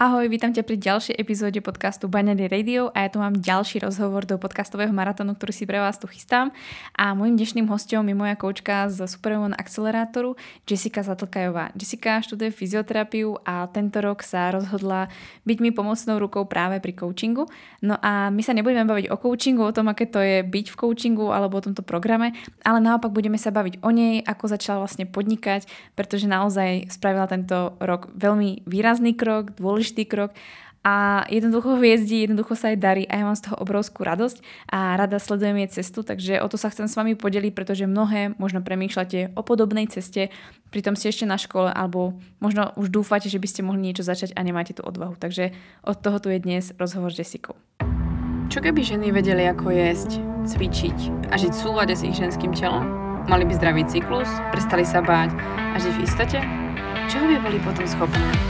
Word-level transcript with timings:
Ahoj, 0.00 0.32
vítam 0.32 0.48
ťa 0.48 0.64
pri 0.64 0.80
ďalšej 0.80 1.14
epizóde 1.20 1.60
podcastu 1.60 2.08
Baňady 2.08 2.48
Radio 2.48 2.88
a 2.96 3.04
ja 3.04 3.12
tu 3.12 3.20
mám 3.20 3.36
ďalší 3.36 3.84
rozhovor 3.84 4.24
do 4.24 4.40
podcastového 4.40 4.88
maratónu, 4.96 5.36
ktorý 5.36 5.52
si 5.52 5.68
pre 5.68 5.76
vás 5.76 6.00
tu 6.00 6.08
chystám. 6.08 6.56
A 6.96 7.12
môjim 7.12 7.36
dnešným 7.36 7.68
hostom 7.68 8.08
je 8.08 8.16
moja 8.16 8.32
koučka 8.32 8.88
z 8.88 9.04
Superwoman 9.04 9.52
Accelerátoru, 9.52 10.40
Jessica 10.64 11.04
Zatlkajová. 11.04 11.76
Jessica 11.76 12.16
študuje 12.24 12.48
fyzioterapiu 12.48 13.44
a 13.44 13.68
tento 13.68 14.00
rok 14.00 14.24
sa 14.24 14.48
rozhodla 14.48 15.12
byť 15.44 15.58
mi 15.60 15.68
pomocnou 15.68 16.16
rukou 16.16 16.48
práve 16.48 16.80
pri 16.80 16.96
coachingu. 16.96 17.44
No 17.84 18.00
a 18.00 18.32
my 18.32 18.40
sa 18.40 18.56
nebudeme 18.56 18.88
baviť 18.88 19.12
o 19.12 19.20
coachingu, 19.20 19.68
o 19.68 19.76
tom, 19.76 19.92
aké 19.92 20.08
to 20.08 20.24
je 20.24 20.40
byť 20.40 20.72
v 20.72 20.76
coachingu 20.80 21.28
alebo 21.28 21.60
o 21.60 21.64
tomto 21.68 21.84
programe, 21.84 22.32
ale 22.64 22.80
naopak 22.80 23.12
budeme 23.12 23.36
sa 23.36 23.52
baviť 23.52 23.84
o 23.84 23.92
nej, 23.92 24.24
ako 24.24 24.48
začala 24.48 24.80
vlastne 24.80 25.04
podnikať, 25.04 25.68
pretože 25.92 26.24
naozaj 26.24 26.88
spravila 26.88 27.28
tento 27.28 27.76
rok 27.84 28.08
veľmi 28.16 28.64
výrazný 28.64 29.12
krok, 29.12 29.60
dôležitý 29.60 29.89
dôležitý 29.90 30.06
krok 30.06 30.30
a 30.80 31.28
jednoducho 31.28 31.76
hviezdí, 31.76 32.24
jednoducho 32.24 32.56
sa 32.56 32.72
aj 32.72 32.78
darí 32.80 33.04
a 33.04 33.20
ja 33.20 33.24
mám 33.28 33.36
z 33.36 33.52
toho 33.52 33.60
obrovskú 33.60 34.00
radosť 34.00 34.40
a 34.72 34.96
rada 34.96 35.20
sledujem 35.20 35.60
jej 35.60 35.68
cestu, 35.76 36.00
takže 36.00 36.40
o 36.40 36.48
to 36.48 36.56
sa 36.56 36.72
chcem 36.72 36.88
s 36.88 36.96
vami 36.96 37.12
podeliť, 37.20 37.52
pretože 37.52 37.84
mnohé 37.84 38.32
možno 38.40 38.64
premýšľate 38.64 39.36
o 39.36 39.44
podobnej 39.44 39.92
ceste, 39.92 40.32
pritom 40.72 40.96
ste 40.96 41.12
ešte 41.12 41.28
na 41.28 41.36
škole 41.36 41.68
alebo 41.68 42.16
možno 42.40 42.72
už 42.80 42.88
dúfate, 42.88 43.28
že 43.28 43.36
by 43.36 43.48
ste 43.50 43.60
mohli 43.60 43.92
niečo 43.92 44.08
začať 44.08 44.32
a 44.32 44.40
nemáte 44.40 44.72
tú 44.72 44.80
odvahu. 44.80 45.20
Takže 45.20 45.52
od 45.84 46.00
toho 46.00 46.16
tu 46.16 46.32
je 46.32 46.40
dnes 46.40 46.64
rozhovor 46.80 47.12
s 47.12 47.20
Jessicou. 47.20 47.60
Čo 48.48 48.64
keby 48.64 48.80
ženy 48.80 49.12
vedeli, 49.12 49.44
ako 49.52 49.68
jesť, 49.68 50.16
cvičiť 50.48 51.28
a 51.28 51.36
žiť 51.36 51.52
v 51.52 51.60
súlade 51.60 51.92
s 51.92 52.08
ich 52.08 52.16
ženským 52.16 52.56
telom? 52.56 52.88
Mali 53.28 53.44
by 53.44 53.52
zdravý 53.52 53.84
cyklus, 53.84 54.26
prestali 54.48 54.88
sa 54.88 55.04
báť 55.04 55.36
a 55.70 55.76
žiť 55.76 55.92
v 55.92 56.02
istote? 56.08 56.40
Čoho 57.12 57.28
by 57.28 57.36
boli 57.44 57.60
potom 57.60 57.84
schopné? 57.84 58.49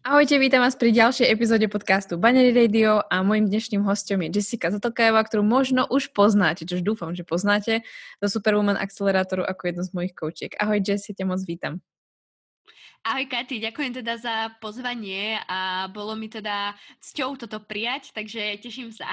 Ahojte, 0.00 0.40
vítam 0.40 0.64
vás 0.64 0.80
pri 0.80 0.96
ďalšej 0.96 1.28
epizóde 1.28 1.68
podcastu 1.68 2.16
Banery 2.16 2.56
Radio 2.56 3.04
a 3.12 3.20
môjim 3.20 3.52
dnešným 3.52 3.84
hostom 3.84 4.24
je 4.24 4.40
Jessica 4.40 4.72
Zatokajová, 4.72 5.20
ktorú 5.28 5.44
možno 5.44 5.84
už 5.92 6.16
poznáte, 6.16 6.64
čož 6.64 6.80
dúfam, 6.80 7.12
že 7.12 7.20
poznáte, 7.20 7.84
do 8.16 8.24
Superwoman 8.24 8.80
Accelerátoru 8.80 9.44
ako 9.44 9.60
jednu 9.68 9.82
z 9.84 9.92
mojich 9.92 10.16
koučiek. 10.16 10.56
Ahoj 10.56 10.80
Jessi, 10.80 11.12
ťa 11.12 11.28
moc 11.28 11.44
vítam. 11.44 11.84
Ahoj 13.04 13.28
Katy, 13.28 13.60
ďakujem 13.60 14.00
teda 14.00 14.16
za 14.16 14.56
pozvanie 14.64 15.36
a 15.44 15.92
bolo 15.92 16.16
mi 16.16 16.32
teda 16.32 16.72
cťou 17.04 17.36
toto 17.36 17.60
prijať, 17.60 18.16
takže 18.16 18.56
teším 18.56 18.96
sa. 18.96 19.12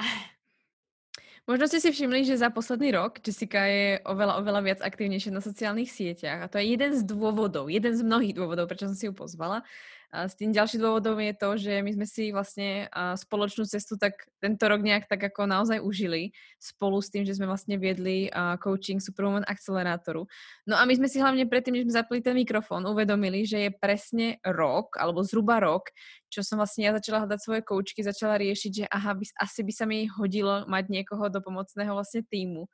Možno 1.44 1.68
ste 1.68 1.84
si 1.84 1.92
všimli, 1.92 2.24
že 2.24 2.40
za 2.40 2.48
posledný 2.48 2.96
rok 2.96 3.20
Jessica 3.20 3.64
je 3.68 4.00
oveľa, 4.08 4.40
oveľa 4.40 4.60
viac 4.64 4.80
aktívnejšia 4.80 5.36
na 5.36 5.44
sociálnych 5.44 5.92
sieťach 5.92 6.44
a 6.44 6.48
to 6.48 6.56
je 6.56 6.76
jeden 6.76 6.96
z 6.96 7.04
dôvodov, 7.04 7.68
jeden 7.68 7.92
z 7.92 8.00
mnohých 8.00 8.36
dôvodov, 8.36 8.72
prečo 8.72 8.88
som 8.88 8.96
si 8.96 9.08
ju 9.08 9.12
pozvala. 9.12 9.64
S 10.08 10.40
tým 10.40 10.56
ďalším 10.56 10.80
dôvodom 10.80 11.20
je 11.20 11.34
to, 11.36 11.48
že 11.60 11.84
my 11.84 11.90
sme 11.92 12.06
si 12.08 12.32
vlastne 12.32 12.88
spoločnú 12.96 13.68
cestu 13.68 14.00
tak 14.00 14.24
tento 14.40 14.64
rok 14.64 14.80
nejak 14.80 15.04
tak 15.04 15.20
ako 15.20 15.44
naozaj 15.44 15.84
užili 15.84 16.32
spolu 16.56 16.96
s 17.04 17.12
tým, 17.12 17.28
že 17.28 17.36
sme 17.36 17.44
vlastne 17.44 17.76
viedli 17.76 18.32
coaching 18.64 19.04
Superwoman 19.04 19.44
Accelerátoru. 19.44 20.24
No 20.64 20.80
a 20.80 20.88
my 20.88 20.96
sme 20.96 21.12
si 21.12 21.20
hlavne 21.20 21.44
predtým, 21.44 21.76
než 21.76 21.84
sme 21.84 22.00
zapli 22.00 22.24
ten 22.24 22.32
mikrofón, 22.32 22.88
uvedomili, 22.88 23.44
že 23.44 23.68
je 23.68 23.70
presne 23.76 24.40
rok, 24.48 24.96
alebo 24.96 25.20
zhruba 25.20 25.60
rok, 25.60 25.92
čo 26.32 26.40
som 26.40 26.56
vlastne 26.56 26.88
ja 26.88 26.96
začala 26.96 27.28
hľadať 27.28 27.40
svoje 27.44 27.60
koučky, 27.68 28.00
začala 28.00 28.40
riešiť, 28.40 28.72
že 28.72 28.84
aha, 28.88 29.12
by, 29.12 29.24
asi 29.44 29.60
by 29.60 29.72
sa 29.76 29.84
mi 29.84 30.08
hodilo 30.08 30.64
mať 30.72 30.88
niekoho 30.88 31.28
do 31.28 31.44
pomocného 31.44 31.92
vlastne 31.92 32.24
týmu. 32.24 32.64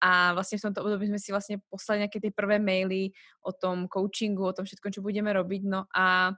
A 0.00 0.32
vlastne 0.32 0.56
v 0.56 0.64
tomto 0.70 0.80
období 0.88 1.10
sme 1.10 1.20
si 1.20 1.36
vlastne 1.36 1.60
poslali 1.68 2.06
nejaké 2.06 2.16
tie 2.16 2.32
prvé 2.32 2.56
maily 2.56 3.12
o 3.44 3.52
tom 3.52 3.90
coachingu, 3.90 4.46
o 4.46 4.56
tom 4.56 4.64
všetkom, 4.64 4.94
čo 4.94 5.04
budeme 5.04 5.34
robiť. 5.36 5.62
No 5.68 5.84
a 5.90 6.32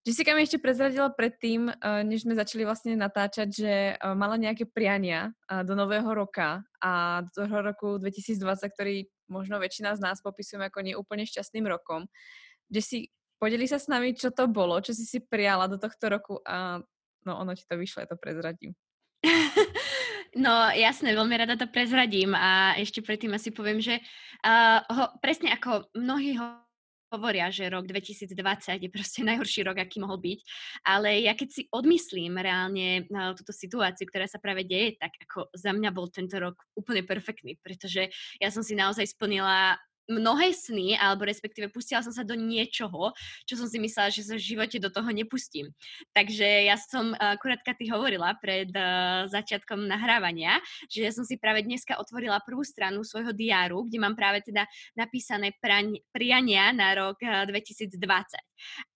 Jessica 0.00 0.32
mi 0.32 0.48
ešte 0.48 0.56
prezradila 0.56 1.12
predtým, 1.12 1.68
eh, 1.68 2.00
než 2.08 2.24
sme 2.24 2.32
začali 2.32 2.64
vlastne 2.64 2.96
natáčať, 2.96 3.48
že 3.52 3.72
eh, 3.92 3.96
mala 4.16 4.40
nejaké 4.40 4.64
priania 4.64 5.36
eh, 5.44 5.60
do 5.60 5.76
nového 5.76 6.08
roka 6.16 6.64
a 6.80 7.20
do 7.20 7.30
toho 7.44 7.56
roku 7.60 7.88
2020, 8.00 8.72
ktorý 8.72 9.04
možno 9.28 9.60
väčšina 9.60 9.92
z 9.94 10.00
nás 10.00 10.24
popisujeme 10.24 10.72
ako 10.72 10.80
neúplne 10.80 11.28
šťastným 11.28 11.68
rokom. 11.68 12.08
Jessi, 12.72 13.12
podeli 13.36 13.68
sa 13.68 13.76
s 13.76 13.92
nami, 13.92 14.16
čo 14.16 14.32
to 14.32 14.48
bolo, 14.48 14.80
čo 14.80 14.96
si 14.96 15.04
si 15.04 15.20
prijala 15.20 15.68
do 15.68 15.76
tohto 15.76 16.08
roku 16.08 16.40
a 16.48 16.80
no 17.28 17.32
ono 17.36 17.52
ti 17.52 17.68
to 17.68 17.76
vyšlo, 17.76 18.02
ja 18.02 18.08
to 18.08 18.16
prezradím. 18.16 18.72
No 20.30 20.70
jasné, 20.70 21.10
veľmi 21.10 21.34
rada 21.34 21.58
to 21.58 21.66
prezradím 21.66 22.38
a 22.38 22.78
ešte 22.78 23.02
predtým 23.02 23.34
asi 23.34 23.50
poviem, 23.50 23.82
že 23.82 23.98
uh, 24.46 24.78
ho, 24.86 25.04
presne 25.18 25.50
ako 25.50 25.90
mnohí 25.98 26.38
ho 26.38 26.69
hovoria, 27.10 27.50
že 27.50 27.66
rok 27.68 27.90
2020 27.90 28.34
je 28.86 28.90
proste 28.90 29.20
najhorší 29.26 29.66
rok, 29.66 29.82
aký 29.82 29.98
mohol 29.98 30.22
byť. 30.22 30.40
Ale 30.86 31.26
ja 31.26 31.34
keď 31.34 31.48
si 31.50 31.62
odmyslím 31.74 32.38
reálne 32.38 33.10
na 33.10 33.34
túto 33.34 33.50
situáciu, 33.50 34.06
ktorá 34.06 34.30
sa 34.30 34.38
práve 34.38 34.62
deje, 34.64 34.96
tak 34.96 35.14
ako 35.26 35.50
za 35.52 35.74
mňa 35.74 35.90
bol 35.90 36.06
tento 36.08 36.38
rok 36.38 36.56
úplne 36.78 37.02
perfektný, 37.02 37.58
pretože 37.60 38.08
ja 38.38 38.48
som 38.54 38.62
si 38.62 38.78
naozaj 38.78 39.10
splnila 39.10 39.74
mnohé 40.08 40.54
sny, 40.54 40.96
alebo 40.96 41.28
respektíve 41.28 41.68
pustila 41.68 42.00
som 42.00 42.14
sa 42.14 42.26
do 42.26 42.34
niečoho, 42.38 43.12
čo 43.44 43.54
som 43.58 43.66
si 43.68 43.78
myslela, 43.82 44.08
že 44.08 44.26
sa 44.26 44.34
v 44.38 44.46
živote 44.54 44.78
do 44.80 44.88
toho 44.88 45.10
nepustím. 45.12 45.70
Takže 46.16 46.66
ja 46.66 46.78
som, 46.80 47.12
akurát 47.18 47.62
ty 47.62 47.86
hovorila 47.90 48.34
pred 48.38 48.70
uh, 48.74 49.26
začiatkom 49.30 49.86
nahrávania, 49.86 50.58
že 50.90 51.06
ja 51.06 51.12
som 51.14 51.22
si 51.22 51.38
práve 51.38 51.62
dneska 51.62 51.98
otvorila 51.98 52.42
prvú 52.42 52.66
stranu 52.66 53.06
svojho 53.06 53.30
diáru, 53.30 53.86
kde 53.86 53.98
mám 54.02 54.18
práve 54.18 54.42
teda 54.42 54.66
napísané 54.98 55.54
praň, 55.58 56.00
priania 56.10 56.74
na 56.74 56.94
rok 56.96 57.20
uh, 57.22 57.46
2020. 57.46 57.96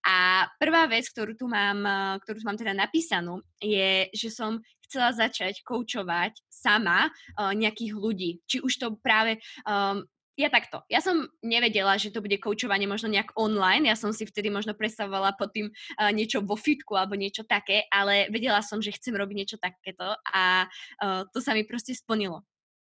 A 0.04 0.44
prvá 0.60 0.84
vec, 0.90 1.08
ktorú 1.08 1.38
tu 1.38 1.46
mám, 1.48 1.80
uh, 1.82 2.14
ktorú 2.20 2.42
tu 2.42 2.46
mám 2.46 2.58
teda 2.58 2.76
napísanú, 2.76 3.40
je, 3.62 4.10
že 4.12 4.28
som 4.28 4.60
chcela 4.84 5.16
začať 5.16 5.64
koučovať 5.64 6.44
sama 6.46 7.08
uh, 7.08 7.50
nejakých 7.56 7.92
ľudí. 7.96 8.30
Či 8.44 8.60
už 8.60 8.72
to 8.76 8.88
práve 9.00 9.40
um, 9.64 10.04
ja 10.34 10.50
takto. 10.50 10.82
Ja 10.90 10.98
som 10.98 11.30
nevedela, 11.46 11.94
že 11.94 12.10
to 12.10 12.18
bude 12.18 12.34
koučovanie 12.42 12.90
možno 12.90 13.06
nejak 13.06 13.34
online. 13.38 13.86
Ja 13.86 13.94
som 13.94 14.10
si 14.10 14.26
vtedy 14.26 14.50
možno 14.50 14.74
predstavovala 14.74 15.38
pod 15.38 15.54
tým 15.54 15.70
uh, 15.70 16.10
niečo 16.10 16.42
vo 16.42 16.58
fitku 16.58 16.98
alebo 16.98 17.14
niečo 17.14 17.46
také, 17.46 17.86
ale 17.90 18.26
vedela 18.34 18.58
som, 18.58 18.82
že 18.82 18.94
chcem 18.94 19.14
robiť 19.14 19.36
niečo 19.36 19.56
takéto 19.62 20.18
a 20.34 20.66
uh, 20.66 21.22
to 21.30 21.38
sa 21.38 21.54
mi 21.54 21.62
proste 21.62 21.94
splnilo. 21.94 22.42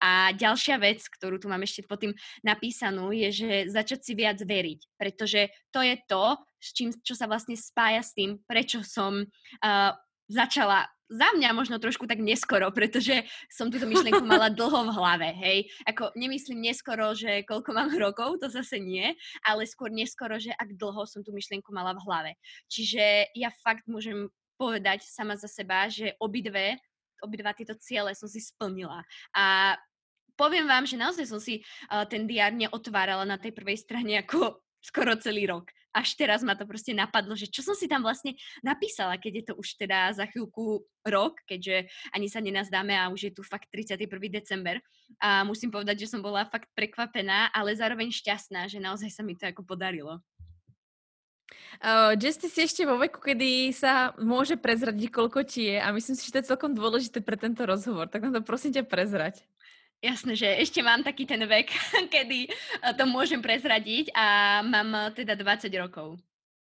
A 0.04 0.36
ďalšia 0.36 0.76
vec, 0.84 1.00
ktorú 1.08 1.40
tu 1.40 1.48
mám 1.48 1.64
ešte 1.64 1.88
pod 1.88 2.04
tým 2.04 2.12
napísanú, 2.44 3.16
je, 3.16 3.32
že 3.32 3.52
začať 3.72 4.04
si 4.04 4.14
viac 4.20 4.36
veriť, 4.36 5.00
pretože 5.00 5.48
to 5.72 5.80
je 5.80 5.96
to, 6.12 6.36
s 6.60 6.68
čím, 6.76 6.92
čo 6.92 7.16
sa 7.16 7.24
vlastne 7.24 7.56
spája 7.56 8.04
s 8.04 8.12
tým, 8.12 8.36
prečo 8.44 8.84
som 8.84 9.24
uh, 9.24 9.92
začala 10.28 10.88
za 11.12 11.30
mňa 11.36 11.50
možno 11.52 11.78
trošku 11.78 12.08
tak 12.08 12.24
neskoro, 12.24 12.72
pretože 12.72 13.28
som 13.52 13.68
túto 13.68 13.86
myšlienku 13.86 14.24
mala 14.24 14.48
dlho 14.48 14.90
v 14.90 14.96
hlave, 14.96 15.30
hej. 15.36 15.60
Ako 15.84 16.16
nemyslím 16.16 16.64
neskoro, 16.64 17.12
že 17.14 17.44
koľko 17.44 17.72
mám 17.76 17.92
rokov, 18.04 18.40
to 18.40 18.48
zase 18.48 18.80
nie, 18.80 19.14
ale 19.44 19.68
skôr 19.68 19.92
neskoro, 19.92 20.40
že 20.40 20.56
ak 20.56 20.76
dlho 20.80 21.04
som 21.04 21.22
tú 21.22 21.36
myšlienku 21.36 21.70
mala 21.76 21.94
v 21.98 22.04
hlave. 22.08 22.32
Čiže 22.72 23.36
ja 23.36 23.52
fakt 23.62 23.86
môžem 23.86 24.32
povedať 24.56 25.04
sama 25.04 25.36
za 25.36 25.50
seba, 25.50 25.92
že 25.92 26.16
obidve, 26.24 26.80
obidva 27.20 27.52
tieto 27.52 27.76
ciele 27.76 28.16
som 28.16 28.30
si 28.30 28.40
splnila. 28.40 29.04
A 29.36 29.76
poviem 30.40 30.66
vám, 30.66 30.88
že 30.88 31.00
naozaj 31.00 31.26
som 31.28 31.40
si 31.42 31.62
uh, 31.90 32.06
ten 32.08 32.26
diár 32.26 32.54
neotvárala 32.56 33.28
na 33.28 33.38
tej 33.38 33.54
prvej 33.54 33.82
strane 33.82 34.24
ako 34.24 34.62
skoro 34.84 35.16
celý 35.20 35.48
rok. 35.48 35.72
Až 35.94 36.18
teraz 36.18 36.42
ma 36.42 36.58
to 36.58 36.66
proste 36.66 36.92
napadlo, 36.92 37.38
že 37.38 37.48
čo 37.48 37.62
som 37.62 37.78
si 37.78 37.86
tam 37.86 38.02
vlastne 38.02 38.34
napísala, 38.66 39.22
keď 39.22 39.34
je 39.34 39.44
to 39.48 39.54
už 39.62 39.78
teda 39.78 40.12
za 40.18 40.26
chvíľku 40.26 40.84
rok, 41.06 41.40
keďže 41.46 41.88
ani 42.12 42.28
sa 42.28 42.42
nenazdáme 42.42 42.98
a 42.98 43.14
už 43.14 43.30
je 43.30 43.34
tu 43.38 43.46
fakt 43.46 43.70
31. 43.70 44.10
december. 44.34 44.82
A 45.22 45.46
musím 45.46 45.70
povedať, 45.70 46.04
že 46.04 46.12
som 46.12 46.26
bola 46.26 46.50
fakt 46.50 46.68
prekvapená, 46.74 47.54
ale 47.54 47.78
zároveň 47.78 48.10
šťastná, 48.10 48.66
že 48.66 48.82
naozaj 48.82 49.14
sa 49.14 49.22
mi 49.22 49.38
to 49.38 49.46
ako 49.46 49.62
podarilo. 49.62 50.20
Uh, 51.84 52.16
Jess, 52.16 52.40
si 52.40 52.60
ešte 52.64 52.88
vo 52.88 52.96
veku, 52.96 53.20
kedy 53.20 53.74
sa 53.76 54.14
môže 54.22 54.56
prezradiť, 54.56 55.10
koľko 55.10 55.44
ti 55.44 55.74
je 55.74 55.78
a 55.82 55.90
myslím 55.92 56.16
si, 56.16 56.26
že 56.30 56.34
to 56.34 56.40
je 56.40 56.50
celkom 56.54 56.72
dôležité 56.78 57.20
pre 57.20 57.36
tento 57.36 57.66
rozhovor. 57.66 58.08
Tak 58.08 58.30
na 58.30 58.32
to 58.32 58.42
prosím 58.46 58.72
ťa 58.78 58.88
prezrať. 58.88 59.44
Jasné, 60.04 60.36
že 60.36 60.48
ešte 60.60 60.84
mám 60.84 61.00
taký 61.02 61.24
ten 61.24 61.40
vek, 61.40 61.72
kedy 62.14 62.52
to 63.00 63.04
môžem 63.08 63.40
prezradiť 63.40 64.12
a 64.12 64.60
mám 64.68 65.16
teda 65.16 65.40
20 65.40 65.72
rokov. 65.80 66.20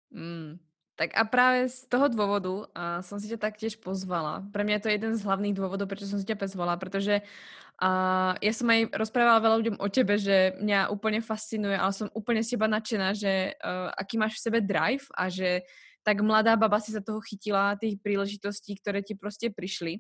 Mm. 0.10 0.58
Tak 0.98 1.14
a 1.14 1.30
práve 1.30 1.70
z 1.70 1.86
toho 1.86 2.10
dôvodu 2.10 2.66
a 2.74 3.06
som 3.06 3.22
si 3.22 3.30
ťa 3.30 3.38
taktiež 3.38 3.78
pozvala. 3.78 4.42
Pre 4.50 4.66
mňa 4.66 4.82
je 4.82 4.84
to 4.84 4.90
jeden 4.90 5.14
z 5.14 5.22
hlavných 5.22 5.54
dôvodov, 5.54 5.86
prečo 5.86 6.10
som 6.10 6.18
si 6.18 6.26
ťa 6.26 6.42
pozvala, 6.42 6.74
pretože 6.82 7.22
a 7.78 7.90
ja 8.42 8.50
som 8.58 8.66
aj 8.74 8.90
rozprávala 8.98 9.38
veľa 9.38 9.58
ľuďom 9.62 9.78
o 9.78 9.88
tebe, 9.94 10.18
že 10.18 10.58
mňa 10.58 10.90
úplne 10.90 11.22
fascinuje, 11.22 11.78
ale 11.78 11.94
som 11.94 12.10
úplne 12.18 12.42
z 12.42 12.58
teba 12.58 12.66
nadšená, 12.66 13.14
že 13.14 13.54
uh, 13.54 13.94
aký 13.94 14.18
máš 14.18 14.42
v 14.42 14.44
sebe 14.50 14.60
drive 14.66 15.06
a 15.14 15.30
že 15.30 15.62
tak 16.08 16.24
mladá 16.24 16.56
baba 16.56 16.80
si 16.80 16.96
za 16.96 17.04
toho 17.04 17.20
chytila 17.20 17.76
tých 17.76 18.00
príležitostí, 18.00 18.80
ktoré 18.80 19.04
ti 19.04 19.12
proste 19.12 19.52
prišli. 19.52 20.00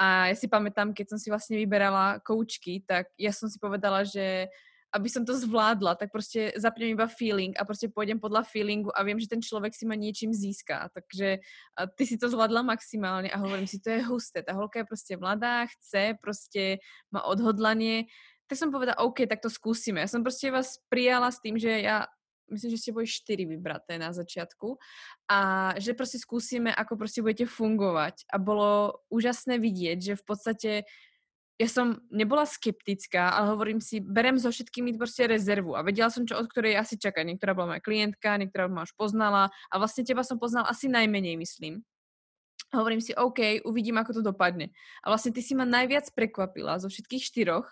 A 0.00 0.32
ja 0.32 0.36
si 0.40 0.48
pamätám, 0.48 0.96
keď 0.96 1.12
som 1.12 1.18
si 1.20 1.28
vlastne 1.28 1.60
vyberala 1.60 2.24
koučky, 2.24 2.80
tak 2.88 3.12
ja 3.20 3.36
som 3.36 3.52
si 3.52 3.60
povedala, 3.60 4.00
že 4.00 4.48
aby 4.96 5.08
som 5.12 5.28
to 5.28 5.36
zvládla, 5.36 5.96
tak 5.96 6.08
proste 6.08 6.56
zapnem 6.56 6.96
iba 6.96 7.04
feeling 7.04 7.52
a 7.56 7.68
proste 7.68 7.92
pôjdem 7.92 8.16
podľa 8.16 8.48
feelingu 8.48 8.88
a 8.96 9.04
viem, 9.04 9.20
že 9.20 9.28
ten 9.28 9.44
človek 9.44 9.76
si 9.76 9.84
ma 9.84 9.92
niečím 9.92 10.32
získa. 10.32 10.88
Takže 10.92 11.40
ty 11.96 12.04
si 12.08 12.16
to 12.16 12.32
zvládla 12.32 12.64
maximálne 12.64 13.28
a 13.28 13.40
hovorím 13.40 13.68
si, 13.68 13.76
to 13.80 13.92
je 13.92 14.04
husté. 14.08 14.40
Tá 14.40 14.56
holka 14.56 14.80
je 14.80 14.88
proste 14.88 15.12
mladá, 15.20 15.68
chce, 15.68 16.16
proste 16.20 16.80
má 17.12 17.24
odhodlanie. 17.24 18.08
Tak 18.48 18.56
som 18.56 18.72
povedala, 18.72 19.00
OK, 19.00 19.24
tak 19.24 19.40
to 19.40 19.48
skúsime. 19.48 20.04
Ja 20.04 20.08
som 20.08 20.20
proste 20.20 20.52
vás 20.52 20.80
prijala 20.92 21.32
s 21.32 21.40
tým, 21.40 21.56
že 21.56 21.72
ja 21.84 22.08
myslím, 22.52 22.70
že 22.76 22.80
ste 22.80 22.94
boli 22.94 23.08
štyri 23.08 23.48
vybraté 23.48 23.96
na 23.96 24.12
začiatku 24.12 24.76
a 25.26 25.38
že 25.80 25.96
proste 25.96 26.20
skúsime, 26.20 26.68
ako 26.68 27.00
proste 27.00 27.24
budete 27.24 27.48
fungovať. 27.48 28.28
A 28.28 28.36
bolo 28.36 29.00
úžasné 29.08 29.56
vidieť, 29.56 29.98
že 29.98 30.14
v 30.20 30.24
podstate 30.24 30.70
ja 31.60 31.68
som 31.68 32.02
nebola 32.10 32.42
skeptická, 32.48 33.38
ale 33.38 33.54
hovorím 33.54 33.78
si, 33.78 34.02
berem 34.02 34.34
so 34.34 34.50
všetkými 34.50 34.98
proste 34.98 35.30
rezervu 35.30 35.78
a 35.78 35.86
vedela 35.86 36.10
som, 36.10 36.26
čo 36.26 36.34
od 36.34 36.50
ktorej 36.50 36.74
asi 36.74 36.98
čakať. 36.98 37.22
Niektorá 37.22 37.54
bola 37.54 37.76
moja 37.76 37.82
klientka, 37.84 38.40
niektorá 38.40 38.66
ma 38.66 38.82
už 38.82 38.96
poznala 38.98 39.52
a 39.70 39.74
vlastne 39.78 40.02
teba 40.02 40.26
som 40.26 40.42
poznala 40.42 40.66
asi 40.72 40.90
najmenej, 40.90 41.38
myslím. 41.38 41.86
A 42.72 42.80
hovorím 42.80 43.04
si, 43.04 43.12
OK, 43.12 43.68
uvidím, 43.68 44.00
ako 44.00 44.18
to 44.18 44.22
dopadne. 44.24 44.72
A 45.04 45.12
vlastne 45.12 45.30
ty 45.30 45.44
si 45.44 45.52
ma 45.52 45.68
najviac 45.68 46.08
prekvapila 46.16 46.80
zo 46.80 46.88
všetkých 46.88 47.20
štyroch, 47.20 47.68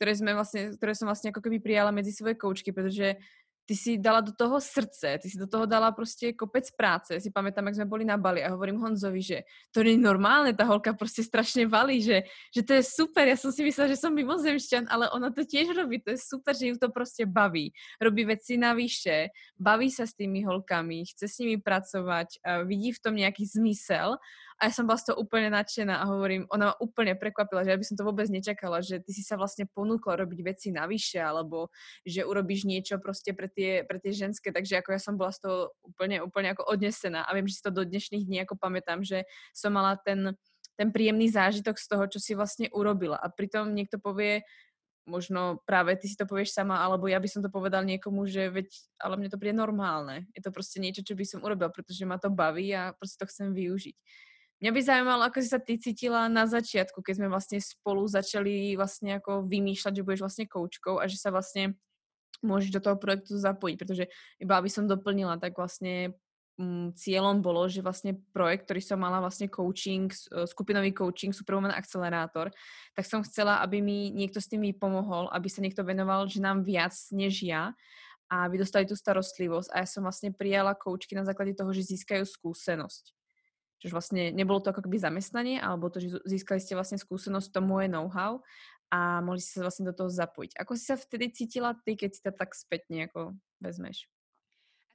ktoré, 0.00 0.12
sme 0.16 0.34
vlastne, 0.34 0.74
ktoré 0.74 0.92
som 0.98 1.06
vlastne 1.06 1.30
ako 1.30 1.44
keby 1.44 1.62
prijala 1.62 1.94
medzi 1.94 2.10
svoje 2.10 2.34
koučky, 2.34 2.74
pretože 2.74 3.20
ty 3.66 3.78
si 3.78 3.98
dala 3.98 4.20
do 4.20 4.34
toho 4.34 4.58
srdce, 4.58 5.18
ty 5.22 5.30
si 5.30 5.38
do 5.38 5.46
toho 5.46 5.66
dala 5.66 5.94
proste 5.94 6.34
kopec 6.34 6.66
práce. 6.74 7.22
Si 7.22 7.30
pamätám, 7.30 7.70
jak 7.70 7.82
sme 7.82 7.86
boli 7.86 8.04
na 8.04 8.18
Bali 8.18 8.42
a 8.42 8.50
hovorím 8.50 8.82
Honzovi, 8.82 9.22
že 9.22 9.38
to 9.70 9.80
je 9.80 9.94
normálne, 9.94 10.50
tá 10.58 10.66
holka 10.66 10.90
proste 10.90 11.22
strašne 11.22 11.70
valí, 11.70 12.02
že, 12.02 12.26
že 12.50 12.66
to 12.66 12.74
je 12.74 12.82
super. 12.82 13.30
Ja 13.30 13.38
som 13.38 13.54
si 13.54 13.62
myslela, 13.62 13.94
že 13.94 14.00
som 14.02 14.10
mimozemšťan, 14.10 14.90
ale 14.90 15.06
ona 15.14 15.30
to 15.30 15.46
tiež 15.46 15.70
robí. 15.70 16.02
To 16.02 16.14
je 16.14 16.18
super, 16.18 16.52
že 16.52 16.74
ju 16.74 16.76
to 16.82 16.90
proste 16.90 17.30
baví. 17.30 17.70
Robí 18.02 18.26
veci 18.26 18.58
navyše, 18.58 19.30
baví 19.54 19.86
sa 19.88 20.02
s 20.02 20.18
tými 20.18 20.42
holkami, 20.42 21.06
chce 21.06 21.30
s 21.30 21.38
nimi 21.38 21.62
pracovať, 21.62 22.42
vidí 22.66 22.90
v 22.90 23.02
tom 23.02 23.14
nejaký 23.14 23.46
zmysel 23.46 24.18
a 24.60 24.68
ja 24.68 24.72
som 24.76 24.84
bola 24.84 25.00
z 25.00 25.08
toho 25.08 25.24
úplne 25.24 25.48
nadšená 25.48 26.04
a 26.04 26.04
hovorím, 26.04 26.44
ona 26.52 26.70
ma 26.70 26.74
úplne 26.84 27.16
prekvapila, 27.16 27.64
že 27.64 27.72
ja 27.72 27.80
by 27.80 27.86
som 27.88 27.96
to 27.96 28.04
vôbec 28.04 28.28
nečakala, 28.28 28.84
že 28.84 29.00
ty 29.00 29.16
si 29.16 29.24
sa 29.24 29.40
vlastne 29.40 29.64
ponúkla 29.64 30.20
robiť 30.20 30.40
veci 30.44 30.68
navyše, 30.68 31.16
alebo 31.16 31.72
že 32.04 32.28
urobíš 32.28 32.68
niečo 32.68 33.00
proste 33.00 33.32
pre 33.32 33.48
tie, 33.48 33.88
pre 33.88 33.96
tie 33.96 34.12
ženské, 34.12 34.52
takže 34.52 34.84
ako 34.84 34.92
ja 34.92 35.00
som 35.00 35.16
bola 35.16 35.32
z 35.32 35.48
toho 35.48 35.72
úplne, 35.80 36.20
úplne 36.20 36.52
ako 36.52 36.68
odnesená 36.68 37.24
a 37.24 37.32
viem, 37.32 37.48
že 37.48 37.56
si 37.56 37.64
to 37.64 37.72
do 37.72 37.88
dnešných 37.88 38.28
dní 38.28 38.44
ako 38.44 38.60
pamätám, 38.60 39.00
že 39.00 39.24
som 39.56 39.72
mala 39.72 39.96
ten, 39.96 40.36
ten 40.76 40.92
príjemný 40.92 41.32
zážitok 41.32 41.80
z 41.80 41.86
toho, 41.88 42.04
čo 42.12 42.20
si 42.20 42.36
vlastne 42.36 42.68
urobila. 42.76 43.16
A 43.16 43.32
pritom 43.32 43.72
niekto 43.72 43.96
povie, 43.96 44.44
možno 45.08 45.64
práve 45.64 45.96
ty 45.96 46.04
si 46.04 46.20
to 46.20 46.28
povieš 46.28 46.52
sama, 46.52 46.84
alebo 46.84 47.08
ja 47.08 47.16
by 47.16 47.28
som 47.32 47.40
to 47.40 47.48
povedal 47.48 47.80
niekomu, 47.80 48.28
že 48.28 48.52
veď, 48.52 48.68
ale 49.00 49.16
mne 49.16 49.32
to 49.32 49.40
príde 49.40 49.56
normálne. 49.56 50.28
Je 50.36 50.44
to 50.44 50.52
proste 50.52 50.76
niečo, 50.84 51.00
čo 51.00 51.16
by 51.16 51.24
som 51.24 51.40
urobil, 51.40 51.72
pretože 51.72 52.04
ma 52.04 52.20
to 52.20 52.28
baví 52.28 52.68
a 52.76 52.92
proste 52.92 53.24
to 53.24 53.26
chcem 53.26 53.56
využiť. 53.56 53.96
Mňa 54.60 54.70
by 54.76 54.80
zaujímalo, 54.84 55.22
ako 55.24 55.40
si 55.40 55.48
sa 55.48 55.56
ty 55.56 55.80
cítila 55.80 56.28
na 56.28 56.44
začiatku, 56.44 57.00
keď 57.00 57.14
sme 57.16 57.32
vlastne 57.32 57.58
spolu 57.64 58.04
začali 58.04 58.76
vlastne 58.76 59.16
ako 59.16 59.48
vymýšľať, 59.48 59.92
že 59.96 60.04
budeš 60.04 60.20
vlastne 60.20 60.44
koučkou 60.44 61.00
a 61.00 61.08
že 61.08 61.16
sa 61.16 61.32
vlastne 61.32 61.80
môžeš 62.44 62.68
do 62.76 62.80
toho 62.84 62.96
projektu 63.00 63.40
zapojiť, 63.40 63.76
pretože 63.80 64.04
iba 64.36 64.60
aby 64.60 64.68
som 64.68 64.84
doplnila, 64.84 65.40
tak 65.40 65.56
vlastne 65.56 66.12
m, 66.60 66.92
mm, 66.92 67.00
cieľom 67.00 67.40
bolo, 67.40 67.64
že 67.72 67.80
vlastne 67.80 68.20
projekt, 68.36 68.68
ktorý 68.68 68.84
som 68.84 69.00
mala 69.00 69.24
vlastne 69.24 69.48
coaching, 69.48 70.12
e, 70.12 70.44
skupinový 70.44 70.92
coaching, 70.92 71.32
Superwoman 71.32 71.72
Accelerátor, 71.72 72.52
tak 72.92 73.04
som 73.08 73.24
chcela, 73.24 73.64
aby 73.64 73.80
mi 73.80 74.12
niekto 74.12 74.44
s 74.44 74.48
tým 74.52 74.60
pomohol, 74.76 75.32
aby 75.32 75.48
sa 75.48 75.64
niekto 75.64 75.80
venoval 75.84 76.28
že 76.28 76.44
nám 76.44 76.68
viac 76.68 76.92
než 77.16 77.44
ja 77.48 77.72
a 78.28 78.44
aby 78.44 78.60
dostali 78.60 78.84
tú 78.84 78.92
starostlivosť 78.92 79.72
a 79.72 79.76
ja 79.84 79.86
som 79.88 80.04
vlastne 80.04 80.36
prijala 80.36 80.76
koučky 80.76 81.16
na 81.16 81.24
základe 81.24 81.56
toho, 81.56 81.72
že 81.72 81.96
získajú 81.96 82.28
skúsenosť. 82.28 83.19
Čiže 83.80 83.96
vlastne 83.96 84.22
nebolo 84.30 84.60
to 84.60 84.70
ako 84.70 84.84
keby 84.84 85.00
zamestnanie, 85.00 85.56
alebo 85.56 85.88
to, 85.88 86.04
že 86.04 86.20
získali 86.28 86.60
ste 86.60 86.76
vlastne 86.76 87.00
skúsenosť, 87.00 87.48
to 87.48 87.60
moje 87.64 87.88
know-how 87.88 88.44
a 88.92 89.24
mohli 89.24 89.40
ste 89.40 89.62
sa 89.62 89.66
vlastne 89.66 89.88
do 89.88 89.96
toho 89.96 90.12
zapojiť. 90.12 90.60
Ako 90.60 90.76
si 90.76 90.84
sa 90.84 91.00
vtedy 91.00 91.32
cítila 91.32 91.72
ty, 91.72 91.96
keď 91.96 92.10
si 92.12 92.20
to 92.20 92.30
tak 92.34 92.52
spätne 92.52 93.08
ako 93.08 93.32
vezmeš? 93.62 94.04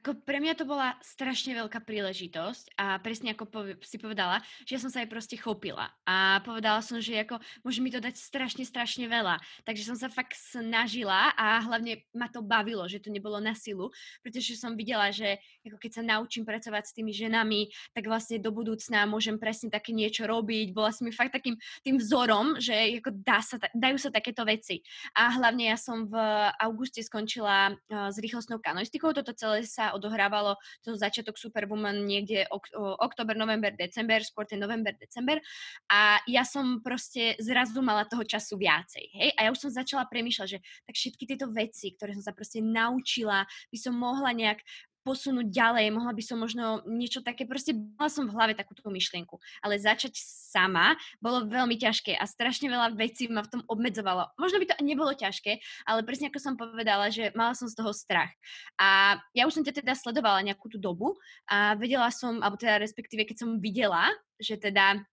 Ako 0.06 0.22
pre 0.22 0.38
mňa 0.38 0.54
to 0.54 0.69
bola 0.69 0.94
strašne 1.02 1.57
veľká 1.57 1.81
príležitosť 1.81 2.78
a 2.78 3.02
presne 3.02 3.34
ako 3.34 3.50
pov- 3.50 3.81
si 3.81 3.98
povedala, 3.98 4.38
že 4.62 4.78
som 4.78 4.94
sa 4.94 5.02
aj 5.02 5.10
proste 5.10 5.34
chopila 5.34 5.90
a 6.06 6.46
povedala 6.46 6.86
som, 6.86 7.02
že 7.02 7.25
ako 7.25 7.42
môže 7.66 7.81
mi 7.81 7.90
to 7.90 7.98
dať 7.98 8.13
strašne, 8.13 8.62
strašne 8.69 9.10
veľa. 9.10 9.42
Takže 9.66 9.81
som 9.81 9.98
sa 9.98 10.06
fakt 10.06 10.38
snažila 10.38 11.34
a 11.34 11.57
hlavne 11.57 12.06
ma 12.13 12.30
to 12.30 12.46
bavilo, 12.46 12.86
že 12.86 13.02
to 13.02 13.10
nebolo 13.10 13.42
na 13.42 13.57
silu, 13.57 13.90
pretože 14.22 14.54
som 14.62 14.78
videla, 14.78 15.10
že 15.10 15.42
ako 15.66 15.81
keď 15.81 15.92
sa 15.98 16.04
naučím 16.06 16.46
pracovať 16.46 16.86
s 16.86 16.94
tými 16.94 17.10
ženami, 17.10 17.74
tak 17.98 18.06
vlastne 18.06 18.38
do 18.38 18.54
budúcna 18.54 19.10
môžem 19.10 19.42
presne 19.42 19.74
také 19.74 19.90
niečo 19.90 20.30
robiť. 20.30 20.69
Bola 20.69 20.94
som 20.94 21.10
mi 21.10 21.18
fakt 21.18 21.34
takým 21.34 21.58
tým 21.81 21.98
vzorom, 21.98 22.62
že 22.62 23.01
ako 23.01 23.10
dá 23.25 23.42
sa, 23.42 23.58
dajú 23.74 23.98
sa 23.98 24.13
takéto 24.13 24.46
veci. 24.46 24.86
A 25.18 25.34
hlavne 25.34 25.74
ja 25.74 25.81
som 25.81 26.06
v 26.06 26.13
auguste 26.62 27.01
skončila 27.01 27.74
uh, 27.74 28.13
s 28.13 28.22
rýchlostnou 28.22 28.62
kanoistikou, 28.62 29.10
toto 29.10 29.34
celé 29.34 29.66
sa 29.66 29.95
odohrávalo 29.96 30.60
to 30.84 31.00
začiatok 31.00 31.40
Superwoman 31.40 32.04
niekde 32.04 32.44
ok- 32.52 32.76
oktober, 33.00 33.34
november, 33.40 33.72
december, 33.74 34.20
skôr 34.22 34.44
ten 34.44 34.60
november, 34.60 34.92
december. 35.00 35.40
A 35.88 36.20
ja 36.28 36.44
som 36.44 36.84
proste 36.84 37.40
zrazu 37.40 37.80
mala 37.80 38.04
toho 38.06 38.28
času 38.28 38.60
viacej. 38.60 39.06
Hej? 39.16 39.30
A 39.40 39.48
ja 39.48 39.50
už 39.50 39.60
som 39.64 39.72
začala 39.72 40.06
premýšľať, 40.06 40.48
že 40.48 40.60
tak 40.84 40.96
všetky 40.96 41.24
tieto 41.26 41.48
veci, 41.50 41.96
ktoré 41.96 42.14
som 42.14 42.24
sa 42.28 42.34
proste 42.36 42.60
naučila, 42.60 43.48
by 43.72 43.78
som 43.80 43.96
mohla 43.96 44.36
nejak 44.36 44.60
posunúť 45.06 45.54
ďalej, 45.54 45.94
mohla 45.94 46.10
by 46.18 46.24
som 46.25 46.42
možno 46.42 46.81
niečo 46.90 47.22
také, 47.22 47.46
proste 47.46 47.77
mala 47.77 48.10
som 48.10 48.25
v 48.25 48.34
hlave 48.34 48.53
takúto 48.58 48.82
myšlienku, 48.89 49.38
ale 49.62 49.77
začať 49.77 50.18
sama 50.18 50.98
bolo 51.22 51.46
veľmi 51.46 51.77
ťažké 51.77 52.18
a 52.18 52.25
strašne 52.25 52.65
veľa 52.65 52.98
vecí 52.98 53.30
ma 53.30 53.46
v 53.46 53.53
tom 53.53 53.62
obmedzovalo. 53.70 54.34
Možno 54.41 54.58
by 54.58 54.65
to 54.74 54.75
nebolo 54.82 55.13
ťažké, 55.13 55.62
ale 55.86 56.01
presne 56.01 56.34
ako 56.34 56.41
som 56.41 56.58
povedala, 56.58 57.13
že 57.13 57.30
mala 57.38 57.53
som 57.53 57.70
z 57.70 57.77
toho 57.77 57.94
strach. 57.94 58.34
A 58.82 59.22
ja 59.38 59.46
už 59.46 59.62
som 59.62 59.63
ťa 59.63 59.86
teda 59.86 59.94
sledovala 59.94 60.41
nejakú 60.41 60.74
tú 60.74 60.82
dobu 60.82 61.13
a 61.46 61.77
vedela 61.77 62.10
som, 62.10 62.41
alebo 62.41 62.58
teda 62.58 62.82
respektíve 62.82 63.30
keď 63.30 63.46
som 63.46 63.62
videla, 63.62 64.10
že 64.41 64.58
teda 64.58 65.06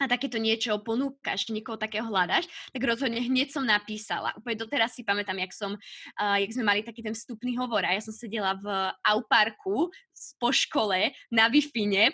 a 0.00 0.08
takéto 0.08 0.40
niečo 0.40 0.80
ponúkaš, 0.80 1.52
niekoho 1.52 1.76
takého 1.76 2.08
hľadaš, 2.08 2.48
tak 2.72 2.80
rozhodne 2.80 3.20
hneď 3.20 3.52
som 3.52 3.60
napísala. 3.66 4.32
Úplne 4.40 4.56
doteraz 4.56 4.96
si 4.96 5.04
pamätám, 5.04 5.36
jak, 5.36 5.52
som, 5.52 5.76
uh, 5.76 6.36
jak 6.40 6.48
sme 6.48 6.64
mali 6.64 6.80
taký 6.80 7.04
ten 7.04 7.12
vstupný 7.12 7.60
hovor 7.60 7.84
a 7.84 7.92
ja 7.92 8.00
som 8.00 8.14
sedela 8.14 8.56
v 8.56 8.66
Auparku 9.04 9.92
po 10.38 10.54
škole 10.54 11.10
na 11.30 11.46
wi 11.50 11.62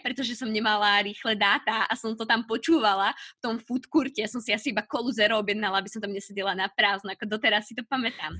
pretože 0.02 0.36
som 0.36 0.48
nemala 0.48 1.02
rýchle 1.04 1.36
dáta 1.36 1.84
a 1.88 1.92
som 1.96 2.16
to 2.16 2.24
tam 2.24 2.44
počúvala 2.44 3.12
v 3.38 3.40
tom 3.40 3.54
food 3.58 3.84
courte. 3.88 4.20
Ja 4.20 4.28
som 4.28 4.40
si 4.40 4.52
asi 4.52 4.70
iba 4.70 4.84
kolu 4.84 5.12
zero 5.12 5.38
objednala, 5.40 5.80
aby 5.80 5.90
som 5.90 6.00
tam 6.00 6.12
nesedela 6.12 6.56
na 6.56 6.68
prázdno, 6.68 7.12
ako 7.12 7.28
doteraz 7.28 7.68
si 7.68 7.74
to 7.76 7.84
pamätám. 7.84 8.36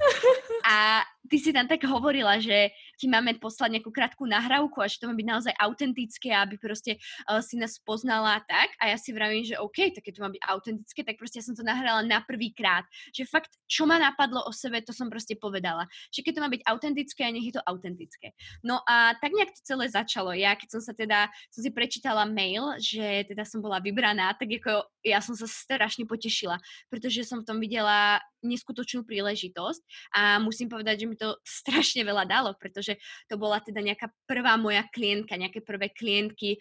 A 0.65 1.05
ty 1.29 1.37
si 1.37 1.53
tam 1.53 1.69
tak 1.69 1.85
hovorila, 1.85 2.41
že 2.41 2.73
ti 2.97 3.07
máme 3.07 3.37
poslať 3.37 3.79
nejakú 3.79 3.93
krátku 3.93 4.25
nahrávku 4.25 4.81
a 4.81 4.89
že 4.89 4.99
to 4.99 5.07
má 5.07 5.15
byť 5.15 5.29
naozaj 5.29 5.55
autentické, 5.61 6.33
aby 6.33 6.57
proste 6.57 6.97
uh, 7.29 7.45
si 7.45 7.61
nás 7.61 7.77
poznala 7.85 8.41
tak. 8.49 8.73
A 8.81 8.91
ja 8.93 8.97
si 8.97 9.13
vravím, 9.13 9.45
že 9.45 9.61
OK, 9.61 9.93
tak 9.93 10.09
keď 10.09 10.13
to 10.19 10.25
má 10.25 10.31
byť 10.33 10.43
autentické, 10.49 11.01
tak 11.05 11.21
proste 11.21 11.39
ja 11.41 11.45
som 11.45 11.55
to 11.55 11.63
nahrala 11.63 12.01
na 12.05 12.25
prvý 12.25 12.51
krát. 12.57 12.89
Že 13.13 13.29
fakt, 13.29 13.53
čo 13.69 13.85
ma 13.85 14.01
napadlo 14.01 14.45
o 14.49 14.53
sebe, 14.53 14.81
to 14.81 14.97
som 14.97 15.13
proste 15.13 15.37
povedala. 15.37 15.85
Že 16.11 16.21
keď 16.25 16.33
to 16.33 16.43
má 16.43 16.49
byť 16.49 16.63
autentické, 16.65 17.21
a 17.29 17.35
nech 17.35 17.49
je 17.53 17.55
to 17.61 17.63
autentické. 17.69 18.33
No 18.65 18.81
a 18.89 19.13
tak 19.21 19.37
nejak 19.37 19.53
celé 19.65 19.91
začalo. 19.91 20.35
Ja 20.35 20.55
keď 20.55 20.79
som 20.79 20.83
sa 20.83 20.93
teda, 20.93 21.31
som 21.51 21.61
si 21.63 21.71
prečítala 21.73 22.29
mail, 22.29 22.77
že 22.79 23.27
teda 23.29 23.43
som 23.43 23.63
bola 23.63 23.83
vybraná, 23.83 24.35
tak 24.35 24.51
ako 24.51 24.87
ja 25.03 25.19
som 25.23 25.35
sa 25.35 25.47
strašne 25.49 26.05
potešila, 26.05 26.59
pretože 26.93 27.25
som 27.25 27.43
v 27.43 27.49
tom 27.49 27.59
videla 27.59 28.23
neskutočnú 28.45 29.03
príležitosť 29.03 30.13
a 30.15 30.39
musím 30.39 30.71
povedať, 30.71 31.05
že 31.05 31.09
mi 31.11 31.17
to 31.19 31.39
strašne 31.63 32.03
veľa 32.07 32.25
dalo, 32.29 32.55
pretože 32.55 32.99
to 33.27 33.35
bola 33.41 33.59
teda 33.59 33.83
nejaká 33.83 34.11
prvá 34.27 34.55
moja 34.61 34.87
klientka, 34.95 35.35
nejaké 35.39 35.63
prvé 35.63 35.91
klientky, 35.91 36.59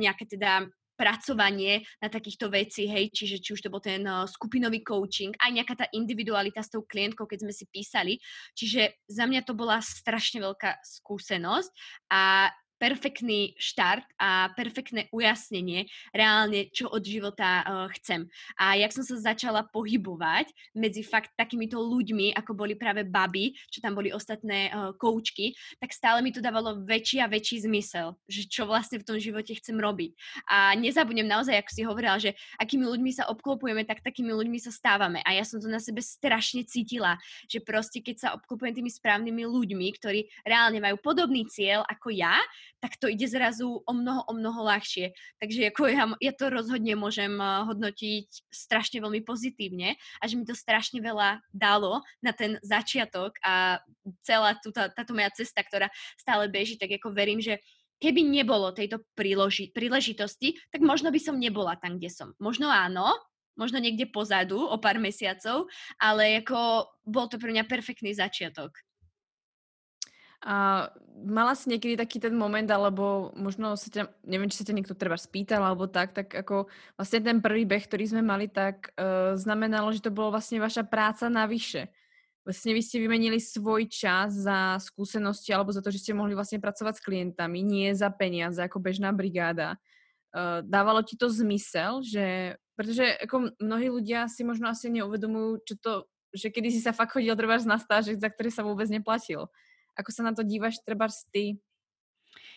nejaké 0.00 0.28
teda 0.28 0.68
pracovanie 0.98 1.86
na 2.02 2.10
takýchto 2.10 2.50
veci, 2.50 2.90
hej, 2.90 3.14
čiže 3.14 3.38
či 3.38 3.54
už 3.54 3.62
to 3.62 3.70
bol 3.70 3.78
ten 3.78 4.02
uh, 4.02 4.26
skupinový 4.26 4.82
coaching, 4.82 5.30
aj 5.38 5.50
nejaká 5.54 5.74
tá 5.78 5.86
individualita 5.94 6.58
s 6.58 6.74
tou 6.74 6.82
klientkou, 6.82 7.30
keď 7.30 7.46
sme 7.46 7.54
si 7.54 7.64
písali. 7.70 8.18
Čiže 8.58 9.06
za 9.06 9.30
mňa 9.30 9.46
to 9.46 9.54
bola 9.54 9.78
strašne 9.78 10.42
veľká 10.42 10.82
skúsenosť 10.82 11.70
a 12.10 12.50
perfektný 12.78 13.58
štart 13.58 14.06
a 14.16 14.54
perfektné 14.54 15.10
ujasnenie 15.10 15.90
reálne, 16.14 16.70
čo 16.70 16.88
od 16.88 17.02
života 17.02 17.62
uh, 17.62 17.66
chcem. 17.98 18.24
A 18.56 18.78
jak 18.78 18.94
som 18.94 19.04
sa 19.04 19.34
začala 19.34 19.66
pohybovať 19.66 20.50
medzi 20.78 21.02
fakt 21.02 21.34
takýmito 21.34 21.76
ľuďmi, 21.76 22.32
ako 22.38 22.54
boli 22.54 22.78
práve 22.78 23.02
baby, 23.02 23.52
čo 23.68 23.82
tam 23.82 23.98
boli 23.98 24.14
ostatné 24.14 24.70
uh, 24.70 24.94
koučky, 24.94 25.52
tak 25.82 25.90
stále 25.90 26.22
mi 26.22 26.30
to 26.30 26.38
dávalo 26.38 26.86
väčší 26.86 27.18
a 27.18 27.30
väčší 27.30 27.66
zmysel, 27.66 28.14
že 28.30 28.46
čo 28.46 28.64
vlastne 28.64 29.02
v 29.02 29.06
tom 29.06 29.18
živote 29.18 29.58
chcem 29.58 29.76
robiť. 29.76 30.14
A 30.46 30.78
nezabudnem 30.78 31.26
naozaj, 31.26 31.58
ako 31.58 31.70
si 31.74 31.82
hovorila, 31.82 32.16
že 32.22 32.32
akými 32.62 32.86
ľuďmi 32.86 33.10
sa 33.10 33.26
obklopujeme, 33.28 33.82
tak 33.82 34.06
takými 34.06 34.30
ľuďmi 34.30 34.58
sa 34.62 34.70
stávame. 34.70 35.20
A 35.26 35.34
ja 35.34 35.42
som 35.42 35.58
to 35.58 35.66
na 35.66 35.82
sebe 35.82 35.98
strašne 35.98 36.62
cítila, 36.62 37.18
že 37.50 37.58
proste 37.58 37.98
keď 37.98 38.16
sa 38.16 38.28
obklopujem 38.38 38.78
tými 38.78 38.90
správnymi 38.94 39.42
ľuďmi, 39.42 39.86
ktorí 39.98 40.30
reálne 40.46 40.78
majú 40.78 40.96
podobný 41.02 41.42
cieľ 41.50 41.82
ako 41.88 42.14
ja, 42.14 42.38
tak 42.78 43.00
to 43.00 43.08
ide 43.08 43.26
zrazu 43.26 43.82
o 43.82 43.92
mnoho, 43.92 44.24
o 44.28 44.32
mnoho 44.36 44.60
ľahšie. 44.68 45.12
Takže 45.40 45.72
ako 45.72 45.82
ja, 45.88 46.04
ja 46.20 46.32
to 46.32 46.52
rozhodne 46.52 46.94
môžem 46.94 47.34
eh, 47.38 47.48
hodnotiť 47.66 48.28
strašne 48.52 48.98
veľmi 49.02 49.24
pozitívne 49.24 49.96
a 50.20 50.24
že 50.24 50.36
mi 50.36 50.44
to 50.44 50.56
strašne 50.56 51.00
veľa 51.00 51.40
dalo 51.50 52.04
na 52.20 52.30
ten 52.32 52.60
začiatok 52.60 53.36
a 53.42 53.82
celá 54.24 54.56
túto, 54.60 54.80
táto 54.92 55.12
moja 55.12 55.32
cesta, 55.34 55.64
ktorá 55.64 55.92
stále 56.16 56.48
beží, 56.48 56.76
tak 56.76 56.92
ako 56.94 57.12
verím, 57.12 57.42
že 57.42 57.60
keby 57.98 58.22
nebolo 58.22 58.70
tejto 58.70 59.02
príloži, 59.18 59.74
príležitosti, 59.74 60.54
tak 60.70 60.80
možno 60.82 61.10
by 61.10 61.18
som 61.18 61.36
nebola 61.36 61.74
tam, 61.78 61.98
kde 61.98 62.10
som. 62.10 62.28
Možno 62.38 62.70
áno, 62.70 63.10
možno 63.58 63.82
niekde 63.82 64.06
pozadu 64.06 64.62
o 64.62 64.78
pár 64.78 65.02
mesiacov, 65.02 65.66
ale 65.98 66.40
ako 66.40 66.86
bol 67.02 67.26
to 67.26 67.42
pre 67.42 67.50
mňa 67.50 67.66
perfektný 67.66 68.14
začiatok. 68.14 68.70
A 70.38 70.86
mala 71.26 71.58
si 71.58 71.66
niekedy 71.66 71.98
taký 71.98 72.22
ten 72.22 72.30
moment, 72.30 72.66
alebo 72.70 73.34
možno 73.34 73.74
sa 73.74 73.90
ťa, 73.90 74.06
neviem, 74.22 74.46
či 74.46 74.62
sa 74.62 74.66
ťa 74.70 74.76
niekto 74.76 74.94
treba 74.94 75.18
spýtal, 75.18 75.66
alebo 75.66 75.90
tak, 75.90 76.14
tak 76.14 76.30
ako 76.30 76.70
vlastne 76.94 77.20
ten 77.26 77.38
prvý 77.42 77.66
beh, 77.66 77.82
ktorý 77.90 78.06
sme 78.06 78.22
mali, 78.22 78.46
tak 78.46 78.94
uh, 78.94 79.34
znamenalo, 79.34 79.90
že 79.90 80.04
to 80.04 80.14
bolo 80.14 80.30
vlastne 80.30 80.62
vaša 80.62 80.86
práca 80.86 81.26
navyše. 81.26 81.90
Vlastne 82.46 82.72
vy 82.72 82.80
ste 82.80 83.02
vymenili 83.02 83.42
svoj 83.42 83.90
čas 83.90 84.32
za 84.32 84.78
skúsenosti 84.80 85.52
alebo 85.52 85.74
za 85.74 85.84
to, 85.84 85.92
že 85.92 86.00
ste 86.00 86.16
mohli 86.16 86.32
vlastne 86.32 86.62
pracovať 86.62 86.96
s 86.96 87.04
klientami, 87.04 87.60
nie 87.60 87.92
za 87.92 88.08
peniaze, 88.08 88.62
ako 88.62 88.78
bežná 88.78 89.10
brigáda. 89.10 89.76
Uh, 90.30 90.62
dávalo 90.62 91.02
ti 91.02 91.18
to 91.18 91.26
zmysel, 91.28 92.00
že, 92.06 92.56
pretože 92.78 93.04
ako 93.26 93.58
mnohí 93.58 93.90
ľudia 93.90 94.30
si 94.30 94.46
možno 94.46 94.70
asi 94.70 94.86
neuvedomujú, 94.88 95.66
čo 95.66 95.74
to, 95.82 95.92
že 96.30 96.54
kedy 96.54 96.70
si 96.70 96.80
sa 96.80 96.94
fakt 96.94 97.18
chodil 97.18 97.34
treba 97.34 97.58
na 97.66 97.76
stáže, 97.76 98.14
za 98.14 98.30
ktoré 98.30 98.54
sa 98.54 98.62
vôbec 98.62 98.86
neplatil. 98.86 99.50
Ako 99.98 100.10
sa 100.14 100.22
na 100.22 100.32
to 100.32 100.46
dívaš 100.46 100.78
treba 100.86 101.10
ty? 101.34 101.58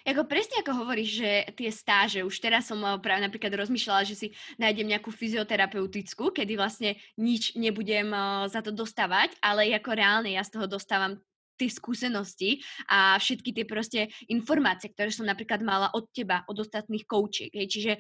Ako 0.01 0.25
presne 0.25 0.65
ako 0.65 0.81
hovoríš, 0.81 1.21
že 1.21 1.31
tie 1.53 1.69
stáže, 1.69 2.25
už 2.25 2.33
teraz 2.41 2.65
som 2.65 2.81
eh, 2.81 2.97
práve 2.97 3.21
napríklad 3.21 3.53
rozmýšľala, 3.53 4.01
že 4.05 4.17
si 4.17 4.27
nájdem 4.57 4.89
nejakú 4.89 5.13
fyzioterapeutickú, 5.13 6.33
kedy 6.33 6.57
vlastne 6.57 6.97
nič 7.21 7.53
nebudem 7.53 8.09
uh, 8.09 8.49
za 8.49 8.65
to 8.65 8.73
dostávať, 8.73 9.37
ale 9.45 9.69
ako 9.77 9.93
reálne 9.93 10.33
ja 10.33 10.41
z 10.41 10.57
toho 10.57 10.65
dostávam 10.65 11.21
tie 11.61 11.69
skúsenosti 11.69 12.57
a 12.89 13.21
všetky 13.21 13.53
tie 13.53 13.65
proste 13.69 14.09
informácie, 14.33 14.89
ktoré 14.89 15.13
som 15.13 15.29
napríklad 15.29 15.61
mala 15.61 15.93
od 15.93 16.09
teba, 16.09 16.41
od 16.49 16.57
ostatných 16.57 17.05
koučiek. 17.05 17.53
Hej. 17.53 17.67
Čiže 17.69 17.93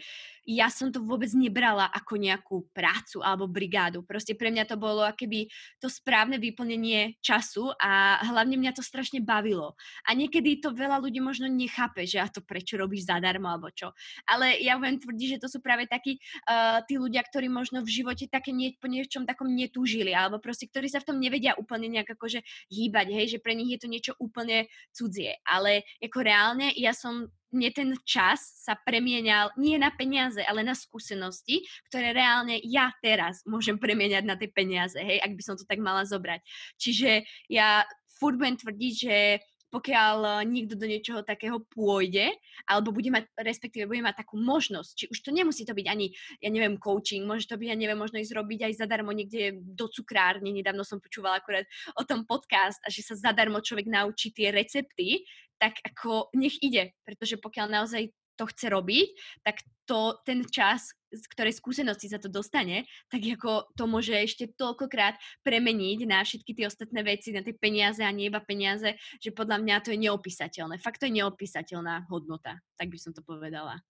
ja 0.49 0.73
som 0.73 0.89
to 0.89 1.05
vôbec 1.05 1.29
nebrala 1.37 1.85
ako 1.93 2.17
nejakú 2.17 2.55
prácu 2.73 3.21
alebo 3.21 3.45
brigádu. 3.45 4.01
Proste 4.01 4.33
pre 4.33 4.49
mňa 4.49 4.65
to 4.65 4.75
bolo 4.81 5.05
akéby 5.05 5.45
to 5.77 5.85
správne 5.85 6.41
vyplnenie 6.41 7.21
času 7.21 7.69
a 7.77 8.17
hlavne 8.25 8.57
mňa 8.57 8.73
to 8.73 8.81
strašne 8.81 9.21
bavilo. 9.21 9.77
A 10.09 10.17
niekedy 10.17 10.57
to 10.57 10.73
veľa 10.73 10.97
ľudí 10.97 11.21
možno 11.21 11.45
nechápe, 11.45 12.09
že 12.09 12.17
a 12.17 12.25
to 12.25 12.41
prečo 12.41 12.81
robíš 12.81 13.05
zadarmo 13.05 13.53
alebo 13.53 13.69
čo. 13.69 13.93
Ale 14.25 14.57
ja 14.57 14.81
viem 14.81 14.97
tvrdiť, 14.97 15.37
že 15.37 15.41
to 15.45 15.47
sú 15.51 15.61
práve 15.61 15.85
takí 15.85 16.17
uh, 16.49 16.81
tí 16.89 16.97
ľudia, 16.97 17.21
ktorí 17.21 17.45
možno 17.45 17.85
v 17.85 18.01
živote 18.01 18.25
také 18.25 18.49
nie, 18.49 18.73
po 18.81 18.89
niečom 18.89 19.29
takom 19.29 19.53
netúžili 19.53 20.09
alebo 20.17 20.41
proste, 20.41 20.65
ktorí 20.65 20.89
sa 20.89 21.03
v 21.05 21.13
tom 21.13 21.17
nevedia 21.21 21.53
úplne 21.53 21.85
nejak 21.85 22.17
akože 22.17 22.41
hýbať, 22.73 23.07
hej, 23.13 23.25
že 23.37 23.39
pre 23.43 23.50
nich 23.55 23.71
je 23.75 23.79
to 23.81 23.87
niečo 23.87 24.13
úplne 24.17 24.67
cudzie. 24.91 25.37
Ale 25.45 25.83
ako 25.99 26.19
reálne 26.23 26.71
ja 26.75 26.95
som 26.95 27.29
mne 27.51 27.69
ten 27.75 27.89
čas 28.07 28.63
sa 28.63 28.79
premienial 28.79 29.51
nie 29.59 29.75
na 29.75 29.91
peniaze, 29.91 30.39
ale 30.39 30.63
na 30.63 30.71
skúsenosti, 30.71 31.67
ktoré 31.91 32.15
reálne 32.15 32.57
ja 32.63 32.95
teraz 33.03 33.43
môžem 33.43 33.75
premieňať 33.75 34.23
na 34.23 34.39
tie 34.39 34.47
peniaze, 34.47 34.95
hej, 34.95 35.19
ak 35.19 35.35
by 35.35 35.43
som 35.43 35.59
to 35.59 35.67
tak 35.67 35.83
mala 35.83 36.07
zobrať. 36.07 36.39
Čiže 36.79 37.27
ja 37.51 37.83
furt 38.15 38.39
budem 38.39 38.55
tvrdiť, 38.55 38.93
že 38.95 39.15
pokiaľ 39.71 40.15
eh, 40.21 40.33
niekto 40.45 40.75
do 40.75 40.85
niečoho 40.85 41.23
takého 41.23 41.63
pôjde, 41.71 42.35
alebo 42.67 42.91
bude 42.91 43.09
mať, 43.09 43.31
respektíve 43.39 43.87
bude 43.87 44.03
mať 44.03 44.27
takú 44.27 44.37
možnosť, 44.37 44.91
či 44.93 45.05
už 45.07 45.17
to 45.23 45.31
nemusí 45.31 45.63
to 45.63 45.73
byť 45.73 45.87
ani, 45.87 46.11
ja 46.43 46.51
neviem, 46.51 46.77
coaching, 46.77 47.23
môže 47.23 47.47
to 47.47 47.55
byť, 47.55 47.67
ja 47.71 47.77
neviem, 47.79 47.97
možno 47.97 48.19
ísť 48.19 48.35
robiť 48.35 48.59
aj 48.67 48.73
zadarmo 48.83 49.15
niekde 49.15 49.57
do 49.57 49.87
cukrárne, 49.87 50.51
nedávno 50.51 50.83
som 50.83 50.99
počúvala 50.99 51.39
akurát 51.39 51.65
o 51.95 52.03
tom 52.03 52.27
podcast 52.27 52.77
a 52.83 52.91
že 52.91 53.01
sa 53.01 53.15
zadarmo 53.15 53.63
človek 53.63 53.87
naučí 53.87 54.35
tie 54.35 54.51
recepty, 54.51 55.23
tak 55.61 55.77
ako 55.85 56.33
nech 56.33 56.57
ide, 56.59 56.97
pretože 57.05 57.37
pokiaľ 57.37 57.67
naozaj 57.69 58.09
to 58.35 58.43
chce 58.47 58.71
robiť, 58.71 59.07
tak 59.43 59.63
to, 59.85 60.15
ten 60.23 60.47
čas, 60.47 60.95
z 61.11 61.25
ktorej 61.27 61.51
skúsenosti 61.51 62.07
sa 62.07 62.15
to 62.15 62.31
dostane, 62.31 62.87
tak 63.11 63.19
ako 63.19 63.67
to 63.75 63.83
môže 63.83 64.15
ešte 64.15 64.55
toľkokrát 64.55 65.19
premeniť 65.43 66.07
na 66.07 66.23
všetky 66.23 66.55
tie 66.55 66.65
ostatné 66.71 67.03
veci, 67.03 67.35
na 67.35 67.43
tie 67.43 67.51
peniaze 67.51 67.99
a 67.99 68.15
nie 68.15 68.31
iba 68.31 68.39
peniaze, 68.39 68.95
že 69.19 69.35
podľa 69.35 69.59
mňa 69.59 69.75
to 69.83 69.91
je 69.91 69.99
neopísateľné. 70.07 70.79
Fakt 70.79 71.03
to 71.03 71.11
je 71.11 71.19
neopísateľná 71.19 72.07
hodnota, 72.07 72.63
tak 72.79 72.87
by 72.87 72.97
som 72.97 73.11
to 73.11 73.19
povedala. 73.19 73.83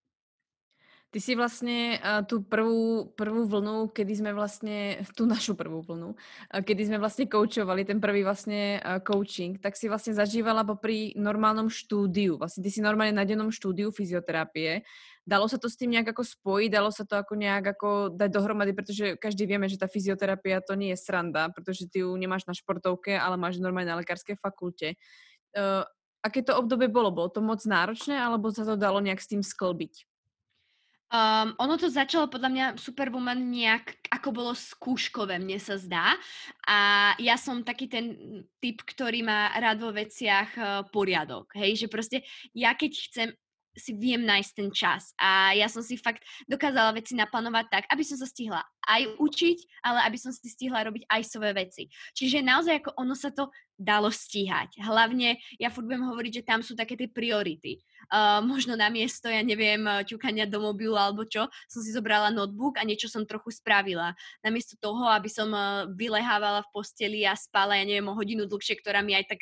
Ty 1.11 1.19
si 1.19 1.35
vlastne 1.35 1.99
uh, 1.99 2.23
tú 2.23 2.39
prvú, 2.39 3.11
prvú 3.19 3.43
vlnu, 3.43 3.91
kedy 3.91 4.23
sme 4.23 4.31
vlastne, 4.31 5.03
tú 5.17 5.27
našu 5.27 5.59
prvú 5.59 5.83
vlnu, 5.83 6.15
uh, 6.15 6.61
kedy 6.63 6.87
sme 6.87 7.03
vlastne 7.03 7.27
koučovali, 7.27 7.83
ten 7.83 7.99
prvý 7.99 8.23
vlastne 8.23 8.79
coaching, 9.03 9.59
tak 9.59 9.75
si 9.75 9.91
vlastne 9.91 10.15
zažívala 10.15 10.63
pri 10.79 11.11
normálnom 11.19 11.67
štúdiu. 11.67 12.39
Vlastne 12.39 12.63
ty 12.63 12.71
si 12.71 12.79
normálne 12.79 13.11
na 13.11 13.27
dennom 13.27 13.51
štúdiu 13.51 13.91
fyzioterapie. 13.91 14.87
Dalo 15.27 15.51
sa 15.51 15.59
to 15.59 15.67
s 15.67 15.75
tým 15.75 15.91
nejak 15.91 16.15
ako 16.15 16.23
spojiť, 16.23 16.69
dalo 16.71 16.89
sa 16.95 17.03
to 17.03 17.19
ako 17.19 17.35
nejak 17.35 17.75
ako 17.75 18.15
dať 18.15 18.29
dohromady, 18.31 18.71
pretože 18.71 19.19
každý 19.19 19.45
vieme, 19.51 19.67
že 19.67 19.75
tá 19.75 19.91
fyzioterapia 19.91 20.63
to 20.63 20.79
nie 20.79 20.95
je 20.95 21.03
sranda, 21.03 21.51
pretože 21.51 21.91
ty 21.91 22.07
ju 22.07 22.09
nemáš 22.15 22.47
na 22.47 22.55
športovke, 22.55 23.19
ale 23.19 23.35
máš 23.35 23.59
normálne 23.59 23.91
na 23.91 23.99
lekárskej 23.99 24.39
fakulte. 24.39 24.95
Aké 26.21 26.39
to 26.41 26.57
obdobie 26.57 26.89
bolo? 26.89 27.13
Bolo 27.13 27.29
to 27.29 27.41
moc 27.41 27.61
náročné, 27.65 28.17
alebo 28.17 28.49
sa 28.49 28.65
to 28.65 28.79
dalo 28.79 28.97
nejak 28.97 29.21
s 29.21 29.29
tým 29.29 29.45
sklbiť? 29.45 30.10
Um, 31.11 31.51
ono 31.59 31.75
to 31.75 31.91
začalo 31.91 32.31
podľa 32.31 32.49
mňa 32.49 32.65
Superwoman 32.79 33.51
nejak, 33.51 33.99
ako 34.07 34.31
bolo 34.31 34.51
skúškové, 34.55 35.43
mne 35.43 35.59
sa 35.59 35.75
zdá. 35.75 36.15
A 36.63 37.11
ja 37.19 37.35
som 37.35 37.67
taký 37.67 37.91
ten 37.91 38.15
typ, 38.63 38.79
ktorý 38.87 39.19
má 39.19 39.51
rád 39.59 39.83
vo 39.83 39.91
veciach 39.91 40.49
uh, 40.55 40.65
poriadok. 40.87 41.51
Hej, 41.59 41.83
že 41.83 41.87
proste 41.91 42.23
ja 42.55 42.71
keď 42.71 42.91
chcem 43.11 43.29
si 43.75 43.95
viem 43.95 44.23
nájsť 44.23 44.51
ten 44.51 44.69
čas. 44.71 45.15
A 45.15 45.55
ja 45.55 45.67
som 45.71 45.79
si 45.79 45.95
fakt 45.95 46.23
dokázala 46.43 46.91
veci 46.95 47.15
naplánovať 47.15 47.65
tak, 47.71 47.83
aby 47.87 48.03
som 48.03 48.19
sa 48.19 48.27
stihla 48.27 48.59
aj 48.87 49.15
učiť, 49.15 49.57
ale 49.87 49.99
aby 50.11 50.17
som 50.19 50.31
si 50.35 50.47
stihla 50.51 50.83
robiť 50.83 51.07
aj 51.07 51.21
svoje 51.23 51.53
veci. 51.55 51.83
Čiže 52.15 52.43
naozaj 52.43 52.83
ako 52.83 52.91
ono 52.99 53.15
sa 53.15 53.31
to 53.31 53.47
dalo 53.81 54.13
stíhať. 54.13 54.77
Hlavne, 54.77 55.41
ja 55.57 55.73
furt 55.73 55.89
budem 55.89 56.05
hovoriť, 56.05 56.31
že 56.41 56.47
tam 56.47 56.61
sú 56.61 56.77
také 56.77 56.93
tie 56.93 57.09
priority. 57.09 57.81
Uh, 58.11 58.43
možno 58.45 58.77
na 58.77 58.93
miesto, 58.93 59.25
ja 59.25 59.41
neviem, 59.41 59.81
ťukania 60.05 60.45
do 60.45 60.61
mobilu 60.61 60.93
alebo 60.93 61.25
čo, 61.25 61.49
som 61.65 61.81
si 61.81 61.89
zobrala 61.89 62.29
notebook 62.29 62.77
a 62.77 62.85
niečo 62.85 63.09
som 63.09 63.25
trochu 63.25 63.49
spravila. 63.49 64.13
Namiesto 64.45 64.77
toho, 64.77 65.09
aby 65.09 65.27
som 65.31 65.49
uh, 65.49 65.89
vylehávala 65.97 66.61
v 66.67 66.71
posteli 66.75 67.25
a 67.25 67.33
spala, 67.33 67.81
ja 67.81 67.85
neviem, 67.87 68.05
o 68.05 68.13
hodinu 68.13 68.45
dlhšie, 68.45 68.77
ktorá 68.77 69.01
mi 69.01 69.17
aj 69.17 69.33
tak 69.33 69.41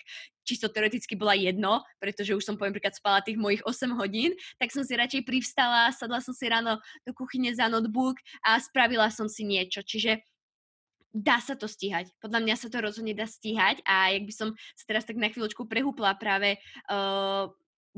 čisto 0.49 0.65
teoreticky 0.65 1.13
bola 1.13 1.37
jedno, 1.37 1.85
pretože 2.01 2.33
už 2.33 2.41
som 2.41 2.57
poviem 2.57 2.73
príklad 2.73 2.97
spala 2.97 3.21
tých 3.21 3.37
mojich 3.37 3.61
8 3.61 3.93
hodín, 4.01 4.33
tak 4.57 4.73
som 4.73 4.81
si 4.81 4.97
radšej 4.97 5.21
privstala, 5.21 5.93
sadla 5.93 6.25
som 6.25 6.33
si 6.33 6.49
ráno 6.49 6.81
do 7.05 7.13
kuchyne 7.13 7.53
za 7.53 7.69
notebook 7.69 8.17
a 8.41 8.57
spravila 8.57 9.13
som 9.13 9.29
si 9.29 9.45
niečo. 9.45 9.85
Čiže 9.85 10.25
dá 11.09 11.41
sa 11.41 11.57
to 11.57 11.65
stíhať. 11.65 12.13
Podľa 12.21 12.39
mňa 12.45 12.55
sa 12.55 12.67
to 12.69 12.77
rozhodne 12.79 13.17
dá 13.17 13.25
stíhať 13.25 13.81
a 13.85 14.13
jak 14.13 14.23
by 14.29 14.33
som 14.33 14.49
sa 14.77 14.83
teraz 14.85 15.03
tak 15.05 15.17
na 15.17 15.29
chvíľočku 15.29 15.65
prehúpla 15.65 16.13
práve 16.21 16.61
uh, 16.89 17.49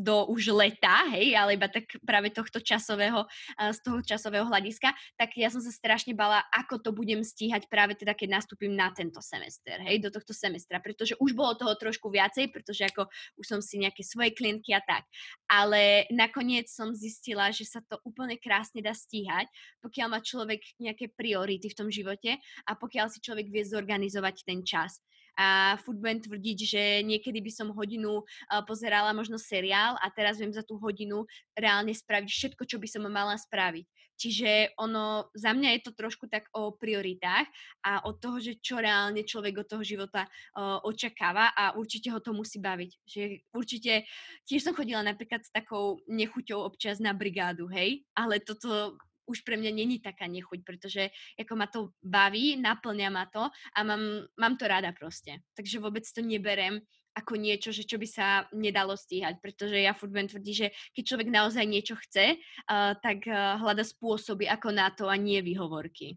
do 0.02 0.26
už 0.34 0.50
leta, 0.50 1.06
hej, 1.14 1.38
ale 1.38 1.54
iba 1.54 1.70
tak 1.70 1.86
práve 2.02 2.34
tohto 2.34 2.58
časového, 2.58 3.30
z 3.58 3.80
toho 3.86 4.02
časového 4.02 4.50
hľadiska, 4.50 4.90
tak 5.14 5.38
ja 5.38 5.54
som 5.54 5.62
sa 5.62 5.70
strašne 5.70 6.18
bala, 6.18 6.42
ako 6.50 6.82
to 6.82 6.90
budem 6.90 7.22
stíhať 7.22 7.70
práve 7.70 7.94
teda, 7.94 8.18
keď 8.18 8.42
nastúpim 8.42 8.74
na 8.74 8.90
tento 8.90 9.22
semester, 9.22 9.78
hej, 9.86 10.02
do 10.02 10.10
tohto 10.10 10.34
semestra, 10.34 10.82
pretože 10.82 11.14
už 11.22 11.38
bolo 11.38 11.54
toho 11.54 11.78
trošku 11.78 12.10
viacej, 12.10 12.50
pretože 12.50 12.90
ako 12.90 13.06
už 13.38 13.46
som 13.46 13.60
si 13.62 13.78
nejaké 13.78 14.02
svoje 14.02 14.34
klientky 14.34 14.74
a 14.74 14.82
tak. 14.82 15.06
Ale 15.46 16.10
nakoniec 16.10 16.66
som 16.66 16.90
zistila, 16.98 17.54
že 17.54 17.70
sa 17.70 17.86
to 17.86 18.02
úplne 18.02 18.42
krásne 18.42 18.82
dá 18.82 18.98
stíhať, 18.98 19.46
pokiaľ 19.86 20.08
má 20.10 20.20
človek 20.20 20.62
nejaké 20.82 21.14
priority 21.14 21.70
v 21.70 21.78
tom 21.78 21.94
živote 21.94 22.42
a 22.66 22.72
pokiaľ 22.74 23.14
si 23.14 23.22
človek 23.22 23.54
vie 23.54 23.62
zorganizovať 23.62 24.36
ten 24.50 24.66
čas 24.66 24.98
a 25.38 25.78
budem 25.88 26.20
tvrdiť, 26.22 26.58
že 26.64 26.84
niekedy 27.04 27.40
by 27.42 27.52
som 27.52 27.76
hodinu 27.76 28.24
pozerala 28.68 29.12
možno 29.16 29.40
seriál 29.40 29.96
a 30.00 30.08
teraz 30.12 30.38
viem 30.38 30.52
za 30.52 30.64
tú 30.64 30.78
hodinu 30.78 31.26
reálne 31.56 31.92
spraviť 31.92 32.30
všetko, 32.30 32.64
čo 32.68 32.78
by 32.78 32.88
som 32.88 33.08
mala 33.08 33.36
spraviť. 33.36 33.86
Čiže 34.22 34.78
ono, 34.78 35.34
za 35.34 35.50
mňa 35.50 35.70
je 35.74 35.82
to 35.82 35.98
trošku 35.98 36.30
tak 36.30 36.46
o 36.54 36.78
prioritách 36.78 37.50
a 37.82 38.06
od 38.06 38.22
toho, 38.22 38.38
že 38.38 38.62
čo 38.62 38.78
reálne 38.78 39.26
človek 39.26 39.66
od 39.66 39.68
toho 39.68 39.82
života 39.82 40.30
uh, 40.30 40.78
očakáva 40.86 41.50
a 41.58 41.74
určite 41.74 42.14
ho 42.14 42.22
to 42.22 42.30
musí 42.30 42.62
baviť. 42.62 42.92
Že 43.02 43.22
určite, 43.50 44.06
tiež 44.46 44.62
som 44.62 44.78
chodila 44.78 45.02
napríklad 45.02 45.42
s 45.42 45.50
takou 45.50 45.98
nechuťou 46.06 46.62
občas 46.62 47.02
na 47.02 47.18
brigádu, 47.18 47.66
hej, 47.74 48.06
ale 48.14 48.38
toto 48.46 48.94
už 49.32 49.48
pre 49.48 49.56
mňa 49.56 49.72
není 49.72 50.04
taká 50.04 50.28
nechuť, 50.28 50.68
pretože 50.68 51.08
ako 51.40 51.54
ma 51.56 51.68
to 51.72 51.96
baví, 52.04 52.60
naplňa 52.60 53.10
ma 53.10 53.26
to 53.32 53.48
a 53.48 53.80
mám, 53.88 54.28
mám 54.36 54.60
to 54.60 54.68
rada 54.68 54.92
proste. 54.92 55.40
Takže 55.56 55.80
vôbec 55.80 56.04
to 56.04 56.20
neberem 56.20 56.84
ako 57.12 57.36
niečo, 57.36 57.76
že 57.76 57.84
čo 57.84 58.00
by 58.00 58.08
sa 58.08 58.48
nedalo 58.56 58.96
stíhať, 58.96 59.44
pretože 59.44 59.76
ja 59.76 59.92
furt 59.92 60.16
budem 60.16 60.32
tvrdiť, 60.32 60.56
že 60.56 60.68
keď 60.96 61.04
človek 61.04 61.28
naozaj 61.28 61.66
niečo 61.68 61.96
chce, 62.08 62.40
uh, 62.40 62.96
tak 63.04 63.28
uh, 63.28 63.60
hľada 63.60 63.84
spôsoby 63.84 64.48
ako 64.48 64.70
na 64.72 64.88
to 64.96 65.12
a 65.12 65.16
nie 65.20 65.44
výhovorky. 65.44 66.16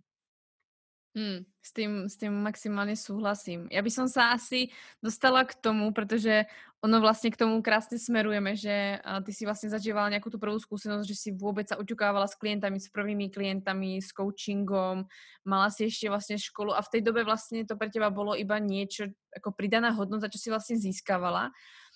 Hmm, 1.15 1.47
s, 1.63 1.71
tým, 1.71 2.11
s 2.11 2.19
tým 2.19 2.35
maximálne 2.35 2.99
súhlasím. 2.99 3.71
Ja 3.71 3.87
by 3.87 3.91
som 3.91 4.11
sa 4.11 4.35
asi 4.35 4.75
dostala 4.99 5.47
k 5.47 5.55
tomu, 5.55 5.95
pretože 5.95 6.43
ono 6.85 7.01
vlastne 7.01 7.33
k 7.33 7.41
tomu 7.41 7.65
krásne 7.65 7.97
smerujeme, 7.97 8.53
že 8.53 9.01
ty 9.25 9.33
si 9.33 9.49
vlastne 9.49 9.73
zažívala 9.73 10.13
nejakú 10.13 10.29
tú 10.29 10.37
prvú 10.37 10.61
skúsenosť, 10.61 11.09
že 11.09 11.17
si 11.17 11.31
vôbec 11.33 11.65
sa 11.65 11.81
oťukávala 11.81 12.29
s 12.29 12.37
klientami, 12.37 12.77
s 12.77 12.93
prvými 12.93 13.33
klientami, 13.33 14.05
s 14.05 14.13
coachingom, 14.13 15.09
mala 15.49 15.73
si 15.73 15.89
ešte 15.89 16.13
vlastne 16.13 16.37
školu 16.37 16.77
a 16.77 16.85
v 16.85 16.93
tej 16.93 17.01
dobe 17.01 17.25
vlastne 17.25 17.65
to 17.65 17.81
pre 17.81 17.89
teba 17.89 18.13
bolo 18.13 18.37
iba 18.37 18.61
niečo 18.61 19.09
ako 19.33 19.57
pridaná 19.57 19.97
hodnota, 19.97 20.29
čo 20.29 20.37
si 20.37 20.53
vlastne 20.53 20.77
získavala. 20.77 21.49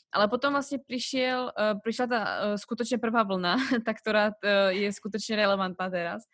Ale 0.08 0.24
potom 0.32 0.56
vlastne 0.56 0.80
prišiel, 0.80 1.52
uh, 1.52 1.76
prišla 1.84 2.06
tá 2.08 2.20
uh, 2.24 2.32
skutočne 2.56 2.96
prvá 2.96 3.28
vlna, 3.28 3.60
tá, 3.86 3.92
ktorá 3.92 4.32
uh, 4.32 4.72
je 4.72 4.88
skutočne 4.88 5.36
relevantná 5.36 5.92
teraz 5.92 6.24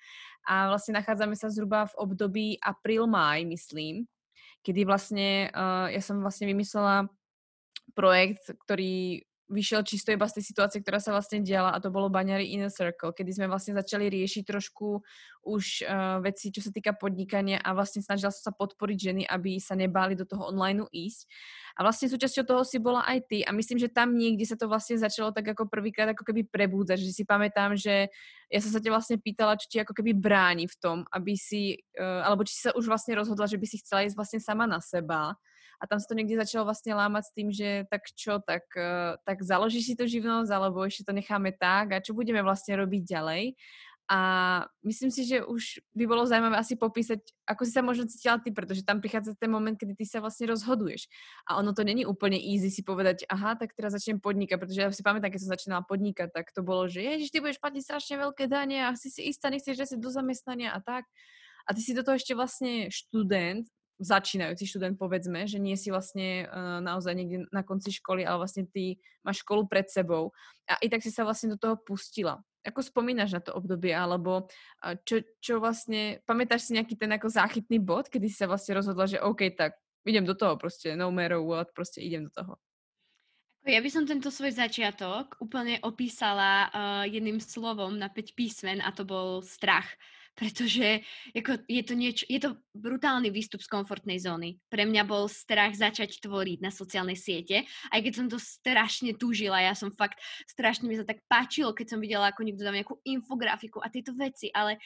a 0.46 0.70
vlastne 0.70 0.94
nachádzame 0.94 1.34
sa 1.34 1.50
zhruba 1.50 1.90
v 1.90 1.98
období 2.06 2.46
apríl-máj, 2.62 3.50
myslím, 3.50 4.06
kedy 4.60 4.84
vlastne 4.84 5.48
ja 5.88 6.00
som 6.04 6.20
vlastne 6.20 6.52
vymyslela 6.52 7.08
projekt, 7.94 8.50
ktorý 8.66 9.24
vyšiel 9.44 9.84
čisto 9.84 10.08
iba 10.08 10.24
z 10.24 10.40
tej 10.40 10.44
situácie, 10.48 10.80
ktorá 10.80 10.96
sa 10.96 11.12
vlastne 11.12 11.44
diala 11.44 11.76
a 11.76 11.82
to 11.82 11.92
bolo 11.92 12.08
Baňary 12.08 12.56
Inner 12.56 12.72
Circle, 12.72 13.12
kedy 13.12 13.36
sme 13.36 13.46
vlastne 13.46 13.76
začali 13.76 14.08
riešiť 14.08 14.42
trošku 14.48 15.04
už 15.44 15.84
uh, 15.84 16.24
veci, 16.24 16.48
čo 16.48 16.64
sa 16.64 16.72
týka 16.72 16.96
podnikania 16.96 17.60
a 17.60 17.76
vlastne 17.76 18.00
snažila 18.00 18.32
som 18.32 18.48
sa 18.48 18.52
podporiť 18.56 18.98
ženy, 18.98 19.22
aby 19.28 19.60
sa 19.60 19.76
nebáli 19.76 20.16
do 20.16 20.24
toho 20.24 20.48
online 20.48 20.88
ísť. 20.88 21.28
A 21.76 21.84
vlastne 21.84 22.08
súčasťou 22.08 22.48
toho 22.48 22.62
si 22.64 22.80
bola 22.80 23.04
aj 23.04 23.18
ty 23.28 23.38
a 23.44 23.52
myslím, 23.52 23.76
že 23.76 23.92
tam 23.92 24.16
niekde 24.16 24.48
sa 24.48 24.56
to 24.56 24.64
vlastne 24.64 24.96
začalo 24.96 25.36
tak 25.36 25.44
ako 25.52 25.68
prvýkrát 25.68 26.08
ako 26.16 26.24
keby 26.24 26.48
prebúdzať, 26.48 27.04
že 27.04 27.12
si 27.12 27.22
pamätám, 27.28 27.76
že 27.76 28.08
ja 28.48 28.58
som 28.64 28.72
sa 28.72 28.80
ťa 28.80 28.90
vlastne 28.96 29.16
pýtala, 29.20 29.60
či 29.60 29.68
ti 29.68 29.76
ako 29.76 29.92
keby 29.92 30.16
bráni 30.16 30.64
v 30.64 30.76
tom, 30.80 31.04
aby 31.12 31.36
si, 31.36 31.84
uh, 32.00 32.24
alebo 32.24 32.48
či 32.48 32.56
si 32.56 32.62
sa 32.64 32.72
už 32.72 32.88
vlastne 32.88 33.12
rozhodla, 33.20 33.44
že 33.44 33.60
by 33.60 33.66
si 33.68 33.76
chcela 33.84 34.08
ísť 34.08 34.16
vlastne 34.16 34.40
sama 34.40 34.64
na 34.64 34.80
seba 34.80 35.36
a 35.84 35.88
tam 35.88 36.00
sa 36.00 36.08
to 36.08 36.16
niekde 36.16 36.40
začalo 36.40 36.64
vlastne 36.64 36.96
lámať 36.96 37.28
s 37.28 37.34
tým, 37.36 37.48
že 37.52 37.84
tak 37.92 38.08
čo, 38.16 38.40
tak, 38.40 38.64
uh, 38.72 39.20
tak 39.28 39.44
založíš 39.44 39.92
si 39.92 39.94
tú 40.00 40.08
živnosť, 40.08 40.48
alebo 40.48 40.80
ešte 40.80 41.04
to 41.04 41.12
necháme 41.12 41.52
tak 41.52 41.92
a 41.92 42.00
čo 42.00 42.16
budeme 42.16 42.40
vlastne 42.40 42.80
robiť 42.80 43.04
ďalej. 43.04 43.52
A 44.04 44.20
myslím 44.84 45.08
si, 45.08 45.24
že 45.24 45.40
už 45.40 45.80
by 45.96 46.04
bolo 46.04 46.28
zaujímavé 46.28 46.60
asi 46.60 46.76
popísať, 46.76 47.24
ako 47.48 47.64
si 47.64 47.72
sa 47.72 47.80
možno 47.80 48.04
cítila 48.04 48.36
ty, 48.36 48.52
pretože 48.52 48.84
tam 48.84 49.00
prichádza 49.00 49.32
ten 49.32 49.48
moment, 49.48 49.80
kedy 49.80 49.96
ty 49.96 50.04
sa 50.04 50.20
vlastne 50.20 50.52
rozhoduješ. 50.52 51.08
A 51.48 51.56
ono 51.56 51.72
to 51.72 51.88
není 51.88 52.04
úplne 52.04 52.36
easy 52.36 52.68
si 52.68 52.84
povedať, 52.84 53.24
aha, 53.32 53.56
tak 53.56 53.72
teraz 53.72 53.96
začnem 53.96 54.20
podnikať, 54.20 54.60
pretože 54.60 54.80
ja 54.80 54.92
si 54.92 55.00
pamätám, 55.00 55.32
keď 55.32 55.40
som 55.48 55.52
začínala 55.56 55.88
podnikať, 55.88 56.36
tak 56.36 56.52
to 56.52 56.60
bolo, 56.60 56.84
že 56.84 57.00
ježiš, 57.00 57.32
ty 57.32 57.40
budeš 57.40 57.56
platiť 57.64 57.80
strašne 57.80 58.14
veľké 58.28 58.44
dane 58.44 58.84
a 58.84 58.92
si 58.92 59.08
si 59.08 59.24
istá, 59.24 59.48
nechceš 59.48 59.80
dať 59.80 59.96
do 59.96 60.12
zamestnania 60.12 60.76
a 60.76 60.84
tak. 60.84 61.08
A 61.64 61.72
ty 61.72 61.80
si 61.80 61.96
do 61.96 62.04
toho 62.04 62.20
ešte 62.20 62.36
vlastne 62.36 62.92
študent, 62.92 63.64
začínajúci 64.04 64.68
študent, 64.68 65.00
povedzme, 65.00 65.48
že 65.48 65.56
nie 65.56 65.74
si 65.74 65.88
vlastne 65.88 66.44
uh, 66.46 66.78
naozaj 66.84 67.16
niekde 67.16 67.38
na 67.48 67.64
konci 67.64 67.90
školy, 67.96 68.22
ale 68.22 68.44
vlastne 68.44 68.68
ty 68.68 69.00
máš 69.24 69.40
školu 69.40 69.64
pred 69.64 69.88
sebou. 69.88 70.36
A 70.68 70.76
i 70.84 70.92
tak 70.92 71.00
si 71.00 71.08
sa 71.08 71.24
vlastne 71.24 71.56
do 71.56 71.58
toho 71.58 71.80
pustila. 71.80 72.44
Ako 72.64 72.80
spomínaš 72.80 73.36
na 73.36 73.40
to 73.40 73.56
obdobie, 73.56 73.96
alebo 73.96 74.46
uh, 74.46 74.94
čo, 75.08 75.24
čo 75.40 75.56
vlastne, 75.56 76.20
pamätáš 76.28 76.68
si 76.68 76.76
nejaký 76.76 76.94
ten 77.00 77.10
ako 77.16 77.32
záchytný 77.32 77.80
bod, 77.80 78.12
kedy 78.12 78.28
si 78.28 78.36
sa 78.36 78.46
vlastne 78.46 78.76
rozhodla, 78.76 79.08
že 79.08 79.24
OK, 79.24 79.56
tak 79.56 79.80
idem 80.04 80.28
do 80.28 80.36
toho 80.36 80.60
proste, 80.60 80.92
no 80.92 81.08
matter 81.08 81.40
what, 81.40 81.72
proste 81.72 82.04
idem 82.04 82.28
do 82.28 82.32
toho. 82.32 82.60
Ja 83.64 83.80
by 83.80 83.88
som 83.88 84.04
tento 84.04 84.28
svoj 84.28 84.52
začiatok 84.52 85.40
úplne 85.40 85.80
opísala 85.80 86.68
uh, 86.68 87.04
jedným 87.08 87.40
slovom 87.40 87.96
na 87.96 88.12
5 88.12 88.36
písmen 88.36 88.84
a 88.84 88.92
to 88.92 89.08
bol 89.08 89.40
strach 89.40 89.88
pretože 90.34 91.06
ako, 91.30 91.62
je, 91.70 91.82
to 91.86 91.94
niečo, 91.94 92.24
je 92.26 92.42
to 92.42 92.58
brutálny 92.74 93.30
výstup 93.30 93.62
z 93.62 93.70
komfortnej 93.70 94.18
zóny. 94.18 94.58
Pre 94.66 94.82
mňa 94.82 95.02
bol 95.06 95.30
strach 95.30 95.72
začať 95.78 96.18
tvoriť 96.18 96.58
na 96.58 96.74
sociálnej 96.74 97.14
siete, 97.14 97.62
aj 97.94 98.00
keď 98.02 98.12
som 98.12 98.26
to 98.26 98.38
strašne 98.42 99.14
túžila, 99.14 99.62
ja 99.62 99.78
som 99.78 99.94
fakt, 99.94 100.18
strašne 100.50 100.90
mi 100.90 100.98
sa 100.98 101.06
tak 101.06 101.22
páčilo, 101.30 101.70
keď 101.70 101.86
som 101.94 102.02
videla, 102.02 102.34
ako 102.34 102.42
niekto 102.42 102.66
dá 102.66 102.74
nejakú 102.74 102.98
infografiku 103.06 103.78
a 103.78 103.88
tieto 103.88 104.10
veci, 104.18 104.50
ale 104.50 104.82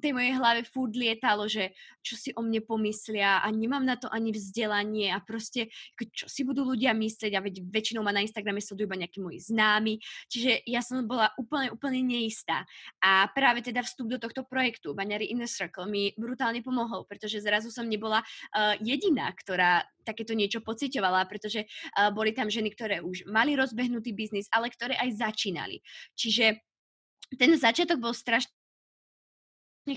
tej 0.00 0.16
mojej 0.16 0.32
hlave 0.32 0.64
furt 0.64 0.96
lietalo, 0.96 1.44
že 1.44 1.76
čo 2.00 2.16
si 2.16 2.30
o 2.32 2.40
mne 2.40 2.64
pomyslia 2.64 3.44
a 3.44 3.46
nemám 3.52 3.84
na 3.84 4.00
to 4.00 4.08
ani 4.08 4.32
vzdelanie 4.32 5.12
a 5.12 5.20
proste, 5.20 5.68
čo 6.00 6.26
si 6.26 6.48
budú 6.48 6.64
ľudia 6.64 6.96
myslieť 6.96 7.32
a 7.36 7.44
veď 7.44 7.60
väčšinou 7.68 8.00
ma 8.00 8.16
na 8.16 8.24
Instagrame 8.24 8.64
sledujú 8.64 8.88
iba 8.88 8.96
nejakí 8.96 9.20
moji 9.20 9.38
známi, 9.44 10.00
čiže 10.32 10.64
ja 10.64 10.80
som 10.80 11.04
bola 11.04 11.28
úplne, 11.36 11.68
úplne 11.70 12.00
neistá. 12.00 12.64
A 13.04 13.28
práve 13.30 13.60
teda 13.60 13.84
vstup 13.84 14.08
do 14.08 14.18
tohto 14.18 14.48
projektu 14.48 14.96
Baňary 14.96 15.28
Inner 15.28 15.50
Circle 15.50 15.84
mi 15.84 16.16
brutálne 16.16 16.64
pomohol, 16.64 17.04
pretože 17.04 17.44
zrazu 17.44 17.68
som 17.68 17.84
nebola 17.84 18.24
uh, 18.24 18.74
jediná, 18.80 19.28
ktorá 19.36 19.84
takéto 20.02 20.34
niečo 20.34 20.64
pocitovala, 20.64 21.28
pretože 21.28 21.68
uh, 21.68 22.10
boli 22.10 22.32
tam 22.34 22.48
ženy, 22.48 22.72
ktoré 22.74 23.04
už 23.04 23.28
mali 23.28 23.54
rozbehnutý 23.54 24.16
biznis, 24.16 24.48
ale 24.50 24.72
ktoré 24.72 24.98
aj 24.98 25.20
začínali. 25.20 25.84
Čiže 26.16 26.58
ten 27.36 27.56
začiatok 27.56 28.02
bol 28.02 28.12
strašne 28.12 28.52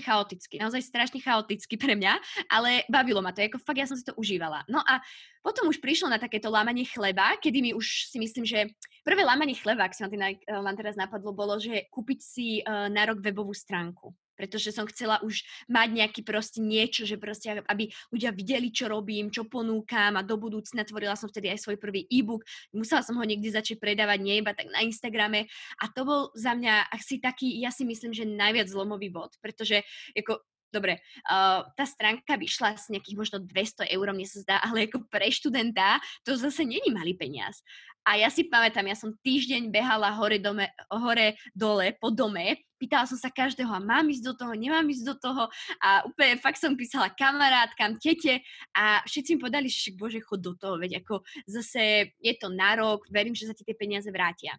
chaotický, 0.02 0.58
naozaj 0.58 0.82
strašne 0.82 1.22
chaotický 1.22 1.78
pre 1.78 1.94
mňa, 1.94 2.18
ale 2.50 2.82
bavilo 2.90 3.22
ma 3.22 3.30
to, 3.30 3.46
ako 3.46 3.62
fakt 3.62 3.78
ja 3.78 3.86
som 3.86 3.94
si 3.94 4.02
to 4.02 4.14
užívala. 4.18 4.66
No 4.66 4.82
a 4.82 4.98
potom 5.46 5.70
už 5.70 5.78
prišlo 5.78 6.10
na 6.10 6.18
takéto 6.18 6.50
lámanie 6.50 6.82
chleba, 6.82 7.38
kedy 7.38 7.58
mi 7.62 7.70
už 7.70 8.10
si 8.10 8.18
myslím, 8.18 8.42
že 8.42 8.66
prvé 9.06 9.22
lámanie 9.22 9.54
chleba, 9.54 9.86
ak 9.86 9.94
si 9.94 10.02
ma 10.02 10.72
teraz 10.74 10.98
napadlo, 10.98 11.30
bolo, 11.30 11.62
že 11.62 11.86
kúpiť 11.94 12.18
si 12.18 12.66
uh, 12.66 12.90
na 12.90 13.06
rok 13.06 13.22
webovú 13.22 13.54
stránku 13.54 14.10
pretože 14.36 14.70
som 14.70 14.84
chcela 14.86 15.18
už 15.24 15.42
mať 15.66 15.88
nejaký 15.90 16.20
proste 16.22 16.60
niečo, 16.60 17.08
že 17.08 17.16
proste, 17.16 17.64
aby 17.66 17.88
ľudia 18.12 18.30
videli, 18.30 18.68
čo 18.70 18.86
robím, 18.86 19.32
čo 19.32 19.48
ponúkam 19.48 20.14
a 20.14 20.22
do 20.22 20.36
budúcna 20.36 20.84
tvorila 20.84 21.16
som 21.16 21.32
vtedy 21.32 21.50
aj 21.50 21.64
svoj 21.64 21.80
prvý 21.80 22.04
e-book. 22.12 22.44
Musela 22.76 23.00
som 23.00 23.16
ho 23.16 23.24
niekde 23.24 23.50
začať 23.50 23.80
predávať, 23.80 24.18
nie 24.20 24.38
iba 24.38 24.52
tak 24.52 24.68
na 24.70 24.84
Instagrame 24.84 25.48
a 25.80 25.84
to 25.90 26.04
bol 26.04 26.20
za 26.36 26.52
mňa 26.52 26.92
asi 26.92 27.18
taký, 27.18 27.56
ja 27.58 27.72
si 27.72 27.88
myslím, 27.88 28.12
že 28.12 28.28
najviac 28.28 28.68
zlomový 28.68 29.08
bod, 29.08 29.34
pretože 29.40 29.82
ako 30.12 30.44
dobre, 30.72 31.02
uh, 31.28 31.66
tá 31.74 31.84
stránka 31.84 32.36
vyšla 32.38 32.76
z 32.78 32.96
nejakých 32.96 33.16
možno 33.16 33.36
200 33.42 33.88
eur, 33.90 34.06
mne 34.12 34.26
sa 34.26 34.38
zdá, 34.42 34.56
ale 34.66 34.86
ako 34.86 35.06
pre 35.10 35.28
študenta 35.30 35.98
to 36.26 36.34
zase 36.34 36.66
není 36.66 36.90
malý 36.92 37.14
peniaz. 37.14 37.62
A 38.06 38.14
ja 38.14 38.30
si 38.30 38.46
pamätám, 38.46 38.86
ja 38.86 38.94
som 38.94 39.10
týždeň 39.18 39.66
behala 39.66 40.14
hore, 40.14 40.38
dome, 40.38 40.70
hore 40.94 41.34
dole 41.50 41.90
po 41.98 42.14
dome, 42.14 42.62
pýtala 42.78 43.02
som 43.02 43.18
sa 43.18 43.34
každého, 43.34 43.66
a 43.66 43.82
mám 43.82 44.06
ísť 44.06 44.30
do 44.30 44.34
toho, 44.38 44.52
nemám 44.54 44.86
ísť 44.86 45.04
do 45.10 45.14
toho 45.18 45.50
a 45.82 46.06
úplne 46.06 46.38
fakt 46.38 46.62
som 46.62 46.78
písala 46.78 47.10
kamarátkam, 47.10 47.98
tete 47.98 48.46
a 48.78 49.02
všetci 49.02 49.34
mi 49.34 49.42
povedali, 49.42 49.66
že 49.66 49.90
bože, 49.98 50.22
chod 50.22 50.38
do 50.38 50.54
toho, 50.54 50.78
veď 50.78 51.02
ako 51.02 51.26
zase 51.50 52.14
je 52.22 52.34
to 52.38 52.46
na 52.46 52.78
rok, 52.78 53.10
verím, 53.10 53.34
že 53.34 53.50
sa 53.50 53.56
ti 53.58 53.66
tie 53.66 53.74
peniaze 53.74 54.06
vrátia. 54.14 54.54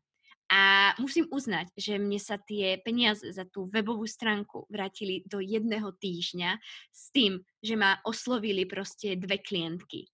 A 0.47 0.95
musím 0.95 1.27
uznať, 1.27 1.75
že 1.75 1.99
mne 1.99 2.15
sa 2.23 2.39
tie 2.39 2.79
peniaze 2.79 3.27
za 3.35 3.43
tú 3.43 3.67
webovú 3.67 4.07
stránku 4.07 4.63
vrátili 4.71 5.27
do 5.27 5.43
jedného 5.43 5.91
týždňa 5.99 6.55
s 6.87 7.11
tým, 7.11 7.43
že 7.59 7.75
ma 7.75 7.99
oslovili 8.07 8.63
proste 8.63 9.19
dve 9.19 9.43
klientky. 9.43 10.07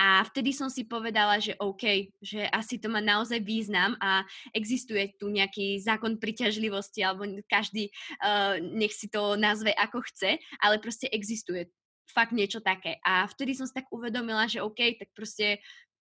A 0.00 0.24
vtedy 0.24 0.56
som 0.56 0.72
si 0.72 0.88
povedala, 0.88 1.36
že 1.36 1.52
OK, 1.60 2.08
že 2.24 2.48
asi 2.48 2.80
to 2.80 2.88
má 2.88 3.04
naozaj 3.04 3.44
význam 3.44 4.00
a 4.00 4.24
existuje 4.56 5.12
tu 5.20 5.28
nejaký 5.28 5.76
zákon 5.76 6.16
priťažlivosti, 6.16 7.04
alebo 7.04 7.28
každý 7.44 7.92
uh, 8.24 8.56
nech 8.64 8.96
si 8.96 9.12
to 9.12 9.36
nazve 9.36 9.76
ako 9.76 10.00
chce, 10.08 10.40
ale 10.64 10.80
proste 10.80 11.04
existuje 11.12 11.68
fakt 12.08 12.32
niečo 12.32 12.64
také. 12.64 12.96
A 13.04 13.28
vtedy 13.28 13.52
som 13.52 13.68
si 13.68 13.76
tak 13.76 13.92
uvedomila, 13.92 14.48
že 14.48 14.64
OK, 14.64 14.96
tak 14.96 15.12
proste 15.12 15.60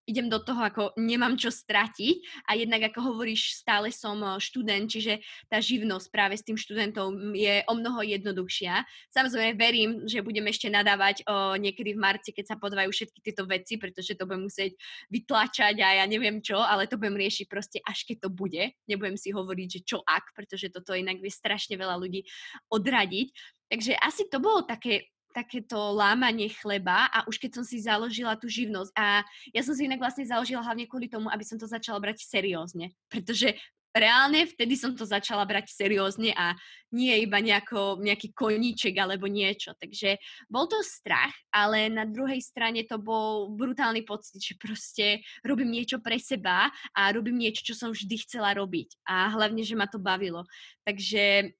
idem 0.09 0.25
do 0.25 0.41
toho, 0.41 0.65
ako 0.65 0.97
nemám 0.97 1.37
čo 1.37 1.53
stratiť 1.53 2.49
a 2.49 2.57
jednak, 2.57 2.89
ako 2.89 3.13
hovoríš, 3.13 3.61
stále 3.61 3.93
som 3.93 4.17
eh, 4.25 4.41
študent, 4.41 4.89
čiže 4.89 5.21
tá 5.45 5.61
živnosť 5.61 6.07
práve 6.09 6.33
s 6.33 6.41
tým 6.41 6.57
študentom 6.57 7.37
je 7.37 7.61
o 7.69 7.73
mnoho 7.77 8.01
jednoduchšia. 8.01 8.81
Samozrejme 9.13 9.53
verím, 9.53 10.09
že 10.09 10.25
budem 10.25 10.49
ešte 10.49 10.71
nadávať 10.71 11.21
o, 11.27 11.59
niekedy 11.59 11.93
v 11.93 12.01
marci, 12.01 12.29
keď 12.31 12.55
sa 12.55 12.55
podvajú 12.55 12.89
všetky 12.89 13.19
tieto 13.21 13.43
veci, 13.45 13.75
pretože 13.75 14.15
to 14.15 14.25
budem 14.25 14.47
musieť 14.47 14.73
vytlačať 15.13 15.75
a 15.83 16.01
ja 16.01 16.05
neviem 16.09 16.39
čo, 16.39 16.57
ale 16.57 16.89
to 16.89 16.97
budem 16.97 17.19
riešiť 17.19 17.45
proste 17.45 17.77
až 17.83 18.07
keď 18.07 18.27
to 18.27 18.29
bude. 18.31 18.63
Nebudem 18.87 19.19
si 19.19 19.29
hovoriť, 19.29 19.67
že 19.67 19.81
čo 19.85 19.97
ak, 20.01 20.33
pretože 20.33 20.71
toto 20.73 20.95
inak 20.95 21.19
vie 21.19 21.31
strašne 21.31 21.75
veľa 21.75 21.99
ľudí 21.99 22.25
odradiť. 22.71 23.27
Takže 23.69 23.93
asi 24.01 24.25
to 24.31 24.41
bolo 24.41 24.65
také 24.65 25.05
takéto 25.33 25.77
lámanie 25.93 26.49
chleba 26.49 27.07
a 27.09 27.25
už 27.29 27.37
keď 27.37 27.61
som 27.61 27.65
si 27.65 27.81
založila 27.81 28.33
tú 28.35 28.49
živnosť 28.49 28.91
a 28.97 29.21
ja 29.53 29.61
som 29.61 29.77
si 29.77 29.85
inak 29.85 30.01
vlastne 30.01 30.25
založila 30.25 30.65
hlavne 30.65 30.89
kvôli 30.89 31.05
tomu, 31.05 31.29
aby 31.29 31.45
som 31.45 31.57
to 31.57 31.69
začala 31.69 32.01
brať 32.01 32.25
seriózne, 32.25 32.91
pretože 33.07 33.53
reálne 33.93 34.45
vtedy 34.45 34.77
som 34.77 34.93
to 34.93 35.05
začala 35.05 35.45
brať 35.45 35.73
seriózne 35.73 36.33
a 36.37 36.53
nie 36.93 37.13
iba 37.21 37.37
nejako, 37.41 38.01
nejaký 38.01 38.33
koníček 38.33 38.97
alebo 38.97 39.29
niečo. 39.29 39.73
Takže 39.77 40.17
bol 40.49 40.65
to 40.65 40.81
strach, 40.81 41.33
ale 41.53 41.89
na 41.89 42.05
druhej 42.05 42.41
strane 42.41 42.85
to 42.85 42.97
bol 42.97 43.53
brutálny 43.53 44.05
pocit, 44.05 44.41
že 44.41 44.57
proste 44.57 45.21
robím 45.45 45.73
niečo 45.73 46.01
pre 46.01 46.17
seba 46.17 46.69
a 46.93 47.01
robím 47.13 47.37
niečo, 47.37 47.61
čo 47.61 47.73
som 47.77 47.89
vždy 47.93 48.25
chcela 48.25 48.53
robiť. 48.57 49.05
A 49.05 49.29
hlavne, 49.33 49.61
že 49.61 49.77
ma 49.77 49.85
to 49.85 50.01
bavilo. 50.01 50.45
Takže 50.85 51.53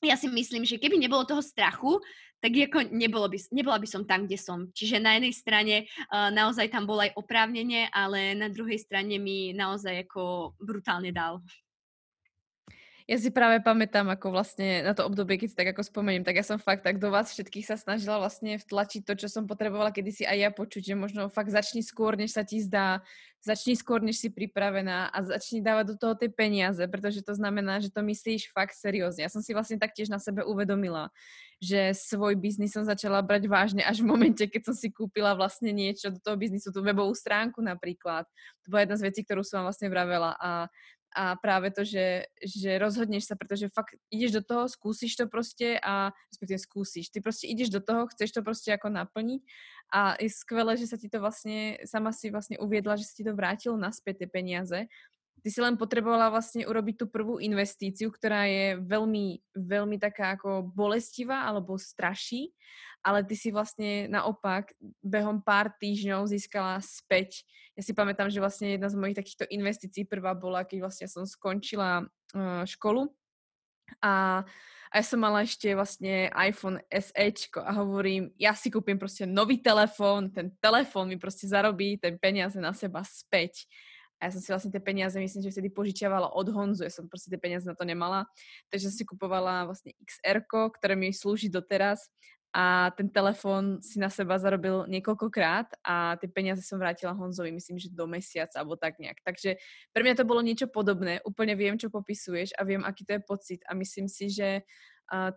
ja 0.00 0.16
si 0.16 0.28
myslím, 0.32 0.64
že 0.64 0.80
keby 0.80 0.96
nebolo 0.96 1.28
toho 1.28 1.44
strachu, 1.44 2.00
tak 2.40 2.56
ako 2.56 2.88
nebolo 2.88 3.28
by, 3.28 3.38
nebola 3.52 3.76
by 3.76 3.88
som 3.88 4.08
tam, 4.08 4.24
kde 4.24 4.40
som. 4.40 4.72
Čiže 4.72 4.96
na 4.96 5.20
jednej 5.20 5.34
strane 5.36 5.74
uh, 6.08 6.32
naozaj 6.32 6.72
tam 6.72 6.88
bol 6.88 6.96
aj 6.96 7.12
oprávnenie, 7.20 7.92
ale 7.92 8.32
na 8.32 8.48
druhej 8.48 8.80
strane 8.80 9.20
mi 9.20 9.52
naozaj 9.52 10.08
ako 10.08 10.56
brutálne 10.56 11.12
dal. 11.12 11.44
Ja 13.10 13.18
si 13.18 13.34
práve 13.34 13.58
pamätám, 13.58 14.06
ako 14.06 14.30
vlastne 14.30 14.86
na 14.86 14.94
to 14.94 15.02
obdobie, 15.02 15.34
keď 15.34 15.48
si 15.50 15.58
tak 15.58 15.74
ako 15.74 15.82
spomeniem, 15.82 16.22
tak 16.22 16.38
ja 16.38 16.46
som 16.46 16.62
fakt 16.62 16.86
tak 16.86 17.02
do 17.02 17.10
vás 17.10 17.34
všetkých 17.34 17.66
sa 17.66 17.74
snažila 17.74 18.22
vlastne 18.22 18.54
vtlačiť 18.54 19.02
to, 19.02 19.18
čo 19.18 19.26
som 19.26 19.50
potrebovala 19.50 19.90
kedysi 19.90 20.22
aj 20.22 20.38
ja 20.38 20.50
počuť, 20.54 20.82
že 20.86 20.94
možno 20.94 21.26
fakt 21.26 21.50
začni 21.50 21.82
skôr, 21.82 22.14
než 22.14 22.38
sa 22.38 22.46
ti 22.46 22.62
zdá, 22.62 23.02
začni 23.42 23.74
skôr, 23.74 23.98
než 23.98 24.22
si 24.22 24.30
pripravená 24.30 25.10
a 25.10 25.18
začni 25.26 25.58
dávať 25.58 25.90
do 25.90 25.96
toho 25.98 26.14
tie 26.14 26.30
peniaze, 26.30 26.78
pretože 26.86 27.26
to 27.26 27.34
znamená, 27.34 27.82
že 27.82 27.90
to 27.90 27.98
myslíš 27.98 28.54
fakt 28.54 28.78
seriózne. 28.78 29.26
Ja 29.26 29.32
som 29.32 29.42
si 29.42 29.58
vlastne 29.58 29.82
taktiež 29.82 30.06
na 30.06 30.22
sebe 30.22 30.46
uvedomila, 30.46 31.10
že 31.58 31.90
svoj 31.98 32.38
biznis 32.38 32.78
som 32.78 32.86
začala 32.86 33.26
brať 33.26 33.50
vážne 33.50 33.82
až 33.82 34.06
v 34.06 34.12
momente, 34.12 34.46
keď 34.46 34.70
som 34.70 34.76
si 34.78 34.86
kúpila 34.86 35.34
vlastne 35.34 35.74
niečo 35.74 36.14
do 36.14 36.22
toho 36.22 36.38
biznisu, 36.38 36.70
tú 36.70 36.78
webovú 36.78 37.18
stránku 37.18 37.58
napríklad. 37.58 38.22
To 38.62 38.66
bola 38.70 38.86
jedna 38.86 38.96
z 39.02 39.04
vecí, 39.10 39.20
ktorú 39.26 39.42
som 39.42 39.66
vám 39.66 39.74
vlastne 39.74 39.90
vravela 39.90 40.38
a 40.38 40.70
a 41.10 41.34
práve 41.34 41.74
to, 41.74 41.82
že, 41.82 42.30
že 42.38 42.78
rozhodneš 42.78 43.26
sa, 43.26 43.34
pretože 43.34 43.66
fakt 43.74 43.98
ideš 44.14 44.38
do 44.38 44.42
toho, 44.46 44.62
skúsiš 44.70 45.18
to 45.18 45.26
proste 45.26 45.78
a 45.82 46.14
respektíve 46.30 46.58
skúsiš. 46.62 47.10
Ty 47.10 47.18
proste 47.18 47.50
ideš 47.50 47.74
do 47.74 47.82
toho, 47.82 48.06
chceš 48.14 48.30
to 48.30 48.40
proste 48.46 48.70
ako 48.70 48.94
naplniť 48.94 49.42
a 49.90 50.14
je 50.22 50.30
skvelé, 50.30 50.78
že 50.78 50.86
sa 50.86 50.94
ti 50.94 51.10
to 51.10 51.18
vlastne, 51.18 51.82
sama 51.82 52.14
si 52.14 52.30
vlastne 52.30 52.62
uviedla, 52.62 52.94
že 52.94 53.10
sa 53.10 53.14
ti 53.18 53.26
to 53.26 53.34
vrátilo 53.34 53.74
naspäť 53.74 54.22
tie 54.22 54.28
peniaze. 54.30 54.80
Ty 55.40 55.48
si 55.48 55.58
len 55.58 55.74
potrebovala 55.80 56.30
vlastne 56.30 56.68
urobiť 56.68 56.94
tú 57.00 57.06
prvú 57.08 57.40
investíciu, 57.40 58.12
ktorá 58.12 58.46
je 58.46 58.78
veľmi, 58.78 59.40
veľmi 59.56 59.96
taká 59.98 60.38
ako 60.38 60.68
bolestivá 60.68 61.48
alebo 61.48 61.80
straší 61.80 62.54
ale 63.00 63.24
ty 63.24 63.34
si 63.36 63.48
vlastne 63.48 64.08
naopak 64.08 64.76
behom 65.00 65.40
pár 65.40 65.72
týždňov 65.80 66.28
získala 66.28 66.80
späť. 66.84 67.48
Ja 67.74 67.82
si 67.84 67.96
pamätám, 67.96 68.28
že 68.28 68.42
vlastne 68.42 68.76
jedna 68.76 68.92
z 68.92 68.98
mojich 69.00 69.16
takýchto 69.16 69.48
investícií 69.48 70.04
prvá 70.04 70.36
bola, 70.36 70.68
keď 70.68 70.88
vlastne 70.88 71.06
som 71.08 71.24
skončila 71.24 72.04
uh, 72.04 72.64
školu 72.68 73.08
a, 73.98 74.46
a 74.90 74.94
ja 74.94 75.04
som 75.04 75.18
mala 75.18 75.42
ešte 75.42 75.74
vlastne 75.74 76.30
iPhone 76.30 76.78
SE 76.86 77.26
a 77.58 77.72
hovorím, 77.82 78.30
ja 78.38 78.54
si 78.54 78.70
kúpim 78.70 78.94
proste 78.94 79.26
nový 79.26 79.58
telefón, 79.58 80.30
ten 80.30 80.54
telefón 80.62 81.10
mi 81.10 81.18
proste 81.18 81.50
zarobí 81.50 81.98
ten 81.98 82.14
peniaze 82.14 82.62
na 82.62 82.70
seba 82.70 83.02
späť. 83.02 83.66
A 84.20 84.28
ja 84.28 84.36
som 84.36 84.44
si 84.44 84.52
vlastne 84.52 84.68
tie 84.68 84.84
peniaze, 84.84 85.16
myslím, 85.16 85.48
že 85.48 85.48
vtedy 85.48 85.72
požičiavala 85.72 86.36
od 86.36 86.52
Honzu, 86.52 86.84
ja 86.84 86.92
som 86.92 87.08
proste 87.08 87.32
tie 87.32 87.40
peniaze 87.40 87.64
na 87.64 87.72
to 87.72 87.88
nemala. 87.88 88.28
Takže 88.68 88.92
som 88.92 88.94
si 89.00 89.04
kupovala 89.08 89.64
vlastne 89.64 89.96
XR, 89.96 90.44
ktoré 90.44 90.92
mi 90.92 91.08
slúži 91.08 91.48
doteraz 91.48 92.12
a 92.50 92.90
ten 92.98 93.06
telefón 93.06 93.78
si 93.78 94.02
na 94.02 94.10
seba 94.10 94.34
zarobil 94.34 94.82
niekoľkokrát 94.90 95.86
a 95.86 96.18
tie 96.18 96.26
peniaze 96.26 96.66
som 96.66 96.82
vrátila 96.82 97.14
Honzovi, 97.14 97.54
myslím, 97.54 97.78
že 97.78 97.94
do 97.94 98.10
mesiaca 98.10 98.58
alebo 98.58 98.74
tak 98.74 98.98
nejak. 98.98 99.22
Takže 99.22 99.54
pre 99.94 100.02
mňa 100.02 100.18
to 100.18 100.26
bolo 100.26 100.42
niečo 100.42 100.66
podobné, 100.66 101.22
úplne 101.22 101.54
viem, 101.54 101.78
čo 101.78 101.94
popisuješ 101.94 102.58
a 102.58 102.66
viem, 102.66 102.82
aký 102.82 103.06
to 103.06 103.14
je 103.14 103.22
pocit. 103.22 103.60
A 103.70 103.78
myslím 103.78 104.10
si, 104.10 104.34
že 104.34 104.66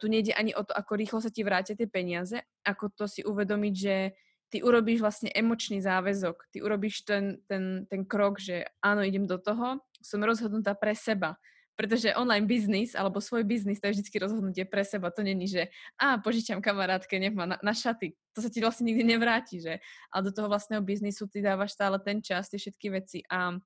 tu 0.02 0.06
nejde 0.10 0.34
ani 0.34 0.54
o 0.54 0.65
to, 0.65 0.73
ako 0.73 0.93
rýchlo 0.97 1.19
sa 1.21 1.34
ti 1.34 1.41
vrátia 1.41 1.78
tie 1.78 1.89
peniaze, 1.89 2.38
ako 2.65 2.93
to 2.93 3.06
si 3.10 3.26
uvedomiť, 3.26 3.73
že 3.73 3.95
ty 4.54 4.62
urobíš 4.62 5.02
vlastne 5.02 5.34
emočný 5.34 5.82
záväzok, 5.82 6.54
ty 6.54 6.62
urobíš 6.62 7.10
ten, 7.10 7.41
ten, 7.49 7.89
ten 7.89 8.06
krok, 8.06 8.38
že 8.38 8.69
áno, 8.86 9.02
idem 9.02 9.26
do 9.26 9.41
toho, 9.41 9.82
som 9.97 10.21
rozhodnutá 10.21 10.78
pre 10.78 10.93
seba, 10.93 11.41
pretože 11.73 12.13
online 12.13 12.45
biznis 12.45 12.93
alebo 12.93 13.17
svoj 13.17 13.43
biznis 13.43 13.81
to 13.81 13.89
je 13.89 13.97
vždy 13.97 14.17
rozhodnutie 14.21 14.63
pre 14.65 14.86
seba. 14.86 15.09
To 15.09 15.25
není, 15.25 15.49
že 15.49 15.73
a 15.97 16.21
požičam 16.21 16.62
kamarátke, 16.62 17.17
nech 17.17 17.33
ma 17.33 17.49
na, 17.49 17.57
na 17.62 17.73
šaty. 17.73 18.13
To 18.38 18.41
sa 18.41 18.49
ti 18.49 18.62
vlastne 18.62 18.89
nikdy 18.89 19.05
nevráti, 19.05 19.62
že? 19.62 19.81
Ale 20.13 20.29
do 20.29 20.31
toho 20.33 20.49
vlastného 20.49 20.81
biznisu 20.81 21.25
ty 21.29 21.41
dávaš 21.41 21.73
stále 21.73 21.97
ten 22.01 22.21
čas, 22.21 22.49
tie 22.49 22.62
všetky 22.62 22.88
veci 22.93 23.19
a 23.29 23.57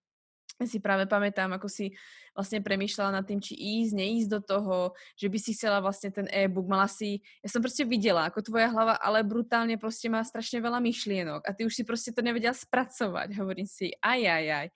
si 0.65 0.81
práve 0.81 1.05
pamätám, 1.05 1.53
ako 1.53 1.69
si 1.69 1.93
vlastne 2.33 2.65
premýšľala 2.65 3.21
nad 3.21 3.25
tým, 3.29 3.37
či 3.37 3.53
ísť, 3.53 3.93
neísť 3.93 4.29
do 4.31 4.39
toho, 4.41 4.75
že 5.13 5.29
by 5.29 5.37
si 5.37 5.53
chcela 5.53 5.77
vlastne 5.77 6.09
ten 6.09 6.25
e-book, 6.33 6.65
mala 6.65 6.89
si, 6.89 7.21
ja 7.45 7.49
som 7.53 7.61
proste 7.61 7.85
videla, 7.85 8.25
ako 8.25 8.41
tvoja 8.41 8.73
hlava, 8.73 8.97
ale 8.97 9.21
brutálne 9.21 9.77
proste 9.77 10.09
má 10.09 10.23
strašne 10.25 10.57
veľa 10.57 10.81
myšlienok 10.81 11.45
a 11.45 11.53
ty 11.53 11.61
už 11.67 11.77
si 11.77 11.83
proste 11.85 12.09
to 12.09 12.25
nevedela 12.25 12.57
spracovať, 12.57 13.37
hovorím 13.37 13.69
si, 13.69 13.93
aj, 14.01 14.21
aj, 14.25 14.45
aj 14.49 14.67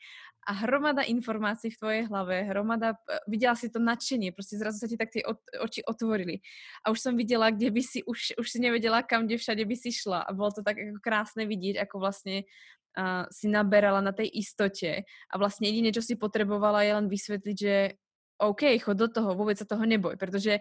hromada 0.50 1.06
informácií 1.06 1.70
v 1.70 1.80
tvojej 1.80 2.04
hlave, 2.10 2.50
hromada, 2.50 2.98
e, 3.06 3.22
videla 3.30 3.54
si 3.54 3.70
to 3.70 3.78
nadšenie, 3.78 4.34
proste 4.34 4.58
zrazu 4.58 4.82
sa 4.82 4.90
ti 4.90 4.98
tak 4.98 5.14
tie 5.14 5.22
oči 5.62 5.86
otvorili. 5.86 6.42
A 6.82 6.90
už 6.90 6.98
som 6.98 7.14
videla, 7.14 7.54
kde 7.54 7.70
by 7.70 7.82
si, 7.86 8.02
už, 8.02 8.42
už 8.42 8.48
si 8.50 8.58
nevedela, 8.58 9.06
kam, 9.06 9.30
kde 9.30 9.38
všade 9.38 9.62
by 9.62 9.76
si 9.78 9.94
šla. 9.94 10.26
A 10.26 10.34
bolo 10.34 10.50
to 10.50 10.66
tak 10.66 10.82
ako 10.82 10.98
krásne 10.98 11.46
vidieť, 11.46 11.86
ako 11.86 12.02
vlastne 12.02 12.50
uh, 12.98 13.30
si 13.30 13.46
naberala 13.48 14.02
na 14.02 14.12
tej 14.12 14.34
istote. 14.34 15.06
A 15.30 15.34
vlastne 15.38 15.70
jediné, 15.70 15.94
čo 15.94 16.02
si 16.02 16.18
potrebovala, 16.18 16.82
je 16.84 16.94
len 16.98 17.08
vysvetliť, 17.08 17.58
že 17.58 18.01
OK, 18.42 18.82
chod 18.82 18.98
do 18.98 19.08
toho, 19.08 19.38
vôbec 19.38 19.54
sa 19.56 19.70
toho 19.70 19.86
neboj, 19.86 20.18
pretože 20.18 20.58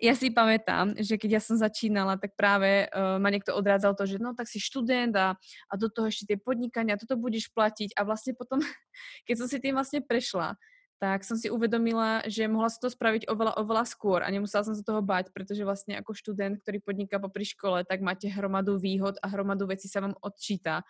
ja 0.00 0.16
si 0.16 0.32
pamätám, 0.32 0.96
že 0.96 1.20
keď 1.20 1.38
ja 1.38 1.42
som 1.44 1.60
začínala, 1.60 2.16
tak 2.16 2.32
práve 2.32 2.88
uh, 2.88 3.20
ma 3.20 3.28
niekto 3.28 3.52
odrádzal 3.52 3.92
to, 3.92 4.08
že 4.08 4.16
no 4.16 4.32
tak 4.32 4.48
si 4.48 4.56
študent 4.56 5.12
a, 5.12 5.36
a 5.68 5.74
do 5.76 5.92
toho 5.92 6.08
ešte 6.08 6.34
tie 6.34 6.38
podnikania, 6.40 6.96
toto 6.96 7.20
budeš 7.20 7.52
platiť. 7.52 7.92
A 8.00 8.08
vlastne 8.08 8.32
potom, 8.32 8.64
keď 9.28 9.34
som 9.44 9.46
si 9.46 9.60
tým 9.60 9.76
vlastne 9.76 10.00
prešla, 10.00 10.56
tak 11.00 11.24
som 11.24 11.32
si 11.36 11.48
uvedomila, 11.48 12.20
že 12.28 12.44
mohla 12.44 12.68
sa 12.68 12.76
to 12.76 12.92
spraviť 12.92 13.24
oveľa, 13.24 13.56
oveľa 13.56 13.88
skôr 13.88 14.20
a 14.20 14.28
nemusela 14.28 14.68
som 14.68 14.76
sa 14.76 14.84
toho 14.84 15.00
bať, 15.00 15.32
pretože 15.32 15.64
vlastne 15.64 15.96
ako 15.96 16.12
študent, 16.12 16.60
ktorý 16.60 16.76
podniká 16.84 17.16
popri 17.16 17.48
škole, 17.48 17.88
tak 17.88 18.04
máte 18.04 18.28
hromadu 18.28 18.76
výhod 18.76 19.16
a 19.24 19.26
hromadu 19.32 19.64
vecí 19.64 19.88
sa 19.88 20.04
vám 20.04 20.12
odčíta 20.20 20.84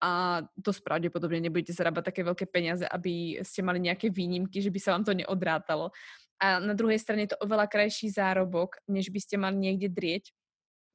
a 0.00 0.42
to 0.64 0.72
pravdepodobne 0.80 1.44
nebudete 1.44 1.76
zarábať 1.76 2.12
také 2.12 2.24
veľké 2.24 2.48
peniaze, 2.48 2.88
aby 2.88 3.40
ste 3.44 3.60
mali 3.60 3.84
nejaké 3.84 4.08
výnimky, 4.08 4.64
že 4.64 4.72
by 4.72 4.80
sa 4.80 4.96
vám 4.96 5.04
to 5.04 5.12
neodrátalo 5.12 5.92
a 6.40 6.56
na 6.56 6.72
druhej 6.72 6.96
strane 6.96 7.28
je 7.28 7.36
to 7.36 7.42
oveľa 7.44 7.68
krajší 7.68 8.08
zárobok, 8.08 8.80
než 8.88 9.12
by 9.12 9.20
ste 9.20 9.36
mali 9.36 9.60
niekde 9.60 9.92
drieť, 9.92 10.32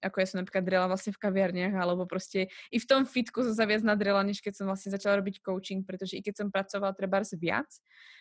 ako 0.01 0.17
ja 0.17 0.27
som 0.27 0.37
napríklad 0.41 0.65
drela 0.65 0.89
vlastne 0.89 1.13
v 1.13 1.21
kaviarniach, 1.21 1.73
alebo 1.77 2.09
proste 2.09 2.49
i 2.73 2.77
v 2.81 2.85
tom 2.89 3.05
fitku 3.05 3.45
som 3.45 3.53
sa 3.53 3.69
viac 3.69 3.85
nadrela, 3.85 4.25
než 4.25 4.41
keď 4.41 4.57
som 4.57 4.65
vlastne 4.65 4.89
začala 4.89 5.21
robiť 5.21 5.45
coaching, 5.45 5.85
pretože 5.85 6.17
i 6.17 6.25
keď 6.25 6.45
som 6.45 6.47
pracovala 6.49 6.97
treba 6.97 7.21
viac 7.21 7.69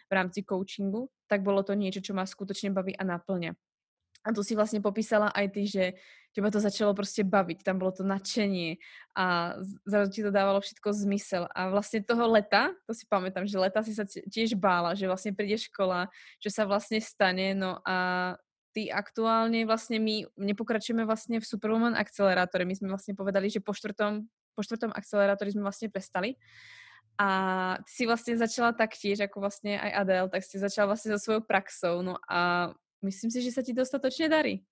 v 0.08 0.12
rámci 0.12 0.44
coachingu, 0.44 1.08
tak 1.24 1.40
bolo 1.40 1.64
to 1.64 1.72
niečo, 1.72 2.04
čo 2.04 2.12
ma 2.12 2.28
skutočne 2.28 2.76
baví 2.76 2.92
a 2.92 3.04
naplňa. 3.08 3.56
A 4.24 4.32
to 4.32 4.40
si 4.40 4.56
vlastne 4.56 4.80
popísala 4.80 5.28
aj 5.36 5.46
ty, 5.52 5.62
že 5.68 5.84
teba 6.34 6.50
to 6.50 6.58
začalo 6.58 6.96
proste 6.96 7.22
baviť, 7.22 7.62
tam 7.62 7.78
bolo 7.78 7.94
to 7.94 8.02
nadšenie 8.02 8.82
a 9.14 9.54
zrazu 9.86 10.08
ti 10.10 10.20
to 10.24 10.34
dávalo 10.34 10.58
všetko 10.58 10.90
zmysel. 11.06 11.46
A 11.54 11.70
vlastne 11.70 12.02
toho 12.02 12.26
leta, 12.26 12.74
to 12.88 12.96
si 12.96 13.06
pamätám, 13.06 13.46
že 13.46 13.60
leta 13.60 13.84
si 13.86 13.94
sa 13.94 14.02
tiež 14.08 14.58
bála, 14.58 14.98
že 14.98 15.06
vlastne 15.06 15.30
príde 15.36 15.60
škola, 15.60 16.10
že 16.42 16.50
sa 16.50 16.66
vlastne 16.66 16.98
stane, 16.98 17.54
no 17.54 17.78
a 17.86 18.34
ty 18.74 18.90
aktuálne 18.90 19.62
vlastne 19.62 20.02
my 20.02 20.26
nepokračujeme 20.34 21.06
vlastne 21.06 21.38
v 21.38 21.46
Superwoman 21.46 21.94
akcelerátore. 21.94 22.66
My 22.66 22.74
sme 22.74 22.90
vlastne 22.90 23.14
povedali, 23.14 23.46
že 23.46 23.62
po 23.62 23.70
štvrtom 23.70 24.26
po 24.54 24.62
štvrtom 24.62 24.94
akcelerátori 24.94 25.52
sme 25.52 25.66
vlastne 25.66 25.90
prestali. 25.90 26.38
A 27.14 27.28
ty 27.86 27.90
si 27.90 28.04
vlastne 28.10 28.34
začala 28.34 28.74
taktiež, 28.74 29.22
ako 29.22 29.38
vlastne 29.38 29.78
aj 29.78 29.90
Adel, 30.02 30.26
tak 30.30 30.42
si 30.42 30.58
začala 30.58 30.94
vlastne 30.94 31.14
so 31.14 31.20
svojou 31.22 31.42
praxou. 31.46 32.02
No 32.02 32.18
a 32.26 32.70
myslím 33.04 33.30
si, 33.30 33.44
že 33.44 33.52
sa 33.52 33.60
ti 33.60 33.76
dostatočne 33.76 34.32
darí. 34.32 34.64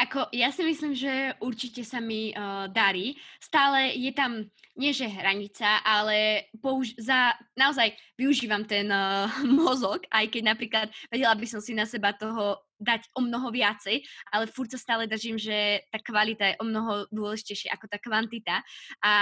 Ako, 0.00 0.32
ja 0.32 0.48
si 0.48 0.64
myslím, 0.64 0.96
že 0.96 1.36
určite 1.44 1.84
sa 1.84 2.00
mi 2.00 2.32
uh, 2.32 2.72
darí. 2.72 3.20
Stále 3.36 3.92
je 4.00 4.08
tam, 4.16 4.48
nie 4.72 4.96
že 4.96 5.04
hranica, 5.04 5.84
ale 5.84 6.48
použ- 6.56 6.96
za, 6.96 7.36
naozaj 7.52 7.92
využívam 8.16 8.64
ten 8.64 8.88
uh, 8.88 9.28
mozog, 9.60 10.08
aj 10.08 10.32
keď 10.32 10.42
napríklad 10.56 10.86
vedela 11.12 11.36
by 11.36 11.44
som 11.44 11.60
si 11.60 11.76
na 11.76 11.84
seba 11.84 12.16
toho 12.16 12.64
dať 12.80 13.12
o 13.12 13.20
mnoho 13.20 13.52
viacej, 13.52 14.00
ale 14.32 14.48
furt 14.48 14.72
sa 14.72 14.80
stále 14.80 15.04
držím, 15.04 15.36
že 15.36 15.84
tá 15.92 16.00
kvalita 16.00 16.48
je 16.48 16.56
o 16.56 16.64
mnoho 16.64 17.04
dôležitejšia 17.12 17.76
ako 17.76 17.84
tá 17.92 18.00
kvantita. 18.00 18.64
A 19.04 19.12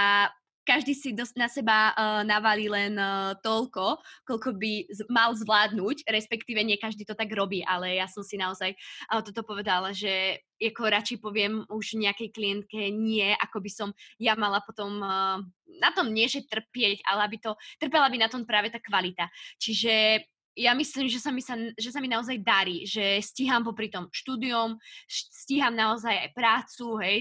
každý 0.67 0.93
si 0.93 1.15
dosť 1.15 1.35
na 1.37 1.47
seba 1.49 1.91
uh, 1.91 2.21
navalí 2.23 2.69
len 2.69 2.95
uh, 2.95 3.35
toľko, 3.41 3.99
koľko 4.27 4.49
by 4.55 4.71
z- 4.89 5.07
mal 5.09 5.33
zvládnuť, 5.33 6.05
respektíve 6.05 6.61
nie 6.61 6.77
každý 6.77 7.03
to 7.03 7.17
tak 7.17 7.31
robí, 7.33 7.65
ale 7.65 7.97
ja 7.97 8.05
som 8.05 8.21
si 8.21 8.37
naozaj 8.37 8.75
uh, 9.11 9.21
toto 9.25 9.41
povedala, 9.41 9.95
že 9.95 10.41
ako 10.59 10.91
radšej 10.91 11.17
poviem 11.23 11.63
už 11.71 11.95
nejakej 11.95 12.29
klientke 12.35 12.91
nie, 12.91 13.31
ako 13.39 13.63
by 13.63 13.71
som 13.71 13.89
ja 14.19 14.35
mala 14.35 14.59
potom 14.61 14.99
uh, 14.99 15.39
na 15.79 15.89
tom 15.95 16.11
nie, 16.11 16.27
že 16.27 16.45
trpieť, 16.45 17.01
ale 17.07 17.29
aby 17.29 17.37
to, 17.39 17.55
trpela 17.79 18.11
by 18.11 18.17
na 18.19 18.29
tom 18.29 18.43
práve 18.43 18.69
tá 18.69 18.77
kvalita. 18.77 19.31
Čiže 19.57 20.25
ja 20.59 20.75
myslím, 20.75 21.07
že 21.07 21.23
sa, 21.23 21.31
mi 21.31 21.39
sa, 21.39 21.55
že 21.55 21.89
sa 21.89 22.03
mi 22.03 22.11
naozaj 22.11 22.43
darí, 22.43 22.83
že 22.83 23.23
stíham 23.23 23.63
popri 23.63 23.87
tom 23.87 24.11
štúdium, 24.11 24.75
stíham 25.07 25.71
naozaj 25.71 26.11
aj 26.11 26.29
prácu, 26.35 26.85
hej, 26.99 27.17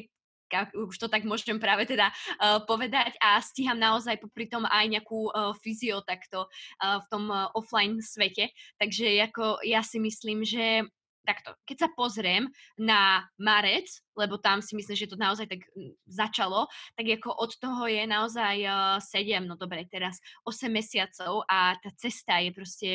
už 0.74 0.96
to 0.96 1.06
tak 1.06 1.24
môžem 1.28 1.60
práve 1.60 1.84
teda 1.84 2.08
uh, 2.08 2.60
povedať 2.64 3.14
a 3.20 3.38
stíham 3.40 3.78
naozaj 3.78 4.18
popri 4.20 4.48
tom 4.48 4.64
aj 4.64 4.86
nejakú 4.88 5.30
uh, 5.30 5.52
fyzio 5.60 6.00
takto 6.02 6.48
uh, 6.48 6.98
v 7.00 7.06
tom 7.12 7.24
uh, 7.30 7.52
offline 7.54 8.00
svete. 8.00 8.50
Takže 8.80 9.06
ako 9.30 9.62
ja 9.64 9.84
si 9.84 10.00
myslím, 10.00 10.42
že 10.42 10.88
takto, 11.28 11.52
keď 11.68 11.76
sa 11.76 11.88
pozriem 11.92 12.48
na 12.80 13.28
marec, 13.36 13.84
lebo 14.16 14.40
tam 14.40 14.64
si 14.64 14.72
myslím, 14.72 14.96
že 14.96 15.12
to 15.12 15.20
naozaj 15.20 15.44
tak 15.44 15.60
začalo, 16.08 16.64
tak 16.96 17.04
ako 17.20 17.36
od 17.36 17.52
toho 17.60 17.84
je 17.84 18.08
naozaj 18.08 18.56
uh, 18.64 18.96
7, 18.96 19.44
no 19.44 19.60
dobre, 19.60 19.84
teraz 19.92 20.16
8 20.48 20.72
mesiacov 20.72 21.44
a 21.44 21.76
tá 21.76 21.92
cesta 22.00 22.40
je 22.40 22.50
proste 22.56 22.90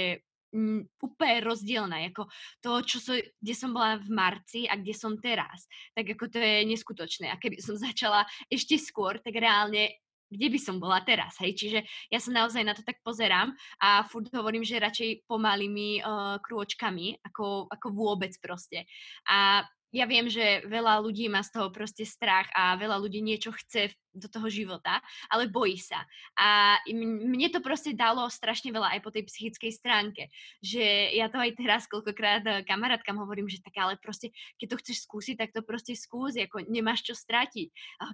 m, 0.53 0.85
úplne 1.01 1.43
rozdielna. 1.43 2.07
Ako 2.13 2.29
to, 2.61 2.71
čo 2.85 2.97
so, 3.01 3.13
kde 3.17 3.53
som 3.57 3.73
bola 3.73 3.97
v 3.99 4.09
marci 4.13 4.69
a 4.69 4.77
kde 4.77 4.93
som 4.93 5.17
teraz, 5.17 5.65
tak 5.97 6.13
ako 6.13 6.29
to 6.29 6.39
je 6.39 6.63
neskutočné. 6.69 7.27
A 7.33 7.41
keby 7.41 7.59
som 7.59 7.75
začala 7.91 8.23
ešte 8.47 8.77
skôr, 8.77 9.19
tak 9.19 9.33
reálne 9.35 9.97
kde 10.33 10.49
by 10.49 10.57
som 10.57 10.81
bola 10.81 10.97
teraz, 11.05 11.37
hej, 11.45 11.53
čiže 11.53 11.85
ja 12.09 12.17
sa 12.17 12.33
naozaj 12.33 12.65
na 12.65 12.73
to 12.73 12.81
tak 12.81 12.97
pozerám 13.05 13.53
a 13.77 14.01
furt 14.01 14.33
hovorím, 14.33 14.65
že 14.65 14.81
radšej 14.81 15.29
pomalými 15.29 16.01
uh, 16.01 16.41
krôčkami, 16.41 17.21
ako, 17.21 17.69
ako 17.69 17.87
vôbec 17.93 18.33
proste. 18.41 18.89
A 19.29 19.61
ja 19.93 20.09
viem, 20.09 20.25
že 20.25 20.65
veľa 20.65 21.05
ľudí 21.05 21.29
má 21.29 21.45
z 21.45 21.53
toho 21.53 21.69
proste 21.69 22.01
strach 22.01 22.49
a 22.57 22.73
veľa 22.81 22.97
ľudí 22.97 23.21
niečo 23.21 23.53
chce 23.53 23.93
do 24.13 24.29
toho 24.29 24.47
života, 24.47 25.01
ale 25.27 25.49
bojí 25.49 25.77
sa. 25.77 26.05
A 26.37 26.79
mne 26.93 27.49
to 27.49 27.59
proste 27.59 27.97
dalo 27.97 28.29
strašne 28.29 28.69
veľa 28.69 28.97
aj 28.97 28.99
po 29.01 29.09
tej 29.11 29.27
psychickej 29.27 29.71
stránke, 29.73 30.29
že 30.61 31.11
ja 31.17 31.27
to 31.27 31.41
aj 31.41 31.57
teraz 31.57 31.89
koľkokrát 31.89 32.43
eh, 32.45 32.61
kamarátkam 32.63 33.19
hovorím, 33.19 33.49
že 33.49 33.59
tak 33.59 33.75
ale 33.77 33.97
proste, 33.99 34.31
keď 34.61 34.77
to 34.77 34.79
chceš 34.85 34.97
skúsiť, 35.05 35.35
tak 35.35 35.49
to 35.51 35.65
proste 35.65 35.97
skús, 35.97 36.37
ako 36.37 36.63
nemáš 36.69 37.03
čo 37.03 37.17
stratiť. 37.17 37.67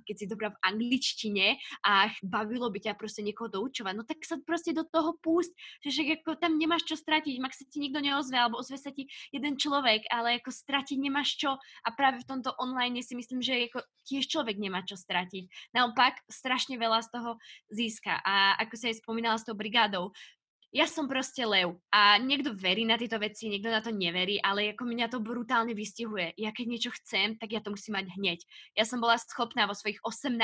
Keď 0.07 0.15
si 0.15 0.25
dobrá 0.25 0.55
v 0.55 0.62
angličtine 0.65 1.59
a 1.85 2.09
bavilo 2.23 2.71
by 2.71 2.79
ťa 2.79 2.97
proste 2.97 3.21
niekoho 3.21 3.51
doučovať, 3.51 3.93
no 3.93 4.03
tak 4.07 4.23
sa 4.23 4.39
proste 4.41 4.71
do 4.71 4.88
toho 4.88 5.13
púšť, 5.19 5.51
že 5.85 5.89
však 5.91 6.07
ako 6.23 6.31
tam 6.39 6.55
nemáš 6.55 6.88
čo 6.88 6.95
stratiť, 6.95 7.35
mak 7.43 7.51
sa 7.51 7.67
ti 7.67 7.83
nikto 7.83 7.99
neozve, 7.99 8.39
alebo 8.39 8.63
ozve 8.63 8.79
sa 8.79 8.95
ti 8.95 9.12
jeden 9.35 9.59
človek, 9.59 10.07
ale 10.07 10.39
ako 10.39 10.49
stratiť 10.49 10.97
nemáš 10.97 11.35
čo 11.35 11.59
a 11.59 11.89
práve 11.91 12.23
v 12.23 12.29
tomto 12.29 12.55
online 12.55 13.03
si 13.03 13.19
myslím, 13.19 13.43
že 13.43 13.67
ako 13.67 13.83
tiež 14.07 14.25
človek 14.25 14.57
nemá 14.57 14.81
čo 14.88 14.95
stratiť. 14.95 15.75
Naopak, 15.89 16.21
strašne 16.30 16.78
veľa 16.78 17.02
z 17.02 17.10
toho 17.10 17.41
získa. 17.73 18.21
A 18.21 18.54
ako 18.62 18.78
sa 18.78 18.93
aj 18.93 19.02
spomínala 19.02 19.41
s 19.41 19.45
tou 19.49 19.58
brigádou, 19.58 20.13
ja 20.69 20.86
som 20.86 21.10
proste 21.10 21.41
lev 21.49 21.82
a 21.89 22.21
niekto 22.21 22.54
verí 22.54 22.86
na 22.86 22.93
tieto 22.93 23.17
veci, 23.17 23.49
niekto 23.49 23.73
na 23.73 23.82
to 23.82 23.89
neverí, 23.89 24.38
ale 24.38 24.78
ako 24.78 24.86
mňa 24.86 25.10
to 25.10 25.17
brutálne 25.17 25.73
vystihuje. 25.73 26.38
Ja 26.38 26.54
keď 26.54 26.65
niečo 26.69 26.91
chcem, 26.93 27.41
tak 27.41 27.58
ja 27.58 27.62
to 27.65 27.73
musím 27.73 27.97
mať 27.97 28.13
hneď. 28.13 28.39
Ja 28.78 28.86
som 28.86 29.02
bola 29.02 29.17
schopná 29.17 29.65
vo 29.65 29.73
svojich 29.73 29.97
18 30.06 30.38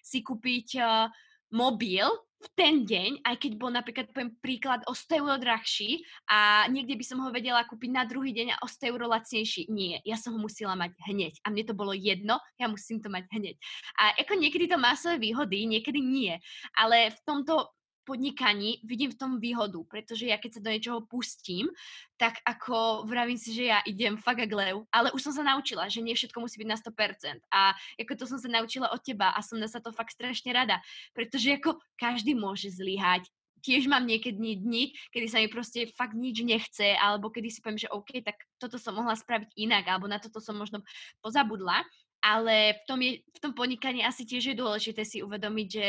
si 0.00 0.18
kúpiť 0.24 0.80
uh, 0.80 1.12
mobil 1.54 2.10
v 2.44 2.48
ten 2.52 2.84
deň, 2.84 3.24
aj 3.24 3.36
keď 3.40 3.52
bol 3.56 3.72
napríklad, 3.72 4.12
poviem 4.12 4.36
príklad, 4.44 4.84
o 4.84 4.92
100 4.92 5.24
eur 5.24 5.40
drahší 5.40 6.04
a 6.28 6.68
niekde 6.68 6.92
by 6.92 7.04
som 7.06 7.18
ho 7.24 7.32
vedela 7.32 7.64
kúpiť 7.64 7.88
na 7.88 8.04
druhý 8.04 8.36
deň 8.36 8.58
a 8.58 8.60
o 8.60 8.68
100 8.68 8.92
eur 8.92 9.00
lacnejší. 9.08 9.72
Nie, 9.72 10.04
ja 10.04 10.20
som 10.20 10.36
ho 10.36 10.40
musela 10.42 10.76
mať 10.76 10.92
hneď. 11.08 11.40
A 11.40 11.48
mne 11.48 11.64
to 11.64 11.72
bolo 11.72 11.96
jedno, 11.96 12.36
ja 12.60 12.68
musím 12.68 13.00
to 13.00 13.08
mať 13.08 13.24
hneď. 13.32 13.56
A 13.96 14.12
ako 14.20 14.36
niekedy 14.36 14.68
to 14.68 14.76
má 14.76 14.92
svoje 14.92 15.24
výhody, 15.24 15.64
niekedy 15.64 16.04
nie. 16.04 16.36
Ale 16.76 17.16
v 17.16 17.20
tomto 17.24 17.72
podnikaní 18.04 18.84
vidím 18.84 19.10
v 19.10 19.18
tom 19.18 19.40
výhodu, 19.40 19.80
pretože 19.88 20.28
ja 20.28 20.36
keď 20.36 20.50
sa 20.56 20.64
do 20.64 20.70
niečoho 20.70 21.00
pustím, 21.08 21.72
tak 22.20 22.38
ako 22.44 23.08
vravím 23.08 23.40
si, 23.40 23.56
že 23.56 23.72
ja 23.72 23.80
idem 23.88 24.20
fakt 24.20 24.44
a 24.44 24.46
lev, 24.46 24.84
ale 24.92 25.10
už 25.16 25.24
som 25.24 25.34
sa 25.34 25.42
naučila, 25.42 25.88
že 25.88 26.04
nie 26.04 26.14
všetko 26.14 26.38
musí 26.38 26.60
byť 26.60 26.68
na 26.68 26.78
100% 26.78 27.40
a 27.50 27.60
ako 27.98 28.12
to 28.14 28.24
som 28.28 28.38
sa 28.38 28.48
naučila 28.52 28.92
od 28.92 29.00
teba 29.02 29.32
a 29.32 29.40
som 29.40 29.56
na 29.58 29.66
sa 29.66 29.80
to 29.80 29.90
fakt 29.90 30.14
strašne 30.14 30.52
rada, 30.52 30.78
pretože 31.16 31.56
ako 31.56 31.80
každý 31.98 32.36
môže 32.36 32.70
zlyhať, 32.70 33.26
tiež 33.64 33.88
mám 33.88 34.04
niekedy 34.04 34.60
dni, 34.60 34.92
kedy 35.08 35.26
sa 35.26 35.40
mi 35.40 35.48
proste 35.48 35.88
fakt 35.96 36.12
nič 36.12 36.44
nechce, 36.44 36.92
alebo 37.00 37.32
kedy 37.32 37.48
si 37.48 37.64
poviem, 37.64 37.80
že 37.80 37.88
OK, 37.88 38.20
tak 38.20 38.36
toto 38.60 38.76
som 38.76 38.92
mohla 38.92 39.16
spraviť 39.16 39.56
inak, 39.56 39.88
alebo 39.88 40.04
na 40.04 40.20
toto 40.20 40.36
som 40.44 40.52
možno 40.52 40.84
pozabudla 41.24 41.80
ale 42.24 42.80
v 42.80 42.82
tom, 42.88 42.98
je, 43.04 43.20
v 43.20 43.38
tom 43.38 43.52
podnikaní 43.52 44.00
asi 44.00 44.24
tiež 44.24 44.56
je 44.56 44.56
dôležité 44.56 45.04
si 45.04 45.20
uvedomiť, 45.20 45.68
že 45.68 45.86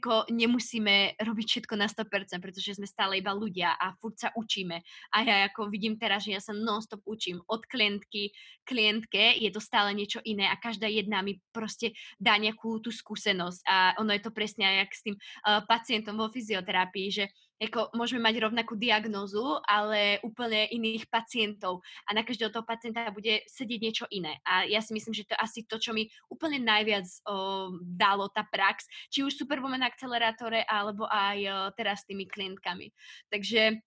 ako 0.00 0.32
nemusíme 0.32 1.20
robiť 1.20 1.46
všetko 1.52 1.74
na 1.76 1.84
100%, 1.84 2.40
pretože 2.40 2.80
sme 2.80 2.88
stále 2.88 3.20
iba 3.20 3.36
ľudia 3.36 3.76
a 3.76 3.92
furt 4.00 4.16
sa 4.16 4.32
učíme. 4.32 4.80
A 5.12 5.16
ja 5.20 5.36
ako 5.52 5.68
vidím 5.68 6.00
teraz, 6.00 6.24
že 6.24 6.32
ja 6.32 6.40
sa 6.40 6.56
non-stop 6.56 7.04
učím 7.04 7.44
od 7.44 7.68
klientky 7.68 8.32
klientke, 8.66 9.38
je 9.38 9.50
to 9.54 9.62
stále 9.62 9.94
niečo 9.94 10.18
iné 10.26 10.50
a 10.50 10.58
každá 10.58 10.90
jedna 10.90 11.22
mi 11.22 11.38
proste 11.54 11.94
dá 12.18 12.34
nejakú 12.34 12.82
tú 12.82 12.90
skúsenosť 12.90 13.62
a 13.62 13.76
ono 14.02 14.10
je 14.10 14.22
to 14.26 14.34
presne 14.34 14.66
aj 14.66 14.90
s 14.90 15.06
tým 15.06 15.14
uh, 15.14 15.62
pacientom 15.70 16.18
vo 16.18 16.26
fyzioterapii, 16.26 17.08
že 17.12 17.24
ako 17.56 17.96
môžeme 17.96 18.20
mať 18.20 18.44
rovnakú 18.44 18.76
diagnózu, 18.76 19.60
ale 19.64 20.20
úplne 20.20 20.68
iných 20.68 21.08
pacientov 21.08 21.80
a 22.04 22.12
na 22.12 22.20
každého 22.20 22.52
toho 22.52 22.68
pacienta 22.68 23.08
bude 23.08 23.40
sedieť 23.48 23.80
niečo 23.80 24.06
iné. 24.12 24.36
A 24.44 24.68
ja 24.68 24.84
si 24.84 24.92
myslím, 24.92 25.16
že 25.16 25.24
to 25.24 25.32
je 25.32 25.40
asi 25.40 25.60
to, 25.64 25.80
čo 25.80 25.96
mi 25.96 26.08
úplne 26.28 26.60
najviac 26.60 27.08
o, 27.24 27.72
dalo 27.80 28.28
tá 28.28 28.44
prax, 28.44 28.84
či 29.08 29.24
už 29.24 29.40
Superwoman 29.40 29.80
akcelerátore, 29.84 30.68
alebo 30.68 31.08
aj 31.08 31.38
o, 31.48 31.54
teraz 31.72 32.04
s 32.04 32.08
tými 32.12 32.28
klientkami. 32.28 32.92
Takže 33.32 33.80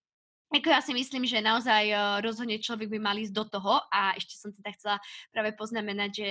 ako 0.50 0.66
ja 0.74 0.82
si 0.82 0.98
myslím, 0.98 1.30
že 1.30 1.46
naozaj 1.46 1.94
rozhodne 2.26 2.58
človek 2.58 2.90
by 2.90 2.98
mal 2.98 3.14
ísť 3.14 3.34
do 3.38 3.46
toho. 3.46 3.86
A 3.94 4.18
ešte 4.18 4.34
som 4.34 4.50
teda 4.50 4.74
chcela 4.74 4.98
práve 5.30 5.54
poznamenať, 5.54 6.10
že 6.10 6.30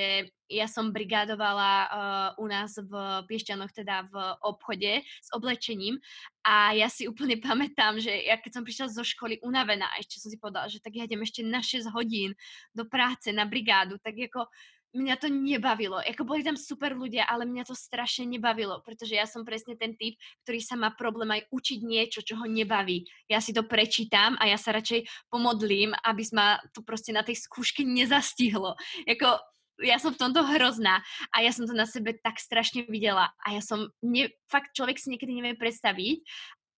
ja 0.50 0.66
som 0.66 0.90
brigádovala 0.90 1.72
uh, 1.86 1.88
u 2.42 2.50
nás 2.50 2.74
v 2.82 2.92
Piešťanoch, 3.30 3.70
teda 3.70 4.10
v 4.10 4.14
obchode 4.42 5.06
s 5.06 5.28
oblečením. 5.30 6.02
A 6.42 6.74
ja 6.74 6.90
si 6.90 7.06
úplne 7.06 7.38
pamätám, 7.48 8.02
že 8.02 8.10
ja 8.10 8.34
keď 8.34 8.58
som 8.58 8.66
prišla 8.66 8.90
zo 8.90 9.06
školy 9.06 9.38
unavená, 9.38 9.86
ešte 10.02 10.18
som 10.18 10.34
si 10.34 10.40
povedala, 10.40 10.66
že 10.66 10.82
tak 10.82 10.98
ja 10.98 11.06
idem 11.06 11.22
ešte 11.22 11.46
na 11.46 11.62
6 11.62 11.86
hodín 11.94 12.34
do 12.74 12.90
práce, 12.90 13.30
na 13.30 13.46
brigádu, 13.46 14.02
tak 14.02 14.18
ako 14.18 14.50
mňa 14.96 15.14
to 15.20 15.28
nebavilo. 15.28 16.00
Ako 16.00 16.24
boli 16.24 16.40
tam 16.40 16.56
super 16.56 16.96
ľudia, 16.96 17.28
ale 17.28 17.44
mňa 17.44 17.68
to 17.68 17.76
strašne 17.76 18.24
nebavilo, 18.28 18.80
pretože 18.84 19.16
ja 19.16 19.28
som 19.28 19.44
presne 19.44 19.76
ten 19.76 19.92
typ, 19.96 20.16
ktorý 20.44 20.60
sa 20.64 20.74
má 20.80 20.92
problém 20.96 21.28
aj 21.34 21.48
učiť 21.52 21.78
niečo, 21.84 22.20
čo 22.24 22.40
ho 22.40 22.46
nebaví. 22.48 23.04
Ja 23.28 23.42
si 23.44 23.52
to 23.52 23.64
prečítam 23.64 24.36
a 24.40 24.48
ja 24.48 24.56
sa 24.56 24.72
radšej 24.72 25.04
pomodlím, 25.28 25.92
aby 26.04 26.22
ma 26.32 26.56
to 26.72 26.80
proste 26.80 27.12
na 27.12 27.20
tej 27.20 27.36
skúške 27.36 27.84
nezastihlo. 27.84 28.74
Jako, 29.04 29.38
ja 29.82 29.96
som 30.02 30.10
v 30.10 30.20
tomto 30.20 30.42
hrozná 30.42 30.98
a 31.30 31.36
ja 31.42 31.54
som 31.54 31.62
to 31.62 31.74
na 31.74 31.86
sebe 31.86 32.18
tak 32.18 32.42
strašne 32.42 32.86
videla 32.90 33.30
a 33.46 33.54
ja 33.54 33.62
som, 33.62 33.86
ne, 34.02 34.30
fakt 34.50 34.74
človek 34.74 34.98
si 34.98 35.14
niekedy 35.14 35.38
nevie 35.38 35.54
predstaviť, 35.54 36.18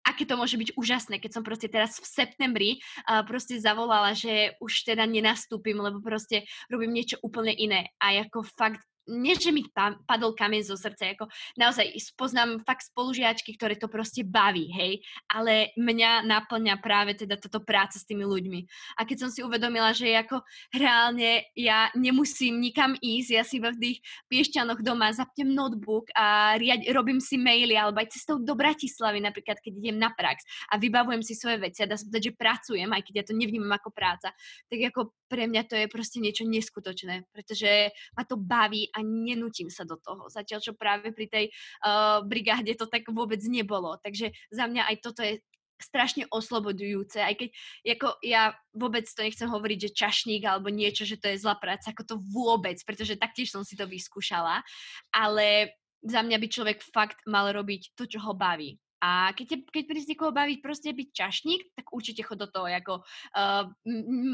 aké 0.08 0.24
to 0.24 0.40
môže 0.40 0.56
byť 0.56 0.74
úžasné, 0.74 1.20
keď 1.20 1.30
som 1.38 1.42
proste 1.44 1.68
teraz 1.68 2.00
v 2.00 2.06
septembri 2.08 2.70
uh, 3.06 3.20
proste 3.22 3.60
zavolala, 3.60 4.16
že 4.16 4.56
už 4.58 4.88
teda 4.88 5.04
nenastúpim, 5.04 5.76
lebo 5.76 6.00
proste 6.00 6.48
robím 6.72 6.96
niečo 6.96 7.20
úplne 7.20 7.52
iné. 7.52 7.92
A 8.00 8.16
ako 8.24 8.48
fakt 8.56 8.80
nie, 9.08 9.34
že 9.34 9.50
mi 9.50 9.64
pa, 9.72 9.96
padol 10.04 10.36
kameň 10.36 10.68
zo 10.68 10.76
srdca, 10.76 11.16
ako 11.16 11.26
naozaj 11.56 11.88
poznám 12.14 12.60
fakt 12.62 12.92
spolužiačky, 12.92 13.56
ktoré 13.56 13.74
to 13.80 13.88
proste 13.88 14.22
baví, 14.22 14.68
hej, 14.68 15.00
ale 15.32 15.72
mňa 15.80 16.28
naplňa 16.28 16.76
práve 16.78 17.16
teda 17.16 17.40
toto 17.40 17.64
práca 17.64 17.96
s 17.96 18.04
tými 18.04 18.28
ľuďmi. 18.28 18.60
A 19.00 19.08
keď 19.08 19.26
som 19.26 19.30
si 19.32 19.40
uvedomila, 19.40 19.96
že 19.96 20.12
ako 20.12 20.44
reálne 20.76 21.48
ja 21.56 21.88
nemusím 21.96 22.60
nikam 22.60 22.94
ísť, 23.00 23.30
ja 23.32 23.44
si 23.44 23.56
v 23.58 23.72
tých 23.80 23.98
piešťanoch 24.28 24.84
doma 24.84 25.10
zapnem 25.10 25.50
notebook 25.50 26.12
a 26.12 26.54
riad, 26.60 26.84
robím 26.92 27.18
si 27.18 27.40
maily, 27.40 27.74
alebo 27.74 28.04
aj 28.04 28.12
cestou 28.12 28.36
do 28.38 28.52
Bratislavy, 28.52 29.24
napríklad 29.24 29.58
keď 29.64 29.72
idem 29.72 29.96
na 29.96 30.12
prax 30.12 30.44
a 30.68 30.76
vybavujem 30.76 31.24
si 31.24 31.32
svoje 31.32 31.56
veci 31.58 31.80
a 31.82 31.88
dá 31.88 31.96
sa 31.96 32.04
povedať, 32.04 32.32
že 32.32 32.38
pracujem, 32.38 32.90
aj 32.92 33.02
keď 33.08 33.14
ja 33.16 33.24
to 33.24 33.34
nevnímam 33.34 33.72
ako 33.72 33.90
práca, 33.90 34.30
tak 34.68 34.80
ako 34.92 35.16
pre 35.28 35.44
mňa 35.44 35.62
to 35.68 35.76
je 35.76 35.86
proste 35.86 36.18
niečo 36.18 36.48
neskutočné, 36.48 37.28
pretože 37.30 37.92
ma 38.16 38.24
to 38.24 38.40
baví 38.40 38.88
a 38.96 39.04
nenutím 39.04 39.68
sa 39.68 39.84
do 39.84 40.00
toho. 40.00 40.26
Zatiaľ, 40.32 40.64
čo 40.64 40.72
práve 40.72 41.12
pri 41.12 41.28
tej 41.28 41.44
uh, 41.84 42.24
brigáde 42.24 42.72
to 42.74 42.88
tak 42.88 43.06
vôbec 43.12 43.38
nebolo. 43.44 44.00
Takže 44.00 44.32
za 44.48 44.64
mňa 44.64 44.88
aj 44.88 44.96
toto 45.04 45.20
je 45.20 45.44
strašne 45.78 46.26
oslobodujúce, 46.34 47.22
aj 47.22 47.34
keď 47.38 47.48
ako 47.94 48.08
ja 48.26 48.50
vôbec 48.74 49.06
to 49.06 49.22
nechcem 49.22 49.46
hovoriť, 49.46 49.78
že 49.88 49.94
čašník 49.94 50.42
alebo 50.42 50.74
niečo, 50.74 51.06
že 51.06 51.22
to 51.22 51.30
je 51.30 51.38
zlá 51.38 51.54
práca, 51.54 51.94
ako 51.94 52.02
to 52.02 52.16
vôbec, 52.34 52.82
pretože 52.82 53.14
taktiež 53.14 53.54
som 53.54 53.62
si 53.62 53.78
to 53.78 53.86
vyskúšala, 53.86 54.66
ale 55.14 55.78
za 56.02 56.22
mňa 56.22 56.36
by 56.38 56.46
človek 56.50 56.78
fakt 56.82 57.22
mal 57.30 57.50
robiť 57.50 57.94
to, 57.94 58.10
čo 58.10 58.18
ho 58.22 58.34
baví. 58.34 58.78
A 58.98 59.30
keď, 59.30 59.46
te, 59.46 59.56
keď 59.62 59.82
príde 59.86 60.10
niekoho 60.10 60.34
baviť 60.34 60.58
proste 60.58 60.90
byť 60.90 61.08
čašník, 61.14 61.60
tak 61.78 61.94
určite 61.94 62.26
chod 62.26 62.42
do 62.42 62.50
toho, 62.50 62.66
ako 62.66 62.94
uh, 63.38 63.70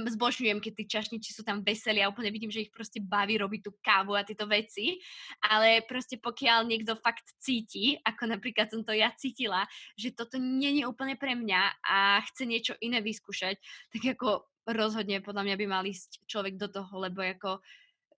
zbožňujem, 0.09 0.59
keď 0.65 0.73
tí 0.73 0.85
čašníci 0.89 1.31
sú 1.37 1.45
tam 1.45 1.61
veselí 1.61 2.01
a 2.01 2.09
úplne 2.09 2.33
vidím, 2.33 2.49
že 2.49 2.65
ich 2.65 2.73
proste 2.73 3.05
baví 3.05 3.37
robiť 3.37 3.61
tú 3.61 3.77
kávu 3.85 4.17
a 4.17 4.25
tieto 4.25 4.49
veci, 4.49 4.97
ale 5.45 5.85
proste 5.85 6.17
pokiaľ 6.17 6.65
niekto 6.65 6.97
fakt 6.97 7.37
cíti, 7.37 8.01
ako 8.01 8.33
napríklad 8.33 8.73
som 8.73 8.81
to 8.81 8.97
ja 8.97 9.13
cítila, 9.13 9.69
že 10.01 10.17
toto 10.17 10.41
nie 10.41 10.81
je 10.81 10.89
úplne 10.89 11.21
pre 11.21 11.37
mňa 11.37 11.63
a 11.85 12.25
chce 12.33 12.49
niečo 12.49 12.73
iné 12.81 13.05
vyskúšať, 13.05 13.61
tak 13.93 14.17
ako 14.17 14.49
rozhodne 14.65 15.21
podľa 15.21 15.45
mňa 15.45 15.57
by 15.61 15.67
mal 15.69 15.85
ísť 15.85 16.25
človek 16.25 16.57
do 16.57 16.73
toho, 16.73 16.89
lebo 16.97 17.21
ako 17.21 17.61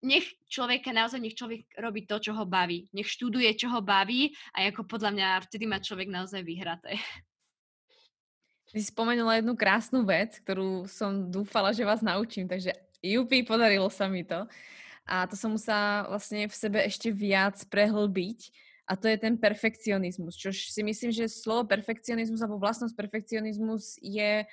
nech 0.05 0.27
človeka, 0.51 0.93
naozaj 0.93 1.21
nech 1.21 1.37
človek 1.37 1.65
robí 1.81 2.05
to, 2.05 2.21
čo 2.21 2.37
ho 2.37 2.45
baví. 2.45 2.89
Nech 2.93 3.09
študuje, 3.09 3.49
čo 3.57 3.73
ho 3.73 3.81
baví 3.81 4.35
a 4.53 4.69
ako 4.69 4.85
podľa 4.85 5.11
mňa 5.17 5.29
vtedy 5.49 5.65
má 5.65 5.81
človek 5.81 6.09
naozaj 6.13 6.45
vyhraté. 6.45 7.01
Ty 8.67 8.83
spomenula 8.83 9.41
jednu 9.41 9.55
krásnu 9.55 10.05
vec, 10.05 10.37
ktorú 10.43 10.85
som 10.91 11.31
dúfala, 11.31 11.71
že 11.73 11.87
vás 11.87 12.03
naučím, 12.03 12.51
takže 12.51 12.75
jupi, 13.01 13.47
podarilo 13.47 13.89
sa 13.89 14.11
mi 14.11 14.27
to. 14.27 14.45
A 15.07 15.25
to 15.31 15.39
som 15.39 15.55
musela 15.55 16.03
vlastne 16.11 16.51
v 16.51 16.55
sebe 16.55 16.83
ešte 16.83 17.15
viac 17.15 17.63
prehlbiť 17.71 18.51
a 18.91 18.95
to 18.95 19.07
je 19.07 19.19
ten 19.19 19.39
perfekcionizmus, 19.39 20.39
čož 20.39 20.71
si 20.71 20.83
myslím, 20.83 21.11
že 21.11 21.31
slovo 21.31 21.67
perfekcionizmus 21.67 22.43
alebo 22.43 22.63
vlastnosť 22.63 22.95
perfekcionizmus 22.95 23.99
je 24.03 24.47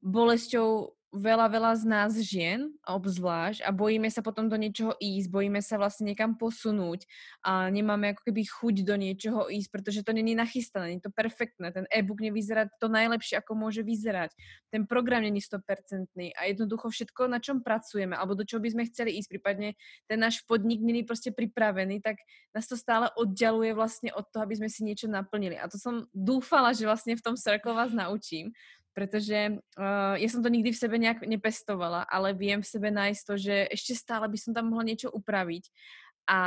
bolesťou 0.00 0.92
veľa, 1.08 1.48
veľa 1.48 1.72
z 1.80 1.84
nás 1.88 2.12
žien, 2.20 2.68
obzvlášť, 2.84 3.64
a 3.64 3.72
bojíme 3.72 4.12
sa 4.12 4.20
potom 4.20 4.52
do 4.52 4.60
niečoho 4.60 4.92
ísť, 5.00 5.28
bojíme 5.32 5.60
sa 5.64 5.80
vlastne 5.80 6.12
niekam 6.12 6.36
posunúť 6.36 7.08
a 7.40 7.72
nemáme 7.72 8.12
ako 8.12 8.28
keby 8.28 8.44
chuť 8.44 8.76
do 8.84 8.94
niečoho 9.00 9.48
ísť, 9.48 9.68
pretože 9.72 10.04
to 10.04 10.12
není 10.12 10.36
nachystané, 10.36 10.92
nie 10.92 10.98
je 11.00 11.08
to 11.08 11.12
perfektné, 11.16 11.72
ten 11.72 11.88
e-book 11.88 12.20
nevyzerá 12.20 12.68
to 12.76 12.92
najlepšie, 12.92 13.40
ako 13.40 13.56
môže 13.56 13.80
vyzerať, 13.80 14.36
ten 14.68 14.84
program 14.84 15.24
není 15.24 15.40
100% 15.40 16.12
a 16.36 16.40
jednoducho 16.44 16.92
všetko, 16.92 17.32
na 17.32 17.40
čom 17.40 17.64
pracujeme, 17.64 18.12
alebo 18.12 18.36
do 18.36 18.44
čoho 18.44 18.60
by 18.60 18.68
sme 18.76 18.84
chceli 18.92 19.16
ísť, 19.16 19.28
prípadne 19.32 19.80
ten 20.04 20.20
náš 20.20 20.44
podnik 20.44 20.84
není 20.84 21.08
proste 21.08 21.32
pripravený, 21.32 22.04
tak 22.04 22.20
nás 22.52 22.68
to 22.68 22.76
stále 22.76 23.08
oddialuje 23.16 23.72
vlastne 23.72 24.12
od 24.12 24.28
toho, 24.28 24.44
aby 24.44 24.60
sme 24.60 24.68
si 24.68 24.84
niečo 24.84 25.08
naplnili. 25.08 25.56
A 25.56 25.72
to 25.72 25.80
som 25.80 26.04
dúfala, 26.12 26.76
že 26.76 26.84
vlastne 26.84 27.16
v 27.16 27.24
tom 27.24 27.34
circle 27.34 27.72
vás 27.72 27.96
naučím, 27.96 28.52
pretože 28.98 29.62
uh, 29.78 30.18
ja 30.18 30.26
som 30.26 30.42
to 30.42 30.50
nikdy 30.50 30.74
v 30.74 30.82
sebe 30.82 30.98
nejak 30.98 31.22
nepestovala, 31.22 32.02
ale 32.10 32.34
viem 32.34 32.58
v 32.58 32.66
sebe 32.66 32.90
nájsť 32.90 33.22
to, 33.22 33.34
že 33.38 33.54
ešte 33.70 33.94
stále 33.94 34.26
by 34.26 34.34
som 34.34 34.50
tam 34.50 34.74
mohla 34.74 34.90
niečo 34.90 35.06
upraviť. 35.06 35.70
A 36.26 36.40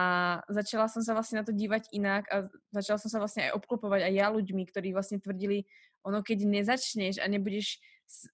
začala 0.51 0.91
som 0.91 0.99
sa 0.99 1.15
vlastne 1.15 1.39
na 1.39 1.47
to 1.47 1.55
dívať 1.55 1.95
inak 1.95 2.27
a 2.27 2.51
začala 2.75 2.99
som 2.99 3.07
sa 3.07 3.23
vlastne 3.23 3.47
aj 3.47 3.55
obklopovať 3.55 4.03
aj 4.03 4.13
ja 4.19 4.27
ľuďmi, 4.27 4.67
ktorí 4.67 4.91
vlastne 4.91 5.23
tvrdili, 5.23 5.63
ono 6.03 6.19
keď 6.19 6.43
nezačneš 6.43 7.23
a 7.23 7.25
nebudeš 7.31 7.79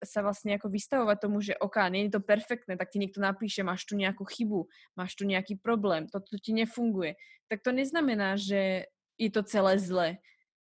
sa 0.02 0.26
vlastne 0.26 0.58
ako 0.58 0.74
vystavovať 0.74 1.18
tomu, 1.22 1.38
že 1.38 1.54
ok, 1.54 1.78
nie 1.94 2.10
je 2.10 2.18
to 2.18 2.26
perfektné, 2.26 2.74
tak 2.74 2.90
ti 2.90 2.98
niekto 2.98 3.22
napíše, 3.22 3.62
máš 3.62 3.86
tu 3.86 3.94
nejakú 3.94 4.26
chybu, 4.26 4.66
máš 4.98 5.14
tu 5.14 5.30
nejaký 5.30 5.62
problém, 5.62 6.10
toto 6.10 6.34
ti 6.42 6.58
nefunguje. 6.58 7.14
Tak 7.54 7.62
to 7.62 7.70
neznamená, 7.70 8.34
že 8.42 8.90
je 9.22 9.30
to 9.30 9.46
celé 9.46 9.78
zle 9.78 10.18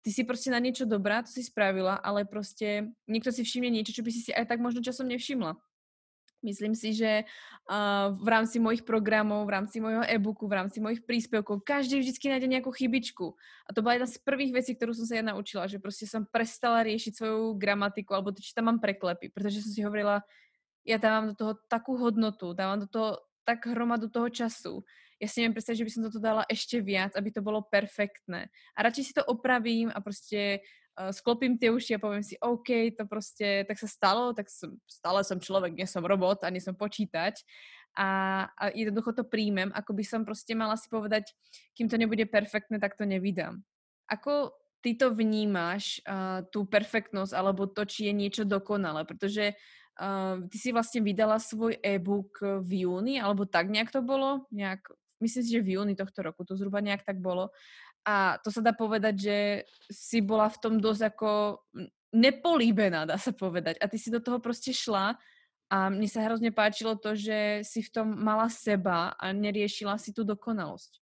ty 0.06 0.14
si 0.14 0.22
proste 0.22 0.54
na 0.54 0.62
niečo 0.62 0.86
dobrá, 0.86 1.26
to 1.26 1.34
si 1.34 1.42
spravila, 1.42 1.98
ale 1.98 2.30
proste 2.30 2.94
niekto 3.10 3.34
si 3.34 3.42
všimne 3.42 3.74
niečo, 3.74 3.90
čo 3.90 4.06
by 4.06 4.14
si 4.14 4.22
si 4.22 4.32
aj 4.32 4.46
tak 4.46 4.62
možno 4.62 4.86
časom 4.86 5.10
nevšimla. 5.10 5.58
Myslím 6.46 6.78
si, 6.78 6.94
že 6.94 7.26
uh, 7.26 8.14
v 8.14 8.28
rámci 8.30 8.62
mojich 8.62 8.86
programov, 8.86 9.50
v 9.50 9.54
rámci 9.58 9.82
môjho 9.82 10.06
e-booku, 10.06 10.46
v 10.46 10.62
rámci 10.62 10.78
mojich 10.78 11.02
príspevkov, 11.02 11.66
každý 11.66 11.98
vždy 11.98 12.38
nájde 12.38 12.46
nejakú 12.46 12.70
chybičku. 12.70 13.34
A 13.66 13.74
to 13.74 13.82
bola 13.82 13.98
jedna 13.98 14.06
z 14.06 14.22
prvých 14.22 14.54
vecí, 14.54 14.78
ktorú 14.78 14.94
som 14.94 15.10
sa 15.10 15.18
ja 15.18 15.26
naučila, 15.26 15.66
že 15.66 15.82
proste 15.82 16.06
som 16.06 16.22
prestala 16.22 16.86
riešiť 16.86 17.18
svoju 17.18 17.58
gramatiku 17.58 18.14
alebo 18.14 18.30
to, 18.30 18.46
či 18.46 18.54
tam 18.54 18.70
mám 18.70 18.78
preklepy, 18.78 19.34
pretože 19.34 19.66
som 19.66 19.74
si 19.74 19.82
hovorila, 19.82 20.22
ja 20.86 21.02
dávam 21.02 21.34
do 21.34 21.36
toho 21.36 21.58
takú 21.66 21.98
hodnotu, 21.98 22.54
dávam 22.54 22.78
do 22.78 22.86
toho 22.86 23.26
tak 23.42 23.66
hromadu 23.66 24.06
toho 24.14 24.30
času, 24.30 24.86
ja 25.16 25.28
si 25.32 25.40
neviem 25.40 25.56
predstaviť, 25.56 25.80
že 25.80 25.88
by 25.88 25.94
som 25.94 26.06
toto 26.12 26.20
dala 26.20 26.44
ešte 26.52 26.84
viac, 26.84 27.16
aby 27.16 27.32
to 27.32 27.40
bolo 27.40 27.64
perfektné. 27.64 28.52
A 28.76 28.80
radšej 28.84 29.04
si 29.04 29.14
to 29.16 29.24
opravím 29.24 29.88
a 29.88 30.04
proste 30.04 30.60
uh, 31.00 31.12
sklopím 31.16 31.56
tie 31.56 31.72
uši 31.72 31.96
a 31.96 32.04
poviem 32.04 32.24
si, 32.24 32.36
OK, 32.44 32.92
to 33.00 33.08
proste 33.08 33.64
tak 33.64 33.80
sa 33.80 33.88
stalo, 33.88 34.36
tak 34.36 34.52
som, 34.52 34.76
stále 34.84 35.24
som 35.24 35.40
človek, 35.40 35.72
nie 35.72 35.88
som 35.88 36.04
robot 36.04 36.44
a 36.44 36.52
nie 36.52 36.60
som 36.60 36.76
počítať. 36.76 37.40
A, 37.96 38.44
a 38.60 38.64
jednoducho 38.76 39.16
to 39.16 39.24
príjmem, 39.24 39.72
ako 39.72 39.96
by 39.96 40.04
som 40.04 40.28
proste 40.28 40.52
mala 40.52 40.76
si 40.76 40.92
povedať, 40.92 41.32
kým 41.80 41.88
to 41.88 41.96
nebude 41.96 42.28
perfektné, 42.28 42.76
tak 42.76 43.00
to 43.00 43.08
nevydám. 43.08 43.64
Ako 44.12 44.52
ty 44.84 45.00
to 45.00 45.16
vnímaš, 45.16 46.04
uh, 46.04 46.44
tú 46.52 46.68
perfektnosť, 46.68 47.32
alebo 47.32 47.72
to, 47.72 47.88
či 47.88 48.12
je 48.12 48.14
niečo 48.14 48.44
dokonalé, 48.44 49.08
pretože 49.08 49.56
uh, 49.56 50.44
ty 50.52 50.58
si 50.60 50.76
vlastne 50.76 51.08
vydala 51.08 51.40
svoj 51.40 51.80
e-book 51.80 52.44
v 52.68 52.84
júni, 52.84 53.16
alebo 53.16 53.48
tak 53.48 53.72
nejak 53.72 53.96
to 53.96 54.04
bolo? 54.04 54.44
Nejak 54.52 54.92
myslím 55.26 55.42
si, 55.42 55.52
že 55.58 55.66
v 55.66 55.82
júni 55.82 55.98
tohto 55.98 56.22
roku, 56.22 56.46
to 56.46 56.54
zhruba 56.54 56.86
nejak 56.86 57.02
tak 57.02 57.18
bolo. 57.18 57.50
A 58.06 58.38
to 58.46 58.54
sa 58.54 58.62
dá 58.62 58.70
povedať, 58.78 59.16
že 59.18 59.38
si 59.90 60.22
bola 60.22 60.46
v 60.46 60.62
tom 60.62 60.74
dosť 60.78 61.04
ako 61.10 61.30
nepolíbená, 62.14 63.10
dá 63.10 63.18
sa 63.18 63.34
povedať. 63.34 63.82
A 63.82 63.90
ty 63.90 63.98
si 63.98 64.14
do 64.14 64.22
toho 64.22 64.38
proste 64.38 64.70
šla 64.70 65.18
a 65.74 65.78
mne 65.90 66.06
sa 66.06 66.22
hrozne 66.22 66.54
páčilo 66.54 66.94
to, 67.02 67.18
že 67.18 67.66
si 67.66 67.82
v 67.82 67.90
tom 67.90 68.14
mala 68.14 68.46
seba 68.54 69.18
a 69.18 69.34
neriešila 69.34 69.98
si 69.98 70.14
tú 70.14 70.22
dokonalosť. 70.22 71.02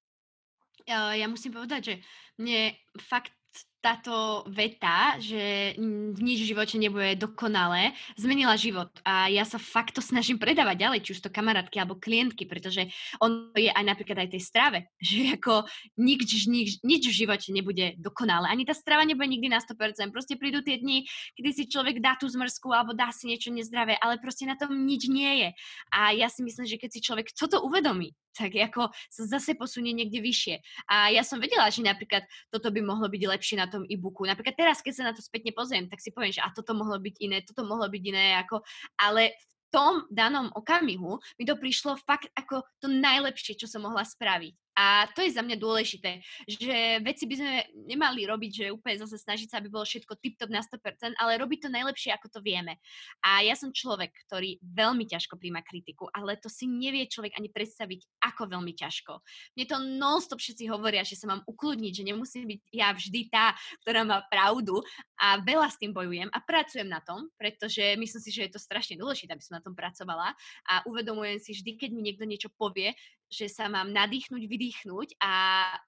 Ja 0.87 1.27
musím 1.27 1.51
povedať, 1.55 1.81
že 1.83 1.95
mne 2.39 2.75
fakt 3.03 3.35
táto 3.83 4.47
veta, 4.47 5.19
že 5.19 5.75
nič 6.15 6.39
v 6.39 6.49
živote 6.55 6.79
nebude 6.79 7.19
dokonalé, 7.19 7.91
zmenila 8.15 8.55
život. 8.55 8.87
A 9.03 9.27
ja 9.27 9.43
sa 9.43 9.59
fakt 9.59 9.99
to 9.99 10.01
snažím 10.01 10.39
predávať 10.39 10.87
ďalej, 10.87 10.99
či 11.03 11.11
už 11.19 11.27
to 11.27 11.35
kamarátky 11.35 11.83
alebo 11.83 11.99
klientky, 11.99 12.47
pretože 12.47 12.87
on 13.19 13.51
je 13.51 13.67
aj 13.67 13.83
napríklad 13.83 14.23
aj 14.23 14.31
tej 14.31 14.41
strave, 14.41 14.79
že 15.03 15.35
ako 15.35 15.67
nič, 15.99 16.47
nič, 16.47 16.79
nič 16.79 17.03
v 17.11 17.17
živote 17.27 17.51
nebude 17.51 17.99
dokonalé. 17.99 18.47
Ani 18.47 18.63
tá 18.63 18.71
strava 18.71 19.03
nebude 19.03 19.27
nikdy 19.27 19.51
na 19.51 19.59
100%. 19.59 20.15
Proste 20.15 20.39
prídu 20.39 20.63
tie 20.63 20.79
dni, 20.79 21.03
kedy 21.35 21.49
si 21.51 21.63
človek 21.67 21.99
dá 21.99 22.15
tú 22.15 22.31
zmrzku 22.31 22.71
alebo 22.71 22.95
dá 22.95 23.11
si 23.11 23.27
niečo 23.27 23.51
nezdravé, 23.51 23.99
ale 23.99 24.15
proste 24.23 24.47
na 24.47 24.55
tom 24.55 24.71
nič 24.71 25.11
nie 25.11 25.43
je. 25.43 25.49
A 25.91 26.15
ja 26.15 26.31
si 26.31 26.39
myslím, 26.39 26.63
že 26.63 26.79
keď 26.79 26.89
si 26.95 27.03
človek 27.03 27.35
toto 27.35 27.59
uvedomí, 27.59 28.15
tak 28.33 28.57
ako 28.57 28.89
sa 29.13 29.37
zase 29.37 29.53
posunie 29.53 29.93
niekde 29.93 30.19
vyššie. 30.19 30.55
A 30.89 31.13
ja 31.13 31.21
som 31.21 31.37
vedela, 31.37 31.69
že 31.69 31.85
napríklad 31.85 32.25
toto 32.49 32.73
by 32.73 32.81
mohlo 32.81 33.05
byť 33.05 33.21
lepšie 33.29 33.55
na 33.61 33.69
tom 33.73 33.83
e-booku. 33.89 34.29
Napríklad 34.29 34.53
teraz, 34.53 34.85
keď 34.85 34.93
sa 34.93 35.03
na 35.09 35.13
to 35.17 35.25
spätne 35.25 35.49
pozriem, 35.49 35.89
tak 35.89 35.99
si 35.99 36.13
poviem, 36.13 36.29
že 36.29 36.45
a 36.45 36.53
toto 36.53 36.77
mohlo 36.77 37.01
byť 37.01 37.15
iné, 37.25 37.41
toto 37.41 37.65
mohlo 37.65 37.89
byť 37.89 38.03
iné, 38.05 38.37
ako, 38.37 38.61
ale 39.01 39.33
v 39.33 39.43
tom 39.73 39.93
danom 40.13 40.53
okamihu 40.53 41.17
mi 41.41 41.43
to 41.49 41.57
prišlo 41.57 41.97
fakt 42.05 42.29
ako 42.37 42.61
to 42.77 42.85
najlepšie, 42.85 43.57
čo 43.57 43.65
som 43.65 43.81
mohla 43.89 44.05
spraviť. 44.05 44.53
A 44.73 45.05
to 45.13 45.21
je 45.21 45.29
za 45.29 45.45
mňa 45.45 45.57
dôležité, 45.61 46.25
že 46.49 46.97
veci 47.05 47.29
by 47.29 47.35
sme 47.37 47.53
nemali 47.85 48.25
robiť, 48.25 48.51
že 48.51 48.73
úplne 48.73 48.97
zase 49.05 49.21
snažiť 49.21 49.53
sa, 49.53 49.61
aby 49.61 49.69
bolo 49.69 49.85
všetko 49.85 50.17
tip-top 50.17 50.49
na 50.49 50.65
100%, 50.65 51.13
ale 51.13 51.37
robiť 51.37 51.65
to 51.65 51.69
najlepšie, 51.69 52.09
ako 52.09 52.27
to 52.33 52.39
vieme. 52.41 52.81
A 53.21 53.45
ja 53.45 53.53
som 53.53 53.69
človek, 53.69 54.09
ktorý 54.25 54.57
veľmi 54.65 55.05
ťažko 55.05 55.37
príjma 55.37 55.61
kritiku, 55.61 56.09
ale 56.09 56.41
to 56.41 56.49
si 56.49 56.65
nevie 56.65 57.05
človek 57.05 57.37
ani 57.37 57.53
predstaviť, 57.53 58.25
ako 58.25 58.49
veľmi 58.49 58.73
ťažko. 58.73 59.21
Mne 59.53 59.65
to 59.69 59.77
non-stop 59.77 60.41
všetci 60.41 60.65
hovoria, 60.73 61.05
že 61.05 61.21
sa 61.21 61.29
mám 61.29 61.45
ukludniť, 61.45 61.93
že 61.93 62.03
nemusím 62.09 62.49
byť 62.49 62.61
ja 62.73 62.89
vždy 62.89 63.29
tá, 63.29 63.53
ktorá 63.85 64.01
má 64.01 64.25
pravdu 64.25 64.81
a 65.21 65.37
veľa 65.37 65.69
s 65.69 65.77
tým 65.77 65.93
bojujem 65.93 66.33
a 66.33 66.39
pracujem 66.41 66.89
na 66.89 66.99
tom, 67.05 67.29
pretože 67.37 67.93
myslím 67.93 68.21
si, 68.25 68.31
že 68.33 68.49
je 68.49 68.53
to 68.57 68.61
strašne 68.61 68.97
dôležité, 68.97 69.37
aby 69.37 69.45
som 69.45 69.61
na 69.61 69.63
tom 69.63 69.77
pracovala 69.77 70.33
a 70.65 70.73
uvedomujem 70.89 71.37
si 71.37 71.53
vždy, 71.53 71.77
keď 71.77 71.89
mi 71.93 72.01
niekto 72.01 72.25
niečo 72.25 72.49
povie, 72.57 72.97
že 73.29 73.49
sa 73.49 73.65
mám 73.71 73.89
nadýchnuť, 73.89 74.43
vydýchnuť 74.45 75.17
a 75.21 75.33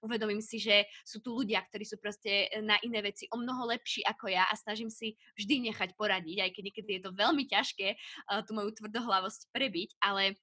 uvedomím 0.02 0.42
si, 0.42 0.58
že 0.58 0.90
sú 1.06 1.22
tu 1.22 1.38
ľudia, 1.38 1.62
ktorí 1.66 1.86
sú 1.86 2.02
proste 2.02 2.50
na 2.66 2.76
iné 2.82 3.00
veci 3.06 3.30
o 3.30 3.38
mnoho 3.38 3.70
lepší 3.70 4.02
ako 4.06 4.32
ja 4.32 4.50
a 4.50 4.58
snažím 4.58 4.90
si 4.90 5.14
vždy 5.38 5.72
nechať 5.72 5.94
poradiť, 5.94 6.38
aj 6.42 6.52
keď 6.52 6.64
niekedy 6.72 6.90
je 6.98 7.04
to 7.06 7.12
veľmi 7.14 7.44
ťažké 7.46 7.88
uh, 7.96 8.42
tú 8.46 8.52
moju 8.58 8.74
tvrdohlavosť 8.74 9.54
prebiť, 9.54 9.90
ale 10.02 10.36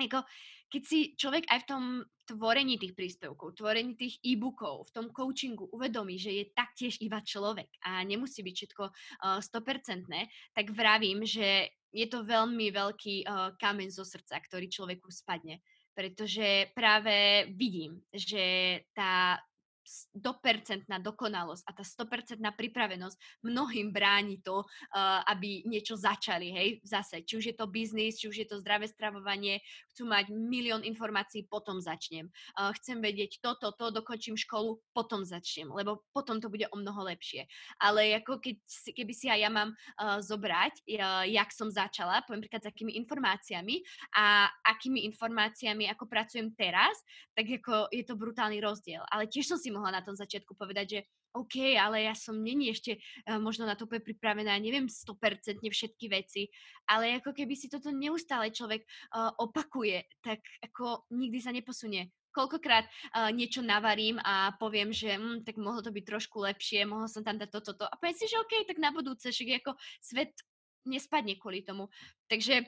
ako, 0.00 0.24
keď 0.72 0.82
si 0.82 1.14
človek 1.14 1.46
aj 1.52 1.58
v 1.62 1.68
tom 1.68 1.84
tvorení 2.26 2.80
tých 2.80 2.96
príspevkov, 2.96 3.60
tvorení 3.60 3.94
tých 3.94 4.18
e-bookov, 4.24 4.88
v 4.88 4.94
tom 4.94 5.06
coachingu 5.12 5.68
uvedomí, 5.68 6.16
že 6.16 6.32
je 6.32 6.44
taktiež 6.56 6.96
iba 7.04 7.20
človek 7.20 7.68
a 7.84 8.00
nemusí 8.02 8.40
byť 8.40 8.54
všetko 8.56 8.84
uh, 8.88 9.38
100%, 9.38 10.56
tak 10.56 10.66
vravím, 10.72 11.22
že 11.22 11.70
je 11.92 12.06
to 12.08 12.24
veľmi 12.24 12.72
veľký 12.72 13.28
uh, 13.28 13.52
kameň 13.60 13.88
zo 13.92 14.02
srdca, 14.02 14.40
ktorý 14.40 14.66
človeku 14.72 15.12
spadne. 15.12 15.60
Pretože 15.94 16.66
práve 16.74 17.46
vidím, 17.52 18.00
že 18.12 18.80
tá 18.94 19.38
100% 19.84 20.86
dokonalosť 20.86 21.62
a 21.66 21.70
tá 21.74 21.82
100% 21.82 22.38
pripravenosť 22.38 23.16
mnohým 23.42 23.90
bráni 23.90 24.38
to, 24.40 24.62
uh, 24.62 25.20
aby 25.26 25.66
niečo 25.66 25.98
začali, 25.98 26.54
hej, 26.54 26.68
zase, 26.86 27.26
či 27.26 27.38
už 27.38 27.44
je 27.52 27.56
to 27.56 27.66
biznis, 27.66 28.18
či 28.18 28.30
už 28.30 28.36
je 28.44 28.46
to 28.48 28.62
zdravé 28.62 28.86
stravovanie, 28.86 29.58
chcú 29.94 30.06
mať 30.06 30.30
milión 30.30 30.86
informácií, 30.86 31.44
potom 31.50 31.82
začnem. 31.82 32.30
Uh, 32.54 32.70
chcem 32.78 33.02
vedieť 33.02 33.42
toto, 33.42 33.74
to, 33.74 33.90
dokončím 33.90 34.38
školu, 34.38 34.78
potom 34.94 35.26
začnem, 35.26 35.68
lebo 35.74 36.06
potom 36.14 36.38
to 36.38 36.46
bude 36.46 36.66
o 36.70 36.76
mnoho 36.78 37.08
lepšie. 37.10 37.48
Ale 37.82 38.14
ako 38.22 38.38
keď, 38.38 38.56
keby 38.94 39.12
si 39.12 39.26
aj 39.26 39.40
ja 39.42 39.50
mám 39.50 39.74
uh, 39.74 40.22
zobrať, 40.22 40.84
jak 41.26 41.48
som 41.50 41.72
začala, 41.72 42.22
poviem 42.22 42.44
príklad 42.44 42.62
s 42.62 42.70
akými 42.70 42.94
informáciami 43.00 43.80
a 44.14 44.46
akými 44.62 45.08
informáciami, 45.08 45.88
ako 45.90 46.04
pracujem 46.06 46.52
teraz, 46.54 46.94
tak 47.32 47.48
ako 47.48 47.88
je 47.88 48.04
to 48.04 48.14
brutálny 48.14 48.60
rozdiel. 48.60 49.02
Ale 49.08 49.26
tiež 49.26 49.48
som 49.48 49.58
si 49.58 49.71
mohla 49.72 49.98
na 49.98 50.04
tom 50.04 50.12
začiatku 50.12 50.54
povedať, 50.54 50.86
že 50.86 51.00
OK, 51.32 51.80
ale 51.80 52.04
ja 52.04 52.12
som 52.12 52.36
není 52.36 52.68
ešte 52.68 53.00
uh, 53.00 53.40
možno 53.40 53.64
na 53.64 53.72
to 53.72 53.88
pripravená, 53.88 54.52
neviem 54.60 54.84
100% 54.84 55.64
všetky 55.64 56.06
veci, 56.12 56.52
ale 56.84 57.16
ako 57.18 57.32
keby 57.32 57.56
si 57.56 57.72
toto 57.72 57.88
neustále 57.88 58.52
človek 58.52 58.84
uh, 58.84 59.32
opakuje, 59.40 60.04
tak 60.20 60.44
ako 60.60 61.08
nikdy 61.08 61.40
sa 61.40 61.50
neposunie. 61.56 62.12
Koľkokrát 62.32 62.84
uh, 62.84 63.28
niečo 63.32 63.64
navarím 63.64 64.20
a 64.20 64.52
poviem, 64.60 64.92
že 64.92 65.16
hm, 65.16 65.44
tak 65.44 65.56
mohlo 65.56 65.80
to 65.80 65.92
byť 65.92 66.04
trošku 66.04 66.44
lepšie, 66.44 66.84
mohol 66.84 67.08
som 67.08 67.24
tam 67.24 67.40
dať 67.40 67.48
toto, 67.48 67.72
toto. 67.72 67.88
A 67.88 67.96
poviem 67.96 68.16
si, 68.16 68.28
že 68.28 68.40
OK, 68.40 68.68
tak 68.68 68.76
na 68.76 68.92
budúce, 68.92 69.32
však 69.32 69.64
ako 69.64 69.76
svet 70.00 70.32
nespadne 70.84 71.38
kvôli 71.38 71.62
tomu. 71.62 71.88
Takže 72.26 72.66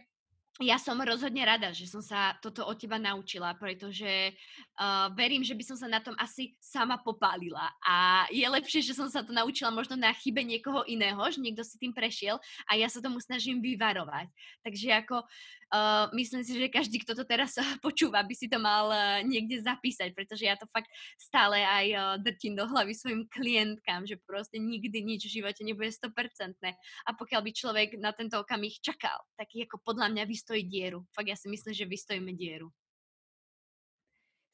ja 0.62 0.78
som 0.78 0.94
rozhodne 1.02 1.42
rada, 1.42 1.74
že 1.74 1.90
som 1.90 1.98
sa 1.98 2.38
toto 2.38 2.62
od 2.62 2.78
teba 2.78 2.94
naučila, 2.94 3.58
pretože 3.58 4.30
uh, 4.78 5.10
verím, 5.18 5.42
že 5.42 5.50
by 5.50 5.64
som 5.66 5.74
sa 5.74 5.90
na 5.90 5.98
tom 5.98 6.14
asi 6.14 6.54
sama 6.62 6.94
popálila. 7.02 7.74
A 7.82 8.26
je 8.30 8.46
lepšie, 8.46 8.86
že 8.86 8.94
som 8.94 9.10
sa 9.10 9.26
to 9.26 9.34
naučila 9.34 9.74
možno 9.74 9.98
na 9.98 10.14
chybe 10.14 10.46
niekoho 10.46 10.86
iného, 10.86 11.18
že 11.26 11.42
niekto 11.42 11.66
si 11.66 11.74
tým 11.74 11.90
prešiel 11.90 12.38
a 12.70 12.78
ja 12.78 12.86
sa 12.86 13.02
tomu 13.02 13.18
snažím 13.18 13.58
vyvarovať. 13.58 14.30
Takže 14.62 14.88
ako 14.94 15.26
Uh, 15.74 16.06
myslím 16.14 16.46
si, 16.46 16.54
že 16.54 16.70
každý, 16.70 17.02
kto 17.02 17.18
to 17.18 17.24
teraz 17.26 17.56
počúva, 17.84 18.22
by 18.22 18.30
si 18.30 18.46
to 18.46 18.62
mal 18.62 18.94
uh, 18.94 19.18
niekde 19.26 19.58
zapísať, 19.58 20.14
pretože 20.14 20.46
ja 20.46 20.54
to 20.54 20.70
fakt 20.70 20.86
stále 21.18 21.58
aj 21.58 21.86
uh, 21.90 22.00
drtím 22.22 22.54
do 22.54 22.62
hlavy 22.62 22.94
svojim 22.94 23.26
klientkám, 23.26 24.06
že 24.06 24.20
proste 24.22 24.62
nikdy 24.62 25.02
nič 25.02 25.26
v 25.26 25.42
živote 25.42 25.66
nebude 25.66 25.90
100%. 25.90 26.14
A 26.62 27.10
pokiaľ 27.18 27.40
by 27.42 27.50
človek 27.50 27.88
na 27.98 28.14
tento 28.14 28.38
okamih 28.38 28.78
čakal, 28.78 29.18
tak 29.34 29.50
ako 29.50 29.82
podľa 29.82 30.14
mňa 30.14 30.24
vystojí 30.44 30.68
dieru. 30.68 31.08
Fakt 31.16 31.32
ja 31.32 31.40
si 31.40 31.48
myslím, 31.48 31.72
že 31.72 31.88
vystojíme 31.88 32.36
dieru. 32.36 32.68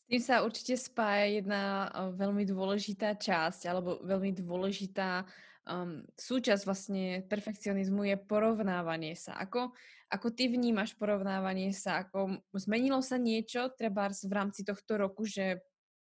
S 0.06 0.14
tým 0.14 0.22
sa 0.22 0.46
určite 0.46 0.78
spája 0.78 1.42
jedna 1.42 1.90
veľmi 2.14 2.46
dôležitá 2.46 3.18
časť, 3.18 3.66
alebo 3.66 3.98
veľmi 4.06 4.38
dôležitá 4.38 5.26
um, 5.66 6.06
súčasť 6.14 6.62
vlastne 6.62 7.26
perfekcionizmu 7.26 8.06
je 8.06 8.16
porovnávanie 8.22 9.18
sa. 9.18 9.34
Ako, 9.42 9.74
ako 10.14 10.28
ty 10.30 10.46
vnímaš 10.46 10.94
porovnávanie 10.94 11.74
sa? 11.74 12.06
Ako 12.06 12.38
zmenilo 12.54 13.02
sa 13.02 13.18
niečo 13.18 13.74
treba 13.74 14.06
v 14.06 14.34
rámci 14.34 14.62
tohto 14.62 14.94
roku, 14.94 15.26
že 15.26 15.58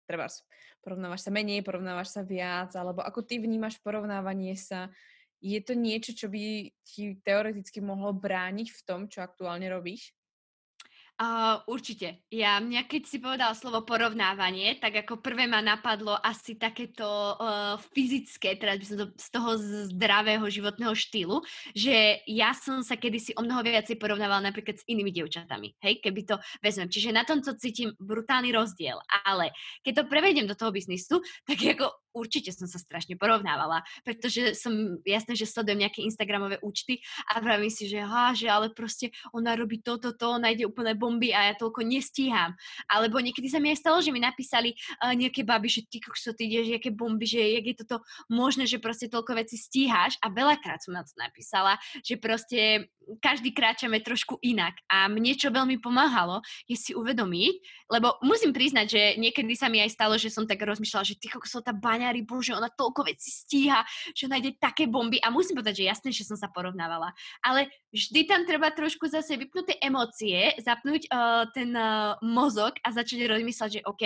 treba 0.09 0.25
porovnávaš 0.81 1.29
sa 1.29 1.31
menej, 1.33 1.61
porovnávaš 1.61 2.09
sa 2.13 2.21
viac, 2.25 2.73
alebo 2.73 3.05
ako 3.05 3.21
ty 3.21 3.37
vnímaš 3.37 3.77
porovnávanie 3.85 4.57
sa? 4.57 4.89
Je 5.45 5.61
to 5.61 5.77
niečo, 5.77 6.17
čo 6.17 6.25
by 6.25 6.73
ti 6.81 7.21
teoreticky 7.21 7.77
mohlo 7.77 8.17
brániť 8.17 8.67
v 8.73 8.81
tom, 8.81 9.05
čo 9.05 9.21
aktuálne 9.21 9.69
robíš? 9.69 10.14
Uh, 11.15 11.63
určite. 11.71 12.27
Ja, 12.27 12.59
mňa 12.59 12.91
keď 12.91 13.07
si 13.07 13.23
povedal 13.23 13.55
slovo 13.55 13.87
porovnávanie, 13.87 14.75
tak 14.83 14.99
ako 14.99 15.23
prvé 15.23 15.47
ma 15.47 15.63
napadlo 15.63 16.11
asi 16.11 16.59
takéto 16.59 17.07
uh, 17.07 17.79
fyzické, 17.95 18.59
teda 18.59 18.75
by 18.75 18.83
som 18.83 18.97
to 18.99 19.05
z 19.15 19.27
toho 19.31 19.49
zdravého 19.95 20.43
životného 20.43 20.91
štýlu, 20.91 21.39
že 21.71 22.19
ja 22.27 22.51
som 22.51 22.83
sa 22.83 22.99
kedysi 22.99 23.31
o 23.39 23.47
mnoho 23.47 23.63
viacej 23.63 23.95
porovnávala 23.95 24.43
napríklad 24.43 24.75
s 24.75 24.83
inými 24.91 25.15
dievčatami. 25.15 25.79
Hej, 25.79 26.03
keby 26.03 26.21
to 26.27 26.35
vezmem. 26.59 26.91
Čiže 26.91 27.15
na 27.15 27.23
tomto 27.23 27.55
cítim 27.55 27.95
brutálny 27.95 28.51
rozdiel. 28.51 28.99
Ale 29.23 29.55
keď 29.87 30.03
to 30.03 30.11
prevediem 30.11 30.51
do 30.51 30.59
toho 30.59 30.75
biznisu, 30.75 31.23
tak 31.47 31.63
ako 31.63 31.95
určite 32.15 32.55
som 32.55 32.63
sa 32.65 32.79
strašne 32.79 33.19
porovnávala, 33.19 33.83
pretože 34.07 34.55
som, 34.55 34.71
jasné, 35.03 35.35
že 35.35 35.47
sledujem 35.47 35.83
nejaké 35.83 35.99
Instagramové 36.07 36.63
účty 36.63 37.03
a 37.27 37.43
pravím 37.43 37.67
si, 37.67 37.91
že, 37.91 37.99
ha, 37.99 38.31
že 38.31 38.47
ale 38.47 38.71
proste 38.71 39.11
ona 39.35 39.59
robí 39.59 39.83
toto, 39.83 40.15
to, 40.15 40.39
ona 40.39 40.55
ide 40.55 40.63
úplne 40.63 40.95
bomby 41.05 41.29
a 41.35 41.51
ja 41.51 41.53
toľko 41.53 41.85
nestíham. 41.85 42.57
Alebo 42.89 43.21
niekedy 43.21 43.45
sa 43.45 43.61
mi 43.61 43.69
aj 43.69 43.85
stalo, 43.85 44.01
že 44.01 44.09
mi 44.09 44.17
napísali 44.17 44.73
uh, 45.03 45.13
nejaké 45.13 45.45
baby, 45.45 45.67
že 45.69 45.85
ty 45.85 46.01
kokso, 46.01 46.33
ty 46.33 46.47
ideš, 46.49 46.81
aké 46.81 46.89
bomby, 46.89 47.27
že 47.27 47.61
jak 47.61 47.65
je 47.69 47.75
toto 47.83 48.01
možné, 48.31 48.65
že 48.65 48.81
proste 48.81 49.11
toľko 49.11 49.37
veci 49.37 49.59
stíhaš 49.59 50.15
a 50.23 50.31
veľakrát 50.31 50.81
som 50.81 50.95
na 50.95 51.03
to 51.03 51.13
napísala, 51.19 51.75
že 52.01 52.17
proste 52.17 52.89
každý 53.21 53.53
kráčame 53.53 54.01
trošku 54.01 54.41
inak 54.41 54.81
a 54.89 55.05
mne 55.05 55.37
čo 55.37 55.53
veľmi 55.53 55.77
pomáhalo 55.77 56.41
je 56.65 56.73
si 56.73 56.97
uvedomiť, 56.97 57.53
lebo 57.93 58.17
musím 58.25 58.49
priznať, 58.49 58.85
že 58.89 59.01
niekedy 59.21 59.53
sa 59.53 59.69
mi 59.69 59.77
aj 59.77 59.93
stalo, 59.93 60.17
že 60.17 60.33
som 60.33 60.49
tak 60.49 60.57
rozmýšľala, 60.57 61.05
že 61.05 61.21
ty 61.21 61.29
kokso, 61.29 61.61
tá 61.61 61.69
baňa 61.69 62.05
baňári, 62.05 62.21
bože, 62.21 62.53
ona 62.53 62.69
toľko 62.69 63.09
vecí 63.09 63.33
stíha, 63.33 63.81
že 64.13 64.29
ona 64.29 64.37
ide 64.37 64.53
také 64.61 64.85
bomby 64.85 65.17
a 65.25 65.33
musím 65.33 65.57
povedať, 65.57 65.81
že 65.81 65.89
jasné, 65.89 66.09
že 66.13 66.27
som 66.27 66.37
sa 66.37 66.53
porovnávala. 66.53 67.17
Ale 67.41 67.65
vždy 67.89 68.29
tam 68.29 68.45
treba 68.45 68.69
trošku 68.69 69.09
zase 69.09 69.33
vypnúť 69.41 69.73
tie 69.73 69.77
emócie, 69.81 70.53
zapnúť 70.61 70.94
uh, 71.11 71.45
ten 71.51 71.75
uh, 71.75 72.15
mozog 72.23 72.79
a 72.79 72.89
začať 72.91 73.27
rozmýšľať, 73.27 73.69
že 73.69 73.85
OK, 73.85 74.03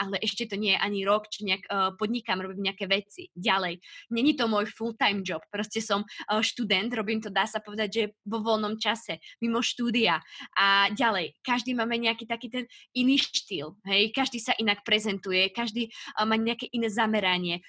ale 0.00 0.16
ešte 0.24 0.48
to 0.48 0.56
nie 0.56 0.72
je 0.74 0.80
ani 0.80 1.04
rok, 1.04 1.28
či 1.28 1.44
nejak 1.44 1.64
uh, 1.68 1.92
podnikám, 1.94 2.40
robím 2.40 2.72
nejaké 2.72 2.88
veci. 2.88 3.28
Ďalej, 3.36 3.80
není 4.14 4.32
to 4.34 4.48
môj 4.48 4.70
full-time 4.72 5.20
job, 5.20 5.44
proste 5.52 5.84
som 5.84 6.02
uh, 6.02 6.40
študent, 6.40 6.90
robím 6.96 7.20
to, 7.20 7.28
dá 7.28 7.44
sa 7.44 7.60
povedať, 7.60 7.88
že 7.88 8.02
vo 8.24 8.40
voľnom 8.40 8.80
čase, 8.80 9.20
mimo 9.44 9.60
štúdia. 9.60 10.18
A 10.56 10.88
ďalej, 10.92 11.36
každý 11.44 11.76
máme 11.76 12.00
nejaký 12.00 12.24
taký 12.24 12.48
ten 12.48 12.64
iný 12.96 13.20
štýl, 13.20 13.76
hej, 13.84 14.10
každý 14.16 14.40
sa 14.40 14.56
inak 14.56 14.82
prezentuje, 14.86 15.52
každý 15.52 15.92
uh, 16.16 16.24
má 16.24 16.34
nejaké 16.38 16.70
iné 16.72 16.88
zameranie. 16.88 17.60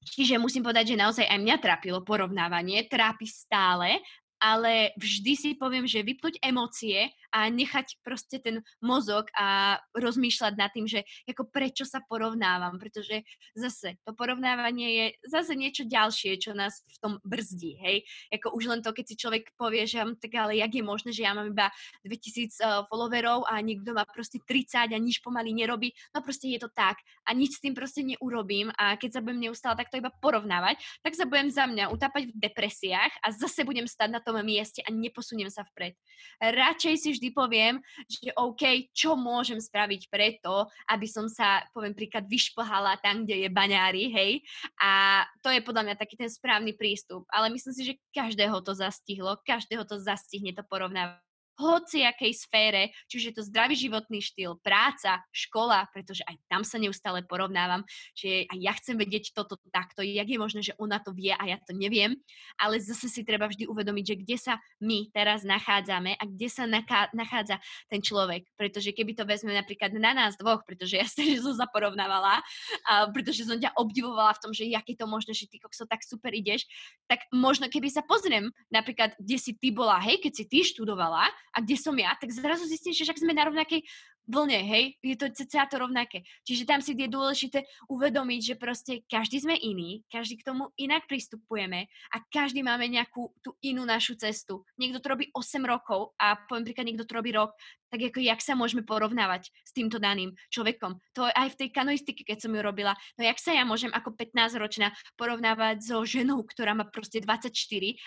Čiže 0.00 0.40
musím 0.40 0.64
povedať, 0.64 0.96
že 0.96 1.00
naozaj 1.00 1.28
aj 1.28 1.38
mňa 1.44 1.56
trápilo 1.60 2.00
porovnávanie, 2.00 2.88
trápi 2.88 3.28
stále, 3.28 4.00
ale 4.40 4.96
vždy 4.96 5.32
si 5.36 5.50
poviem, 5.60 5.84
že 5.84 6.00
vypnúť 6.00 6.40
emócie 6.40 7.12
a 7.30 7.46
nechať 7.48 8.02
proste 8.02 8.42
ten 8.42 8.62
mozog 8.82 9.30
a 9.34 9.78
rozmýšľať 9.94 10.54
nad 10.58 10.70
tým, 10.74 10.86
že 10.86 11.06
ako 11.30 11.50
prečo 11.50 11.86
sa 11.86 12.02
porovnávam, 12.04 12.76
pretože 12.76 13.22
zase 13.54 13.98
to 14.02 14.14
porovnávanie 14.14 14.88
je 14.90 15.06
zase 15.26 15.54
niečo 15.54 15.86
ďalšie, 15.86 16.38
čo 16.38 16.54
nás 16.54 16.82
v 16.86 16.96
tom 16.98 17.12
brzdí, 17.22 17.78
hej. 17.80 18.02
Ako 18.34 18.54
už 18.54 18.70
len 18.70 18.80
to, 18.82 18.90
keď 18.90 19.04
si 19.06 19.14
človek 19.18 19.54
povie, 19.54 19.86
že 19.86 20.02
tak 20.18 20.32
ale 20.34 20.58
jak 20.58 20.72
je 20.74 20.84
možné, 20.84 21.10
že 21.14 21.24
ja 21.24 21.32
mám 21.32 21.50
iba 21.50 21.70
2000 22.02 22.58
uh, 22.60 22.84
followerov 22.90 23.46
a 23.46 23.58
niekto 23.62 23.94
má 23.94 24.02
proste 24.08 24.42
30 24.42 24.90
a 24.90 24.98
nič 24.98 25.22
pomaly 25.22 25.54
nerobí, 25.54 25.94
no 26.14 26.22
proste 26.24 26.50
je 26.50 26.58
to 26.58 26.70
tak 26.72 26.98
a 27.26 27.30
nič 27.36 27.58
s 27.58 27.62
tým 27.62 27.74
proste 27.76 28.02
neurobím 28.02 28.72
a 28.74 28.98
keď 28.98 29.18
sa 29.18 29.20
budem 29.22 29.50
neustále 29.50 29.78
takto 29.78 30.00
iba 30.00 30.10
porovnávať, 30.10 30.80
tak 31.04 31.12
sa 31.14 31.24
budem 31.28 31.52
za 31.52 31.68
mňa 31.68 31.92
utápať 31.92 32.32
v 32.32 32.38
depresiách 32.40 33.12
a 33.22 33.26
zase 33.30 33.62
budem 33.62 33.86
stať 33.86 34.10
na 34.10 34.20
tom 34.20 34.40
mieste 34.42 34.82
a 34.82 34.88
neposuniem 34.90 35.52
sa 35.52 35.62
vpred. 35.68 35.94
Radšej 36.40 36.94
si 36.96 37.08
vždy 37.16 37.19
poviem, 37.28 37.76
že 38.08 38.32
OK, 38.40 38.88
čo 38.96 39.12
môžem 39.20 39.60
spraviť 39.60 40.08
preto, 40.08 40.64
aby 40.88 41.04
som 41.04 41.28
sa, 41.28 41.60
poviem 41.76 41.92
príklad, 41.92 42.24
vyšplhala 42.24 42.96
tam, 43.04 43.28
kde 43.28 43.44
je 43.44 43.48
baňári, 43.52 44.08
hej. 44.08 44.32
A 44.80 45.22
to 45.44 45.52
je 45.52 45.60
podľa 45.60 45.92
mňa 45.92 46.00
taký 46.00 46.16
ten 46.16 46.32
správny 46.32 46.72
prístup. 46.72 47.28
Ale 47.28 47.52
myslím 47.52 47.76
si, 47.76 47.82
že 47.84 47.94
každého 48.16 48.64
to 48.64 48.72
zastihlo, 48.72 49.36
každého 49.44 49.84
to 49.84 50.00
zastihne 50.00 50.56
to 50.56 50.64
porovnávanie 50.64 51.29
hociakej 51.60 52.32
sfére, 52.32 52.82
čiže 53.06 53.36
to 53.36 53.44
zdravý 53.44 53.76
životný 53.76 54.24
štýl, 54.24 54.56
práca, 54.64 55.20
škola, 55.28 55.84
pretože 55.92 56.24
aj 56.24 56.40
tam 56.48 56.64
sa 56.64 56.80
neustále 56.80 57.20
porovnávam, 57.28 57.84
že 58.16 58.48
aj 58.48 58.58
ja 58.58 58.72
chcem 58.80 58.96
vedieť 58.96 59.36
toto 59.36 59.60
takto, 59.68 60.00
jak 60.00 60.24
je 60.24 60.38
možné, 60.40 60.60
že 60.64 60.76
ona 60.80 60.96
to 60.96 61.12
vie 61.12 61.36
a 61.36 61.44
ja 61.44 61.60
to 61.60 61.76
neviem, 61.76 62.16
ale 62.56 62.80
zase 62.80 63.12
si 63.12 63.22
treba 63.22 63.46
vždy 63.46 63.68
uvedomiť, 63.68 64.04
že 64.04 64.16
kde 64.16 64.36
sa 64.40 64.54
my 64.80 65.12
teraz 65.12 65.44
nachádzame 65.44 66.16
a 66.16 66.24
kde 66.24 66.48
sa 66.48 66.64
nachádza 67.12 67.60
ten 67.92 68.00
človek, 68.00 68.48
pretože 68.56 68.96
keby 68.96 69.12
to 69.12 69.28
vezme 69.28 69.52
napríklad 69.52 69.92
na 70.00 70.16
nás 70.16 70.40
dvoch, 70.40 70.64
pretože 70.64 70.96
ja 70.96 71.06
sa 71.06 71.20
som 71.44 71.54
sa 71.54 71.66
porovnávala, 71.68 72.40
a 72.88 73.10
pretože 73.12 73.44
som 73.44 73.58
ťa 73.58 73.76
obdivovala 73.76 74.32
v 74.38 74.42
tom, 74.42 74.52
že 74.54 74.64
jak 74.70 74.86
je 74.86 74.96
to 74.96 75.06
možné, 75.10 75.36
že 75.36 75.50
ty 75.50 75.60
kokso 75.60 75.84
tak 75.84 76.06
super 76.06 76.32
ideš, 76.32 76.64
tak 77.10 77.26
možno 77.34 77.66
keby 77.66 77.90
sa 77.90 78.06
pozriem 78.06 78.48
napríklad, 78.70 79.18
kde 79.18 79.36
si 79.36 79.52
ty 79.58 79.74
bola, 79.74 79.98
hej, 80.00 80.22
keď 80.22 80.32
si 80.32 80.44
ty 80.46 80.58
študovala 80.62 81.26
a 81.50 81.58
kde 81.60 81.76
som 81.76 81.94
ja, 81.98 82.14
tak 82.14 82.30
zrazu 82.30 82.66
zistím, 82.66 82.94
že 82.94 83.04
však 83.04 83.18
sme 83.18 83.34
na 83.34 83.50
rovnakej 83.50 83.82
vlne, 84.30 84.62
hej, 84.62 84.84
je 85.02 85.16
to 85.18 85.26
cca 85.34 85.66
to 85.66 85.76
rovnaké. 85.82 86.22
Čiže 86.46 86.64
tam 86.64 86.80
si 86.80 86.94
je 86.94 87.10
dôležité 87.10 87.66
uvedomiť, 87.90 88.40
že 88.40 88.54
proste 88.54 88.92
každý 89.10 89.42
sme 89.42 89.58
iný, 89.58 90.06
každý 90.06 90.38
k 90.38 90.46
tomu 90.46 90.70
inak 90.78 91.10
pristupujeme 91.10 91.90
a 92.14 92.16
každý 92.30 92.62
máme 92.62 92.86
nejakú 92.86 93.34
tú 93.42 93.58
inú 93.60 93.82
našu 93.82 94.14
cestu. 94.14 94.62
Niekto 94.78 95.02
to 95.02 95.10
robí 95.10 95.26
8 95.34 95.60
rokov 95.66 96.14
a 96.16 96.38
poviem 96.46 96.70
príklad, 96.70 96.86
niekto 96.86 97.04
to 97.04 97.18
robí 97.18 97.34
rok, 97.34 97.58
tak 97.90 98.06
ako 98.06 98.22
jak 98.22 98.38
sa 98.38 98.54
môžeme 98.54 98.86
porovnávať 98.86 99.50
s 99.66 99.74
týmto 99.74 99.98
daným 99.98 100.30
človekom. 100.54 101.02
To 101.18 101.26
aj 101.26 101.58
v 101.58 101.58
tej 101.66 101.68
kanoistike, 101.74 102.22
keď 102.22 102.46
som 102.46 102.54
ju 102.54 102.62
robila, 102.62 102.94
no 103.18 103.26
jak 103.26 103.42
sa 103.42 103.50
ja 103.50 103.66
môžem 103.66 103.90
ako 103.90 104.14
15-ročná 104.14 104.94
porovnávať 105.18 105.82
so 105.82 106.06
ženou, 106.06 106.46
ktorá 106.46 106.72
má 106.72 106.86
proste 106.86 107.18
24 107.18 107.50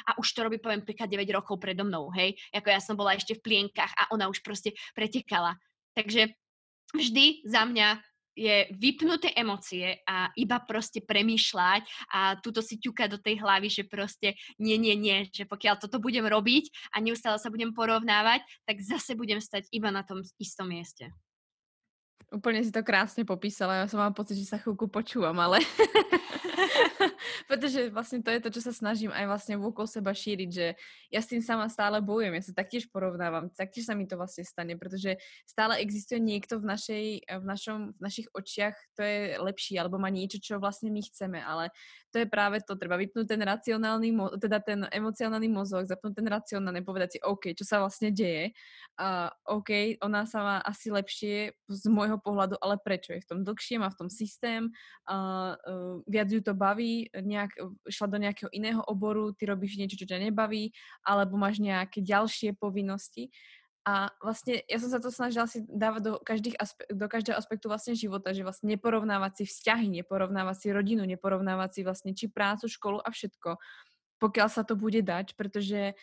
a 0.08 0.16
už 0.16 0.28
to 0.32 0.40
robí, 0.48 0.58
poviem 0.64 0.88
príklad, 0.88 1.12
9 1.12 1.28
rokov 1.36 1.60
predo 1.60 1.84
mnou, 1.84 2.08
hej? 2.16 2.40
Ako 2.56 2.72
ja 2.72 2.80
som 2.80 2.96
bola 2.96 3.20
ešte 3.20 3.36
v 3.36 3.44
plienkach 3.44 3.92
a 4.00 4.08
ona 4.16 4.32
už 4.32 4.40
proste 4.40 4.72
pretekala. 4.96 5.60
Takže 5.94 6.34
vždy 6.94 7.46
za 7.46 7.64
mňa 7.66 7.90
je 8.34 8.66
vypnuté 8.82 9.30
emócie 9.38 10.02
a 10.10 10.34
iba 10.34 10.58
proste 10.66 11.06
premýšľať 11.06 11.86
a 12.10 12.38
túto 12.42 12.66
si 12.66 12.82
ťuka 12.82 13.06
do 13.06 13.22
tej 13.22 13.38
hlavy, 13.46 13.70
že 13.70 13.86
proste 13.86 14.34
nie, 14.58 14.78
nie, 14.82 14.98
nie, 14.98 15.30
že 15.30 15.46
pokiaľ 15.46 15.78
toto 15.78 16.02
budem 16.02 16.26
robiť 16.26 16.94
a 16.98 17.02
neustále 17.02 17.38
sa 17.38 17.54
budem 17.54 17.70
porovnávať, 17.78 18.42
tak 18.66 18.82
zase 18.82 19.14
budem 19.14 19.38
stať 19.38 19.70
iba 19.70 19.94
na 19.94 20.02
tom 20.02 20.26
istom 20.42 20.66
mieste. 20.66 21.14
Úplne 22.34 22.66
si 22.66 22.74
to 22.74 22.82
krásne 22.82 23.22
popísala, 23.30 23.86
ja 23.86 23.86
som 23.86 24.02
mám 24.02 24.18
pocit, 24.18 24.42
že 24.42 24.50
sa 24.50 24.58
chvíľku 24.58 24.90
počúvam, 24.90 25.38
ale 25.38 25.62
Pretože 27.50 27.92
vlastne 27.92 28.24
to 28.24 28.32
je 28.32 28.40
to, 28.42 28.50
čo 28.54 28.62
sa 28.64 28.74
snažím 28.74 29.12
aj 29.12 29.26
vlastne 29.28 29.56
vôkol 29.60 29.86
seba 29.86 30.12
šíriť, 30.12 30.50
že 30.50 30.68
ja 31.12 31.20
s 31.22 31.30
tým 31.30 31.42
sama 31.44 31.68
stále 31.70 32.00
bojujem, 32.00 32.34
ja 32.34 32.44
sa 32.44 32.54
taktiež 32.56 32.90
porovnávam, 32.90 33.52
taktiež 33.52 33.88
sa 33.88 33.94
mi 33.98 34.08
to 34.08 34.18
vlastne 34.18 34.46
stane, 34.46 34.74
pretože 34.78 35.18
stále 35.46 35.80
existuje 35.82 36.20
niekto 36.22 36.60
v, 36.60 36.66
našej, 36.66 37.06
v, 37.28 37.46
našom, 37.46 37.80
v 37.98 38.02
našich 38.02 38.28
očiach, 38.34 38.76
to 38.98 39.02
je 39.04 39.38
lepší, 39.40 39.78
alebo 39.80 40.00
má 40.00 40.10
niečo, 40.10 40.40
čo 40.40 40.62
vlastne 40.62 40.90
my 40.90 41.02
chceme, 41.04 41.40
ale 41.42 41.70
to 42.14 42.22
je 42.22 42.28
práve 42.30 42.62
to, 42.62 42.78
treba 42.78 42.98
vypnúť 42.98 43.26
ten 43.26 43.42
racionálny, 43.42 44.14
teda 44.38 44.62
ten 44.62 44.86
emocionálny 44.94 45.50
mozog, 45.50 45.90
zapnúť 45.90 46.14
ten 46.22 46.28
racionálny, 46.30 46.86
povedať 46.86 47.18
si, 47.18 47.20
OK, 47.26 47.58
čo 47.58 47.66
sa 47.66 47.82
vlastne 47.82 48.14
deje, 48.14 48.54
uh, 49.02 49.30
OK, 49.50 49.98
ona 50.06 50.30
sa 50.30 50.40
má 50.46 50.56
asi 50.62 50.94
lepšie 50.94 51.58
z 51.66 51.84
môjho 52.04 52.20
pohľadu, 52.20 52.60
ale 52.60 52.76
prečo? 52.76 53.16
Je 53.16 53.24
v 53.24 53.30
tom 53.32 53.40
dlhšie, 53.48 53.80
má 53.80 53.88
v 53.88 54.00
tom 54.04 54.10
systém, 54.12 54.68
uh, 55.08 55.56
uh, 55.56 56.04
viac 56.04 56.28
ju 56.28 56.44
to 56.44 56.52
baví, 56.52 57.08
nejak, 57.16 57.56
šla 57.88 58.08
do 58.12 58.20
nejakého 58.20 58.52
iného 58.52 58.84
oboru, 58.84 59.32
ty 59.32 59.48
robíš 59.48 59.80
niečo, 59.80 59.96
čo 59.96 60.04
ťa 60.04 60.20
nebaví, 60.28 60.76
alebo 61.08 61.40
máš 61.40 61.64
nejaké 61.64 62.04
ďalšie 62.04 62.60
povinnosti. 62.60 63.32
A 63.84 64.08
vlastne 64.24 64.64
ja 64.64 64.80
som 64.80 64.88
sa 64.88 65.00
to 65.04 65.12
snažila 65.12 65.44
si 65.44 65.60
dávať 65.68 66.02
do, 66.08 66.14
každých 66.24 66.56
aspe- 66.56 66.88
do 66.88 67.04
každého 67.12 67.36
aspektu 67.36 67.68
vlastne 67.68 67.92
života, 68.00 68.32
že 68.32 68.48
vlastne 68.48 68.72
neporovnávať 68.72 69.44
si 69.44 69.46
vzťahy, 69.52 69.92
neporovnávať 70.04 70.56
si 70.56 70.68
rodinu, 70.72 71.04
neporovnávať 71.04 71.70
si 71.76 71.82
vlastne 71.84 72.12
či 72.16 72.32
prácu, 72.32 72.72
školu 72.72 73.04
a 73.04 73.12
všetko, 73.12 73.60
pokiaľ 74.24 74.48
sa 74.48 74.64
to 74.64 74.80
bude 74.80 75.04
dať, 75.04 75.36
pretože 75.36 76.00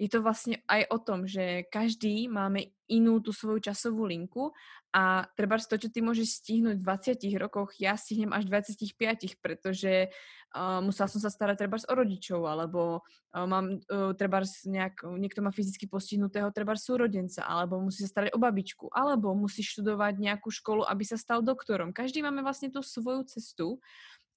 je 0.00 0.08
to 0.08 0.24
vlastne 0.24 0.56
aj 0.64 0.88
o 0.88 0.96
tom, 0.96 1.28
že 1.28 1.68
každý 1.68 2.24
máme 2.32 2.72
inú 2.88 3.20
tú 3.20 3.36
svoju 3.36 3.60
časovú 3.60 4.08
linku 4.08 4.56
a 4.90 5.28
treba 5.36 5.60
to, 5.60 5.76
čo 5.76 5.92
ty 5.92 6.00
môžeš 6.00 6.40
stihnúť 6.40 6.80
v 6.80 6.86
20 6.88 7.20
rokoch, 7.36 7.76
ja 7.76 7.94
stihnem 7.94 8.32
až 8.32 8.48
25, 8.48 8.96
pretože 9.38 10.08
uh, 10.08 10.80
musela 10.80 11.06
som 11.06 11.20
sa 11.20 11.28
starať 11.30 11.62
treba 11.62 11.76
o 11.78 11.94
rodičov, 11.94 12.48
alebo 12.48 13.04
uh, 13.04 13.46
mám 13.46 13.76
uh, 13.76 14.16
treba 14.16 14.42
nejak, 14.42 15.04
niekto 15.20 15.44
má 15.44 15.52
fyzicky 15.52 15.86
postihnutého 15.86 16.48
treba 16.50 16.74
súrodenca, 16.74 17.44
alebo 17.44 17.78
musí 17.78 18.02
sa 18.02 18.10
starať 18.10 18.34
o 18.34 18.42
babičku, 18.42 18.88
alebo 18.90 19.36
musí 19.36 19.62
študovať 19.62 20.16
nejakú 20.16 20.48
školu, 20.48 20.82
aby 20.88 21.04
sa 21.06 21.20
stal 21.20 21.44
doktorom. 21.44 21.94
Každý 21.94 22.24
máme 22.24 22.40
vlastne 22.42 22.72
tú 22.72 22.82
svoju 22.82 23.28
cestu 23.28 23.78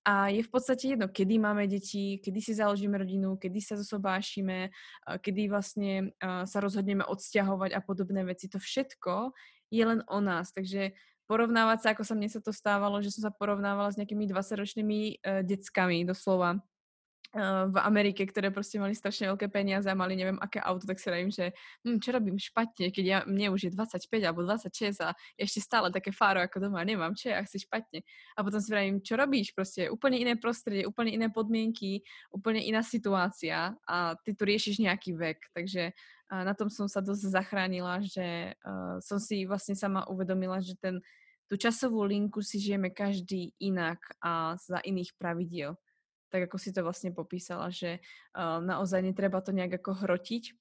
a 0.04 0.28
je 0.28 0.44
v 0.44 0.52
podstate 0.52 0.96
jedno, 0.96 1.08
kedy 1.08 1.40
máme 1.40 1.64
deti, 1.64 2.20
kedy 2.20 2.40
si 2.44 2.52
založíme 2.60 3.00
rodinu, 3.00 3.40
kedy 3.40 3.60
sa 3.64 3.80
zosobášime, 3.80 4.68
kedy 5.24 5.48
vlastne 5.48 6.12
sa 6.20 6.58
rozhodneme 6.60 7.08
odsťahovať 7.08 7.72
a 7.72 7.80
podobné 7.80 8.28
veci. 8.28 8.52
To 8.52 8.60
všetko 8.60 9.32
je 9.72 9.84
len 9.88 10.04
o 10.12 10.20
nás. 10.20 10.52
Takže 10.52 10.92
porovnávať 11.24 11.78
sa, 11.80 11.88
ako 11.96 12.04
sa 12.04 12.20
mne 12.20 12.28
sa 12.28 12.44
to 12.44 12.52
stávalo, 12.52 13.00
že 13.00 13.16
som 13.16 13.26
sa 13.26 13.32
porovnávala 13.32 13.96
s 13.96 13.98
nejakými 13.98 14.28
20-ročnými 14.28 15.00
uh, 15.24 15.42
deckami, 15.48 16.04
doslova 16.04 16.60
v 17.34 17.78
Amerike, 17.82 18.30
ktoré 18.30 18.54
proste 18.54 18.78
mali 18.78 18.94
strašne 18.94 19.26
veľké 19.34 19.50
peniaze 19.50 19.90
a 19.90 19.98
mali 19.98 20.14
neviem 20.14 20.38
aké 20.38 20.62
auto, 20.62 20.86
tak 20.86 21.02
si 21.02 21.10
rajím, 21.10 21.34
že 21.34 21.50
hm, 21.82 21.98
čo 21.98 22.14
robím 22.14 22.38
špatne, 22.38 22.94
keď 22.94 23.06
ja, 23.06 23.20
mne 23.26 23.50
už 23.50 23.68
je 23.68 23.72
25 23.74 24.06
alebo 24.22 24.46
26 24.46 25.02
a 25.02 25.18
ešte 25.34 25.58
stále 25.58 25.90
také 25.90 26.14
fáro 26.14 26.46
ako 26.46 26.70
doma 26.70 26.86
nemám, 26.86 27.18
čo 27.18 27.34
ja 27.34 27.42
si 27.50 27.58
špatne. 27.58 28.06
A 28.38 28.40
potom 28.46 28.62
si 28.62 28.70
vravím, 28.70 29.02
čo 29.02 29.18
robíš, 29.18 29.50
proste 29.58 29.90
úplne 29.90 30.22
iné 30.22 30.38
prostredie, 30.38 30.86
úplne 30.86 31.10
iné 31.10 31.34
podmienky, 31.34 32.06
úplne 32.30 32.62
iná 32.62 32.86
situácia 32.86 33.74
a 33.90 34.14
ty 34.22 34.38
tu 34.38 34.46
riešiš 34.46 34.78
nejaký 34.86 35.18
vek, 35.18 35.50
takže 35.58 35.98
a 36.34 36.42
na 36.42 36.58
tom 36.58 36.66
som 36.66 36.90
sa 36.90 36.98
dosť 36.98 37.30
zachránila, 37.30 38.02
že 38.02 38.58
uh, 38.58 38.98
som 39.06 39.22
si 39.22 39.46
vlastne 39.46 39.78
sama 39.78 40.02
uvedomila, 40.10 40.58
že 40.66 40.74
ten, 40.82 40.98
tú 41.46 41.62
časovú 41.62 42.02
linku 42.10 42.42
si 42.42 42.58
žijeme 42.58 42.90
každý 42.90 43.54
inak 43.62 44.02
a 44.18 44.58
za 44.58 44.82
iných 44.82 45.14
pravidiel. 45.14 45.78
Tak 46.34 46.50
ako 46.50 46.58
si 46.58 46.74
to 46.74 46.82
vlastne 46.82 47.14
popísala, 47.14 47.70
že 47.70 48.02
uh, 48.34 48.58
naozaj 48.58 49.06
netreba 49.06 49.38
to 49.46 49.54
nejak 49.54 49.78
ako 49.78 50.02
hrotiť, 50.02 50.58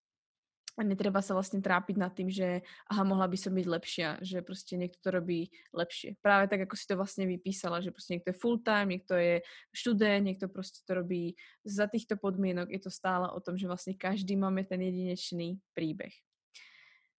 a 0.73 0.81
netreba 0.81 1.21
sa 1.21 1.37
vlastne 1.37 1.61
trápiť 1.61 1.97
nad 2.01 2.17
tým, 2.17 2.33
že 2.33 2.65
aha, 2.89 3.05
mohla 3.05 3.29
by 3.29 3.37
som 3.37 3.53
byť 3.53 3.67
lepšia, 3.69 4.09
že 4.25 4.41
proste 4.41 4.81
niekto 4.81 4.97
to 5.05 5.13
robí 5.13 5.53
lepšie. 5.77 6.17
Práve 6.25 6.49
tak, 6.49 6.65
ako 6.65 6.75
si 6.81 6.89
to 6.89 6.97
vlastne 6.97 7.29
vypísala, 7.29 7.85
že 7.85 7.93
proste 7.93 8.17
niekto 8.17 8.33
je 8.33 8.41
full 8.41 8.57
time, 8.65 8.97
niekto 8.97 9.13
je 9.13 9.45
študent, 9.77 10.25
niekto 10.25 10.49
proste 10.49 10.81
to 10.89 10.97
robí 10.97 11.37
za 11.61 11.85
týchto 11.93 12.17
podmienok. 12.17 12.73
Je 12.73 12.81
to 12.81 12.89
stále 12.89 13.29
o 13.29 13.41
tom, 13.45 13.61
že 13.61 13.69
vlastne 13.69 13.93
každý 13.93 14.33
máme 14.33 14.65
ten 14.65 14.81
jedinečný 14.81 15.61
príbeh. 15.77 16.17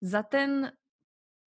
Za 0.01 0.25
ten 0.25 0.73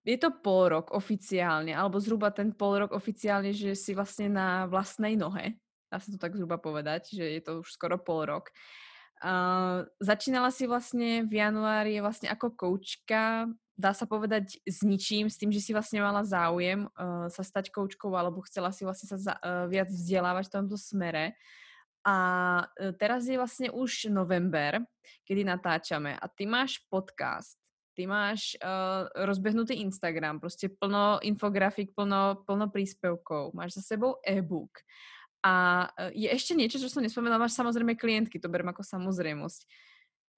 je 0.04 0.18
to 0.18 0.34
pol 0.42 0.74
rok 0.74 0.92
oficiálne, 0.92 1.72
alebo 1.78 2.02
zhruba 2.02 2.34
ten 2.34 2.52
pol 2.52 2.90
rok 2.90 2.92
oficiálne, 2.92 3.54
že 3.54 3.78
si 3.78 3.94
vlastne 3.94 4.34
na 4.34 4.66
vlastnej 4.66 5.16
nohe, 5.16 5.56
dá 5.94 6.02
sa 6.02 6.10
to 6.10 6.18
tak 6.18 6.34
zhruba 6.34 6.58
povedať, 6.58 7.14
že 7.14 7.22
je 7.38 7.42
to 7.46 7.62
už 7.62 7.70
skoro 7.70 8.02
pol 8.02 8.26
rok. 8.26 8.50
Uh, 9.22 9.86
začínala 10.02 10.50
si 10.50 10.66
vlastne 10.66 11.30
v 11.30 11.38
januári 11.38 12.02
vlastne 12.02 12.34
ako 12.34 12.58
koučka, 12.58 13.46
dá 13.78 13.94
sa 13.94 14.10
povedať 14.10 14.58
s 14.66 14.82
ničím, 14.82 15.30
s 15.30 15.38
tým, 15.38 15.54
že 15.54 15.62
si 15.62 15.72
vlastne 15.72 16.02
mala 16.02 16.26
záujem 16.26 16.90
uh, 16.90 17.30
sa 17.30 17.46
stať 17.46 17.70
koučkou 17.70 18.10
alebo 18.10 18.42
chcela 18.50 18.74
si 18.74 18.84
vlastne 18.84 19.14
sa 19.14 19.18
za, 19.22 19.34
uh, 19.38 19.70
viac 19.70 19.88
vzdelávať 19.94 20.50
v 20.50 20.54
tomto 20.58 20.76
smere. 20.82 21.38
A 22.04 22.18
uh, 22.66 22.92
teraz 22.98 23.30
je 23.30 23.38
vlastne 23.38 23.70
už 23.70 24.10
november, 24.10 24.82
kedy 25.24 25.46
natáčame 25.46 26.18
a 26.18 26.26
ty 26.28 26.44
máš 26.44 26.84
podcast, 26.92 27.56
ty 27.96 28.04
máš 28.04 28.60
uh, 28.60 29.08
rozbehnutý 29.24 29.80
Instagram, 29.88 30.44
proste 30.44 30.68
plno 30.68 31.24
infografik, 31.24 31.96
plno, 31.96 32.44
plno 32.44 32.68
príspevkov, 32.68 33.56
máš 33.56 33.80
za 33.80 33.96
sebou 33.96 34.20
e-book 34.20 34.84
a 35.44 35.86
e, 36.10 36.26
je 36.26 36.28
ešte 36.32 36.56
niečo, 36.56 36.80
čo 36.80 36.88
som 36.88 37.04
nespomenula, 37.04 37.44
máš 37.44 37.60
samozrejme 37.60 38.00
klientky, 38.00 38.40
to 38.40 38.48
berem 38.48 38.72
ako 38.72 38.82
samozrejmosť. 38.82 39.68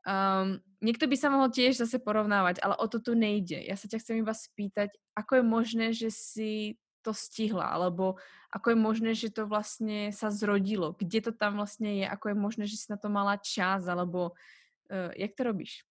Um, 0.06 0.62
niekto 0.86 1.10
by 1.10 1.18
sa 1.18 1.34
mohol 1.34 1.49
tiež 1.49 1.82
zase 1.82 1.97
porovnávať, 1.97 2.62
ale 2.62 2.78
o 2.78 2.86
to 2.86 3.01
tu 3.01 3.18
nejde. 3.18 3.58
Ja 3.58 3.74
sa 3.74 3.89
ťa 3.89 4.01
chcem 4.06 4.22
iba 4.22 4.34
spýtať, 4.38 4.93
ako 5.18 5.41
je 5.41 5.43
možné, 5.45 5.86
že 5.97 6.14
si 6.14 6.78
to 7.01 7.14
stihla, 7.14 7.70
alebo 7.70 8.18
ako 8.49 8.74
je 8.74 8.78
možné, 8.78 9.12
že 9.14 9.30
to 9.30 9.45
vlastne 9.45 10.10
sa 10.10 10.34
zrodilo, 10.34 10.97
kde 10.97 11.30
to 11.30 11.32
tam 11.34 11.62
vlastne 11.62 12.01
je, 12.01 12.06
ako 12.06 12.34
je 12.34 12.38
možné, 12.38 12.64
že 12.66 12.82
si 12.82 12.88
na 12.89 12.97
to 12.97 13.10
mala 13.14 13.38
čas, 13.38 13.86
alebo 13.86 14.34
uh, 14.89 15.14
jak 15.14 15.34
to 15.38 15.41
robíš? 15.45 15.86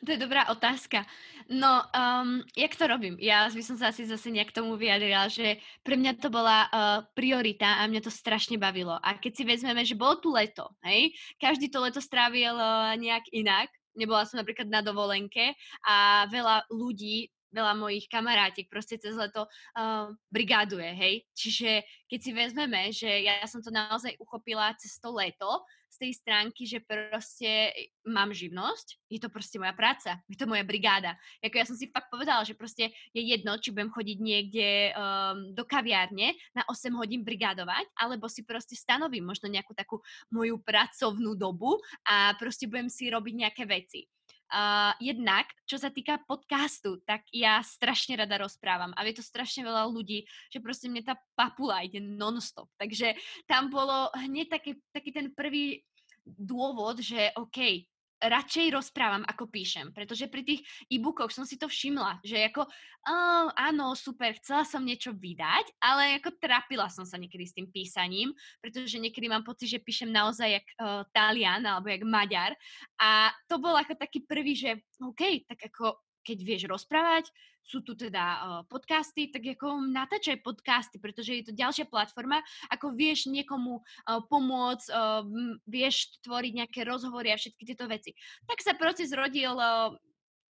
To 0.00 0.08
je 0.08 0.18
dobrá 0.18 0.48
otázka. 0.48 1.04
No, 1.52 1.82
um, 1.92 2.40
jak 2.56 2.72
to 2.78 2.86
robím? 2.86 3.20
Ja 3.20 3.50
by 3.50 3.62
som 3.62 3.76
sa 3.76 3.92
asi 3.92 4.08
zase 4.08 4.32
nejak 4.32 4.54
tomu 4.54 4.80
vyjadrila, 4.80 5.28
že 5.28 5.60
pre 5.84 6.00
mňa 6.00 6.16
to 6.16 6.32
bola 6.32 6.70
uh, 6.70 7.04
priorita 7.12 7.82
a 7.82 7.90
mňa 7.90 8.00
to 8.00 8.12
strašne 8.12 8.56
bavilo. 8.56 8.96
A 8.96 9.18
keď 9.18 9.32
si 9.36 9.44
vezmeme, 9.44 9.82
že 9.84 9.98
bolo 9.98 10.16
tu 10.22 10.32
leto, 10.32 10.70
hej, 10.86 11.12
každý 11.36 11.68
to 11.68 11.82
leto 11.82 12.00
strávil 12.00 12.56
uh, 12.56 12.94
nejak 12.96 13.28
inak, 13.34 13.68
nebola 13.92 14.24
som 14.24 14.40
napríklad 14.40 14.70
na 14.72 14.80
dovolenke 14.80 15.52
a 15.84 16.24
veľa 16.32 16.64
ľudí 16.72 17.28
veľa 17.52 17.76
mojich 17.76 18.08
kamarátiek 18.08 18.66
proste 18.66 18.96
cez 18.98 19.14
leto 19.14 19.46
uh, 19.76 20.08
brigáduje, 20.32 20.90
hej. 20.96 21.14
Čiže 21.36 21.84
keď 22.08 22.18
si 22.18 22.30
vezmeme, 22.32 22.82
že 22.90 23.08
ja 23.28 23.44
som 23.44 23.60
to 23.60 23.68
naozaj 23.68 24.16
uchopila 24.18 24.72
cez 24.80 24.96
to 24.98 25.12
leto, 25.12 25.62
z 25.92 25.96
tej 26.08 26.12
stránky, 26.16 26.64
že 26.64 26.80
proste 26.80 27.68
mám 28.08 28.32
živnosť, 28.32 29.12
je 29.12 29.20
to 29.20 29.28
proste 29.28 29.60
moja 29.60 29.76
práca, 29.76 30.16
je 30.24 30.40
to 30.40 30.48
moja 30.48 30.64
brigáda. 30.64 31.20
Jako 31.44 31.56
ja 31.60 31.66
som 31.68 31.76
si 31.76 31.92
fakt 31.92 32.08
povedala, 32.08 32.40
že 32.48 32.56
proste 32.56 32.88
je 33.12 33.20
jedno, 33.20 33.60
či 33.60 33.76
budem 33.76 33.92
chodiť 33.92 34.18
niekde 34.18 34.68
um, 34.96 35.52
do 35.52 35.68
kaviárne 35.68 36.32
na 36.56 36.64
8 36.64 36.96
hodín 36.96 37.20
brigádovať, 37.20 37.92
alebo 38.00 38.24
si 38.32 38.40
proste 38.48 38.72
stanovím 38.72 39.28
možno 39.28 39.52
nejakú 39.52 39.76
takú 39.76 40.00
moju 40.32 40.56
pracovnú 40.64 41.36
dobu 41.36 41.76
a 42.08 42.32
proste 42.40 42.64
budem 42.64 42.88
si 42.88 43.12
robiť 43.12 43.34
nejaké 43.36 43.68
veci. 43.68 44.08
Uh, 44.52 44.92
jednak, 45.00 45.48
čo 45.64 45.80
sa 45.80 45.88
týka 45.88 46.20
podcastu, 46.28 47.00
tak 47.08 47.24
ja 47.32 47.64
strašne 47.64 48.20
rada 48.20 48.36
rozprávam 48.36 48.92
a 48.92 49.00
vie 49.00 49.16
to 49.16 49.24
strašne 49.24 49.64
veľa 49.64 49.88
ľudí, 49.88 50.28
že 50.52 50.60
proste 50.60 50.92
mne 50.92 51.00
tá 51.08 51.16
papula 51.32 51.80
ide 51.80 52.04
non-stop. 52.04 52.68
Takže 52.76 53.16
tam 53.48 53.72
bolo 53.72 54.12
hneď 54.12 54.52
taký, 54.52 54.76
taký 54.92 55.08
ten 55.08 55.32
prvý 55.32 55.80
dôvod, 56.24 57.00
že 57.00 57.32
OK, 57.34 57.88
radšej 58.22 58.70
rozprávam, 58.70 59.26
ako 59.26 59.50
píšem. 59.50 59.90
Pretože 59.90 60.30
pri 60.30 60.42
tých 60.46 60.60
e-bookoch 60.86 61.34
som 61.34 61.42
si 61.42 61.58
to 61.58 61.66
všimla, 61.66 62.22
že 62.22 62.38
ako, 62.46 62.66
uh, 62.66 63.48
áno, 63.58 63.98
super, 63.98 64.38
chcela 64.38 64.62
som 64.62 64.86
niečo 64.86 65.10
vydať, 65.10 65.74
ale 65.82 66.22
ako 66.22 66.38
trápila 66.38 66.86
som 66.86 67.02
sa 67.02 67.18
niekedy 67.18 67.44
s 67.44 67.56
tým 67.56 67.66
písaním, 67.68 68.30
pretože 68.62 68.98
niekedy 69.02 69.26
mám 69.26 69.42
pocit, 69.42 69.66
že 69.66 69.82
píšem 69.82 70.10
naozaj 70.10 70.62
jak 70.62 70.66
uh, 70.78 71.02
Talian 71.10 71.66
alebo 71.66 71.90
jak 71.90 72.06
Maďar. 72.06 72.52
A 73.02 73.34
to 73.50 73.58
bol 73.58 73.74
ako 73.74 73.98
taký 73.98 74.22
prvý, 74.22 74.54
že 74.54 74.78
OK, 75.02 75.42
tak 75.50 75.72
ako 75.72 75.98
keď 76.22 76.38
vieš 76.42 76.62
rozprávať, 76.70 77.28
sú 77.62 77.82
tu 77.86 77.94
teda 77.94 78.22
uh, 78.22 78.60
podcasty, 78.66 79.30
tak 79.30 79.46
ako 79.46 79.86
natáčaj 79.86 80.42
podcasty, 80.42 80.98
pretože 80.98 81.30
je 81.30 81.44
to 81.46 81.52
ďalšia 81.54 81.86
platforma, 81.86 82.42
ako 82.74 82.90
vieš 82.94 83.30
niekomu 83.30 83.78
uh, 83.78 84.18
pomôcť, 84.26 84.86
uh, 84.90 85.22
vieš 85.70 86.18
tvoriť 86.26 86.52
nejaké 86.58 86.82
rozhovory 86.82 87.30
a 87.30 87.38
všetky 87.38 87.62
tieto 87.62 87.86
veci. 87.86 88.18
Tak 88.50 88.58
sa 88.58 88.74
proces 88.74 89.14
rodil 89.14 89.54
uh, 89.54 89.94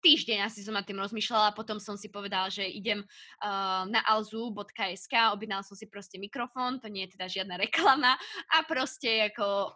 týždeň 0.04 0.46
asi 0.46 0.62
som 0.62 0.76
nad 0.76 0.86
tým 0.86 1.00
rozmýšľala, 1.00 1.58
potom 1.58 1.82
som 1.82 1.98
si 1.98 2.12
povedala, 2.12 2.52
že 2.52 2.68
idem 2.68 3.02
uh, 3.02 3.84
na 3.88 4.04
alzu.sk, 4.06 5.14
objednal 5.34 5.64
som 5.64 5.80
si 5.80 5.88
proste 5.90 6.22
mikrofón, 6.22 6.84
to 6.84 6.92
nie 6.92 7.08
je 7.08 7.18
teda 7.18 7.26
žiadna 7.28 7.56
reklama 7.64 8.20
a 8.52 8.58
proste 8.68 9.32
ako 9.32 9.74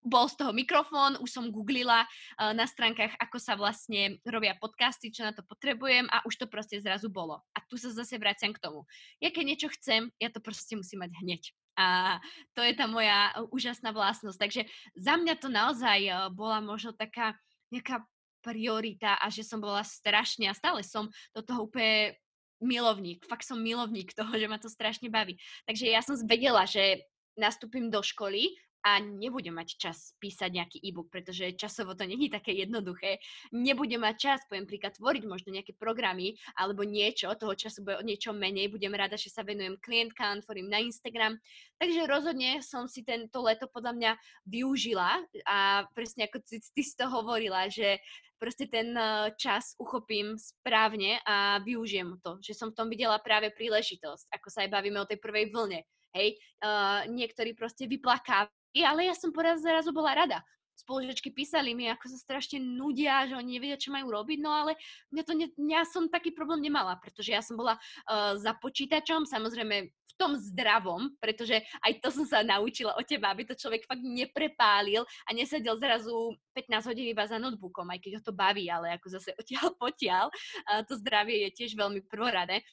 bol 0.00 0.26
z 0.28 0.40
toho 0.40 0.52
mikrofón, 0.56 1.20
už 1.20 1.28
som 1.28 1.52
googlila 1.52 2.04
uh, 2.04 2.52
na 2.56 2.64
stránkach, 2.64 3.12
ako 3.20 3.36
sa 3.36 3.54
vlastne 3.56 4.16
robia 4.24 4.56
podcasty, 4.56 5.12
čo 5.12 5.24
na 5.24 5.36
to 5.36 5.44
potrebujem 5.44 6.08
a 6.08 6.24
už 6.24 6.40
to 6.40 6.46
proste 6.48 6.80
zrazu 6.80 7.12
bolo. 7.12 7.44
A 7.52 7.58
tu 7.68 7.76
sa 7.76 7.92
zase 7.92 8.16
vraciam 8.16 8.52
k 8.56 8.62
tomu. 8.62 8.88
Ja 9.20 9.28
keď 9.28 9.44
niečo 9.44 9.68
chcem, 9.76 10.08
ja 10.16 10.32
to 10.32 10.40
proste 10.40 10.76
musím 10.76 11.04
mať 11.04 11.12
hneď. 11.20 11.42
A 11.76 12.18
to 12.56 12.60
je 12.64 12.72
tá 12.76 12.84
moja 12.88 13.32
úžasná 13.52 13.92
vlastnosť. 13.92 14.38
Takže 14.40 14.62
za 14.96 15.14
mňa 15.16 15.34
to 15.36 15.48
naozaj 15.52 16.00
uh, 16.08 16.28
bola 16.32 16.64
možno 16.64 16.96
taká 16.96 17.36
nejaká 17.68 18.02
priorita 18.40 19.20
a 19.20 19.28
že 19.28 19.44
som 19.44 19.60
bola 19.60 19.84
strašne 19.84 20.48
a 20.48 20.56
stále 20.56 20.80
som 20.80 21.12
do 21.36 21.44
toho 21.44 21.68
úplne 21.68 22.16
milovník. 22.60 23.24
Fakt 23.28 23.44
som 23.44 23.60
milovník 23.60 24.12
toho, 24.12 24.32
že 24.36 24.48
ma 24.48 24.56
to 24.56 24.68
strašne 24.68 25.08
baví. 25.08 25.36
Takže 25.68 25.84
ja 25.88 26.00
som 26.00 26.16
vedela, 26.24 26.64
že 26.64 27.04
nastúpim 27.36 27.88
do 27.88 28.04
školy 28.04 28.52
a 28.80 29.00
nebudem 29.00 29.56
mať 29.56 29.76
čas 29.76 30.16
písať 30.18 30.50
nejaký 30.56 30.78
e-book, 30.80 31.12
pretože 31.12 31.56
časovo 31.56 31.92
to 31.92 32.08
není 32.08 32.32
také 32.32 32.56
jednoduché. 32.56 33.20
Nebudem 33.52 34.00
mať 34.00 34.16
čas, 34.16 34.38
poviem 34.48 34.64
príklad, 34.64 34.96
tvoriť 34.96 35.24
možno 35.28 35.52
nejaké 35.52 35.76
programy 35.76 36.36
alebo 36.56 36.84
niečo, 36.84 37.32
toho 37.36 37.52
času 37.52 37.84
bude 37.84 38.00
o 38.00 38.06
niečo 38.06 38.32
menej, 38.32 38.72
budem 38.72 38.92
rada, 38.96 39.20
že 39.20 39.28
sa 39.28 39.44
venujem 39.44 39.76
klientkám, 39.80 40.42
tvorím 40.44 40.72
na 40.72 40.80
Instagram. 40.80 41.36
Takže 41.76 42.08
rozhodne 42.08 42.60
som 42.64 42.88
si 42.88 43.04
tento 43.04 43.40
leto 43.44 43.68
podľa 43.68 43.92
mňa 43.96 44.12
využila 44.48 45.24
a 45.44 45.84
presne 45.92 46.28
ako 46.28 46.40
ty, 46.44 46.60
ty 46.60 46.82
si 46.84 46.94
to 46.96 47.08
hovorila, 47.08 47.68
že 47.68 48.00
proste 48.40 48.64
ten 48.72 48.96
eh, 48.96 49.28
čas 49.36 49.76
uchopím 49.76 50.40
správne 50.40 51.20
a 51.28 51.60
využijem 51.60 52.16
to, 52.24 52.40
že 52.40 52.56
som 52.56 52.72
v 52.72 52.76
tom 52.80 52.88
videla 52.88 53.20
práve 53.20 53.52
príležitosť, 53.52 54.32
ako 54.32 54.48
sa 54.48 54.64
aj 54.64 54.72
bavíme 54.72 54.96
o 54.96 55.08
tej 55.08 55.20
prvej 55.20 55.52
vlne. 55.52 55.84
Hej, 56.10 56.42
uh, 56.66 57.06
niektorí 57.06 57.54
proste 57.54 57.86
vyplakávajú 57.86 58.59
ale 58.78 59.10
ja 59.10 59.14
som 59.18 59.34
poraz 59.34 59.58
zrazu 59.62 59.90
bola 59.90 60.14
rada. 60.14 60.38
Spolužičky 60.78 61.28
písali 61.34 61.76
mi, 61.76 61.92
ako 61.92 62.08
sa 62.08 62.16
strašne 62.16 62.56
nudia, 62.56 63.28
že 63.28 63.36
oni 63.36 63.60
nevedia, 63.60 63.76
čo 63.76 63.92
majú 63.92 64.16
robiť, 64.16 64.38
no 64.40 64.48
ale 64.48 64.80
mňa 65.12 65.22
to 65.28 65.32
ne, 65.36 65.46
ja 65.68 65.84
som 65.84 66.08
taký 66.08 66.32
problém 66.32 66.64
nemala, 66.64 66.96
pretože 66.96 67.36
ja 67.36 67.44
som 67.44 67.58
bola 67.60 67.76
uh, 67.76 68.32
za 68.40 68.56
počítačom, 68.56 69.28
samozrejme 69.28 69.76
v 69.92 70.12
tom 70.16 70.40
zdravom, 70.40 71.12
pretože 71.20 71.60
aj 71.84 72.00
to 72.00 72.08
som 72.08 72.24
sa 72.24 72.38
naučila 72.40 72.96
od 72.96 73.04
teba, 73.04 73.28
aby 73.28 73.44
to 73.44 73.56
človek 73.56 73.84
fakt 73.84 74.00
neprepálil 74.00 75.04
a 75.28 75.30
nesedel 75.36 75.76
zrazu 75.76 76.32
15 76.56 76.88
hodín 76.88 77.12
iba 77.12 77.28
za 77.28 77.36
notebookom, 77.36 77.84
aj 77.92 78.00
keď 78.00 78.12
ho 78.16 78.22
to 78.24 78.32
baví, 78.32 78.64
ale 78.72 78.96
ako 78.96 79.20
zase 79.20 79.36
odtiaľ 79.40 79.76
potiaľ, 79.76 80.26
uh, 80.32 80.80
to 80.88 80.96
zdravie 80.96 81.44
je 81.44 81.60
tiež 81.60 81.76
veľmi 81.76 82.08
prvoradé. 82.08 82.64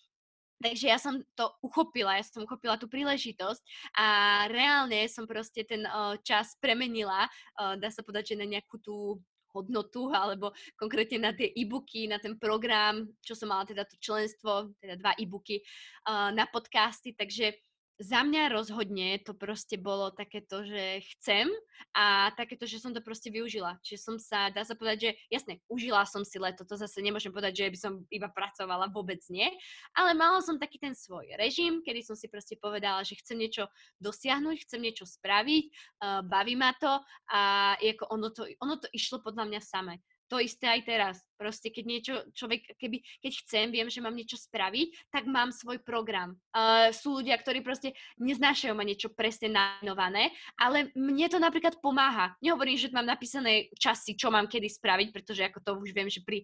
Takže 0.58 0.86
ja 0.89 0.97
som 0.97 1.22
to 1.38 1.53
uchopila, 1.62 2.18
ja 2.18 2.26
som 2.26 2.41
uchopila 2.41 2.82
tú 2.82 2.89
príležitosť 2.89 3.62
a 3.93 4.08
reálne 4.49 5.05
som 5.05 5.30
proste 5.30 5.62
ten 5.62 5.86
uh, 5.86 6.18
čas 6.26 6.58
premenila, 6.58 7.30
uh, 7.62 7.78
dá 7.78 7.93
sa 7.93 8.01
povedať, 8.01 8.34
že 8.34 8.41
na 8.41 8.49
nejakú 8.49 8.82
tú 8.82 9.22
hodnotu 9.53 10.10
alebo 10.10 10.53
konkrétne 10.78 11.30
na 11.30 11.32
tie 11.34 11.49
e-booky, 11.53 12.10
na 12.10 12.18
ten 12.18 12.38
program, 12.41 13.05
čo 13.22 13.38
som 13.38 13.53
mala 13.53 13.70
teda 13.70 13.86
to 13.86 13.97
členstvo, 14.01 14.74
teda 14.82 14.97
dva 14.97 15.14
e-booky 15.18 15.62
uh, 16.10 16.34
na 16.34 16.49
podcasty, 16.49 17.14
takže 17.14 17.53
za 17.97 18.21
mňa 18.21 18.53
rozhodne 18.53 19.17
to 19.25 19.33
proste 19.33 19.81
bolo 19.81 20.13
takéto, 20.13 20.61
že 20.61 21.01
chcem 21.17 21.49
a 21.97 22.29
takéto, 22.37 22.69
že 22.69 22.77
som 22.77 22.93
to 22.93 23.01
proste 23.01 23.33
využila. 23.33 23.81
Čiže 23.81 23.99
som 24.01 24.15
sa, 24.21 24.53
dá 24.53 24.61
sa 24.61 24.77
povedať, 24.77 24.97
že 25.01 25.11
jasne, 25.33 25.53
užila 25.65 26.05
som 26.05 26.21
si 26.21 26.37
leto, 26.37 26.61
to 26.61 26.77
zase 26.77 27.01
nemôžem 27.01 27.33
povedať, 27.33 27.65
že 27.65 27.73
by 27.73 27.77
som 27.77 27.93
iba 28.13 28.29
pracovala, 28.29 28.93
vôbec 28.93 29.21
nie, 29.33 29.49
ale 29.97 30.13
mala 30.13 30.45
som 30.45 30.61
taký 30.61 30.77
ten 30.77 30.93
svoj 30.93 31.25
režim, 31.41 31.81
kedy 31.81 32.05
som 32.05 32.13
si 32.13 32.29
proste 32.29 32.53
povedala, 32.61 33.01
že 33.01 33.17
chcem 33.17 33.41
niečo 33.41 33.65
dosiahnuť, 33.97 34.69
chcem 34.69 34.81
niečo 34.81 35.09
spraviť, 35.09 35.65
uh, 36.05 36.21
baví 36.21 36.53
ma 36.53 36.77
to 36.77 37.01
a 37.33 37.73
ako 37.81 38.13
ono 38.13 38.29
to, 38.29 38.45
ono 38.61 38.77
to 38.77 38.85
išlo 38.93 39.25
podľa 39.25 39.49
mňa 39.49 39.61
same 39.65 39.97
to 40.28 40.38
isté 40.43 40.67
aj 40.67 40.82
teraz. 40.84 41.15
Proste, 41.39 41.71
keď 41.71 41.84
niečo 41.86 42.13
človek, 42.36 42.75
keby, 42.75 42.99
keď 43.23 43.32
chcem, 43.45 43.65
viem, 43.71 43.88
že 43.88 44.03
mám 44.03 44.15
niečo 44.15 44.36
spraviť, 44.36 45.11
tak 45.13 45.23
mám 45.30 45.53
svoj 45.55 45.80
program. 45.82 46.36
Uh, 46.51 46.91
sú 46.91 47.21
ľudia, 47.21 47.38
ktorí 47.39 47.63
proste 47.63 47.95
neznášajú 48.19 48.73
ma 48.75 48.84
niečo 48.84 49.13
presne 49.13 49.53
nainované, 49.53 50.34
ale 50.59 50.91
mne 50.97 51.28
to 51.32 51.39
napríklad 51.39 51.80
pomáha. 51.80 52.36
Nehovorím, 52.43 52.78
že 52.78 52.91
mám 52.91 53.05
napísané 53.05 53.71
časy, 53.78 54.13
čo 54.17 54.28
mám 54.34 54.49
kedy 54.49 54.67
spraviť, 54.67 55.07
pretože 55.15 55.45
ako 55.45 55.59
to 55.63 55.71
už 55.80 55.89
viem, 55.95 56.09
že 56.11 56.21
pri 56.25 56.43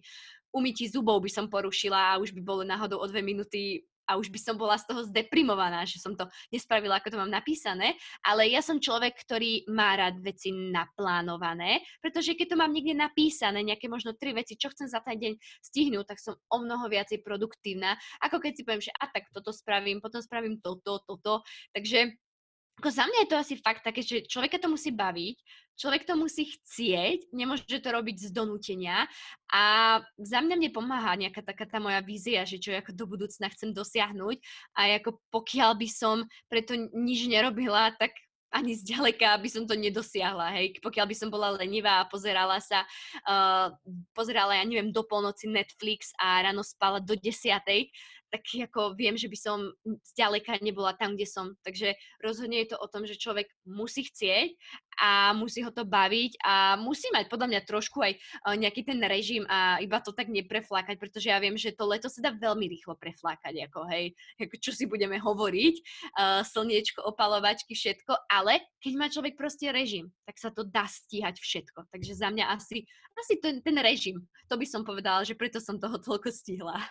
umytí 0.54 0.86
zubov 0.86 1.18
by 1.18 1.30
som 1.30 1.50
porušila 1.50 2.14
a 2.14 2.20
už 2.22 2.30
by 2.30 2.40
bolo 2.40 2.62
náhodou 2.62 3.02
o 3.02 3.06
dve 3.10 3.20
minúty 3.26 3.82
a 4.08 4.16
už 4.20 4.28
by 4.28 4.40
som 4.40 4.54
bola 4.56 4.76
z 4.76 4.88
toho 4.88 5.04
zdeprimovaná, 5.04 5.84
že 5.88 6.00
som 6.00 6.12
to 6.16 6.28
nespravila, 6.52 7.00
ako 7.00 7.14
to 7.14 7.20
mám 7.20 7.32
napísané, 7.32 7.96
ale 8.24 8.48
ja 8.52 8.60
som 8.60 8.80
človek, 8.80 9.16
ktorý 9.24 9.68
má 9.70 9.96
rád 9.96 10.20
veci 10.20 10.52
naplánované, 10.52 11.84
pretože 12.00 12.36
keď 12.36 12.54
to 12.54 12.60
mám 12.60 12.72
niekde 12.72 12.96
napísané, 12.96 13.64
nejaké 13.64 13.88
možno 13.88 14.16
tri 14.16 14.32
veci, 14.36 14.56
čo 14.56 14.72
chcem 14.72 14.88
za 14.88 15.00
ten 15.04 15.16
deň 15.20 15.32
stihnúť, 15.60 16.06
tak 16.08 16.18
som 16.20 16.34
o 16.52 16.56
mnoho 16.60 16.88
viacej 16.88 17.24
produktívna, 17.24 17.96
ako 18.20 18.40
keď 18.40 18.52
si 18.54 18.62
poviem, 18.62 18.84
že 18.84 18.92
a 18.96 19.08
tak 19.08 19.28
toto 19.32 19.52
spravím, 19.52 20.00
potom 20.00 20.20
spravím 20.20 20.60
toto, 20.60 21.00
toto, 21.04 21.44
takže 21.72 22.16
ako 22.78 22.88
za 22.90 23.04
mňa 23.06 23.18
je 23.24 23.30
to 23.30 23.36
asi 23.38 23.54
fakt 23.62 23.86
také, 23.86 24.02
že 24.02 24.26
človeka 24.26 24.58
to 24.58 24.66
musí 24.66 24.90
baviť, 24.90 25.36
človek 25.78 26.06
to 26.06 26.14
musí 26.14 26.50
chcieť, 26.50 27.30
nemôže 27.34 27.66
to 27.66 27.88
robiť 27.90 28.16
z 28.18 28.30
donútenia 28.30 29.06
a 29.50 29.62
za 30.18 30.38
mňa 30.42 30.54
mne 30.58 30.70
pomáha 30.70 31.18
nejaká 31.18 31.42
taká 31.42 31.66
tá 31.66 31.78
moja 31.82 31.98
vízia, 32.02 32.46
že 32.46 32.62
čo 32.62 32.74
ako 32.74 32.94
do 32.94 33.04
budúcna 33.10 33.50
chcem 33.50 33.74
dosiahnuť 33.74 34.36
a 34.78 34.80
ako 35.02 35.18
pokiaľ 35.34 35.70
by 35.78 35.88
som 35.90 36.26
preto 36.46 36.74
nič 36.94 37.26
nerobila, 37.26 37.94
tak 37.98 38.14
ani 38.54 38.70
zďaleka 38.78 39.34
by 39.42 39.48
som 39.50 39.66
to 39.66 39.74
nedosiahla, 39.74 40.54
hej. 40.54 40.78
Pokiaľ 40.78 41.10
by 41.10 41.16
som 41.18 41.26
bola 41.26 41.58
lenivá 41.58 41.98
a 41.98 42.06
pozerala 42.06 42.62
sa, 42.62 42.86
uh, 43.26 43.74
pozerala, 44.14 44.54
ja 44.54 44.62
neviem, 44.62 44.94
do 44.94 45.02
polnoci 45.02 45.50
Netflix 45.50 46.14
a 46.22 46.38
ráno 46.46 46.62
spala 46.62 47.02
do 47.02 47.18
desiatej, 47.18 47.90
taký 48.34 48.66
ako 48.66 48.98
viem, 48.98 49.14
že 49.14 49.30
by 49.30 49.38
som 49.38 49.70
zďaleka 50.10 50.58
nebola 50.58 50.98
tam, 50.98 51.14
kde 51.14 51.30
som. 51.30 51.54
Takže 51.62 51.94
rozhodne 52.18 52.66
je 52.66 52.74
to 52.74 52.76
o 52.82 52.90
tom, 52.90 53.06
že 53.06 53.14
človek 53.14 53.46
musí 53.62 54.02
chcieť 54.10 54.58
a 54.98 55.30
musí 55.38 55.62
ho 55.62 55.70
to 55.70 55.86
baviť 55.86 56.42
a 56.42 56.74
musí 56.74 57.06
mať 57.14 57.30
podľa 57.30 57.46
mňa 57.54 57.60
trošku 57.62 58.02
aj 58.02 58.18
nejaký 58.58 58.82
ten 58.82 58.98
režim 59.06 59.46
a 59.46 59.78
iba 59.78 60.02
to 60.02 60.10
tak 60.10 60.26
nepreflákať, 60.26 60.98
pretože 60.98 61.30
ja 61.30 61.38
viem, 61.38 61.54
že 61.54 61.70
to 61.70 61.86
leto 61.86 62.10
sa 62.10 62.18
dá 62.18 62.34
veľmi 62.34 62.66
rýchlo 62.66 62.98
preflákať, 62.98 63.70
ako 63.70 63.86
hej, 63.94 64.10
ako 64.42 64.54
čo 64.58 64.70
si 64.74 64.90
budeme 64.90 65.22
hovoriť, 65.22 65.74
uh, 66.18 66.40
slniečko, 66.42 67.06
opalovačky, 67.06 67.78
všetko, 67.78 68.26
ale 68.26 68.62
keď 68.82 68.92
má 68.98 69.06
človek 69.06 69.38
proste 69.38 69.70
režim, 69.70 70.10
tak 70.26 70.38
sa 70.42 70.50
to 70.50 70.66
dá 70.66 70.86
stíhať 70.90 71.38
všetko. 71.38 71.86
Takže 71.94 72.12
za 72.18 72.28
mňa 72.34 72.50
asi, 72.50 72.82
asi 73.14 73.38
ten, 73.38 73.62
ten 73.62 73.76
režim, 73.78 74.18
to 74.50 74.58
by 74.58 74.66
som 74.66 74.82
povedala, 74.82 75.22
že 75.22 75.38
preto 75.38 75.62
som 75.62 75.78
toho 75.78 76.00
toľko 76.00 76.30
stihla. 76.30 76.82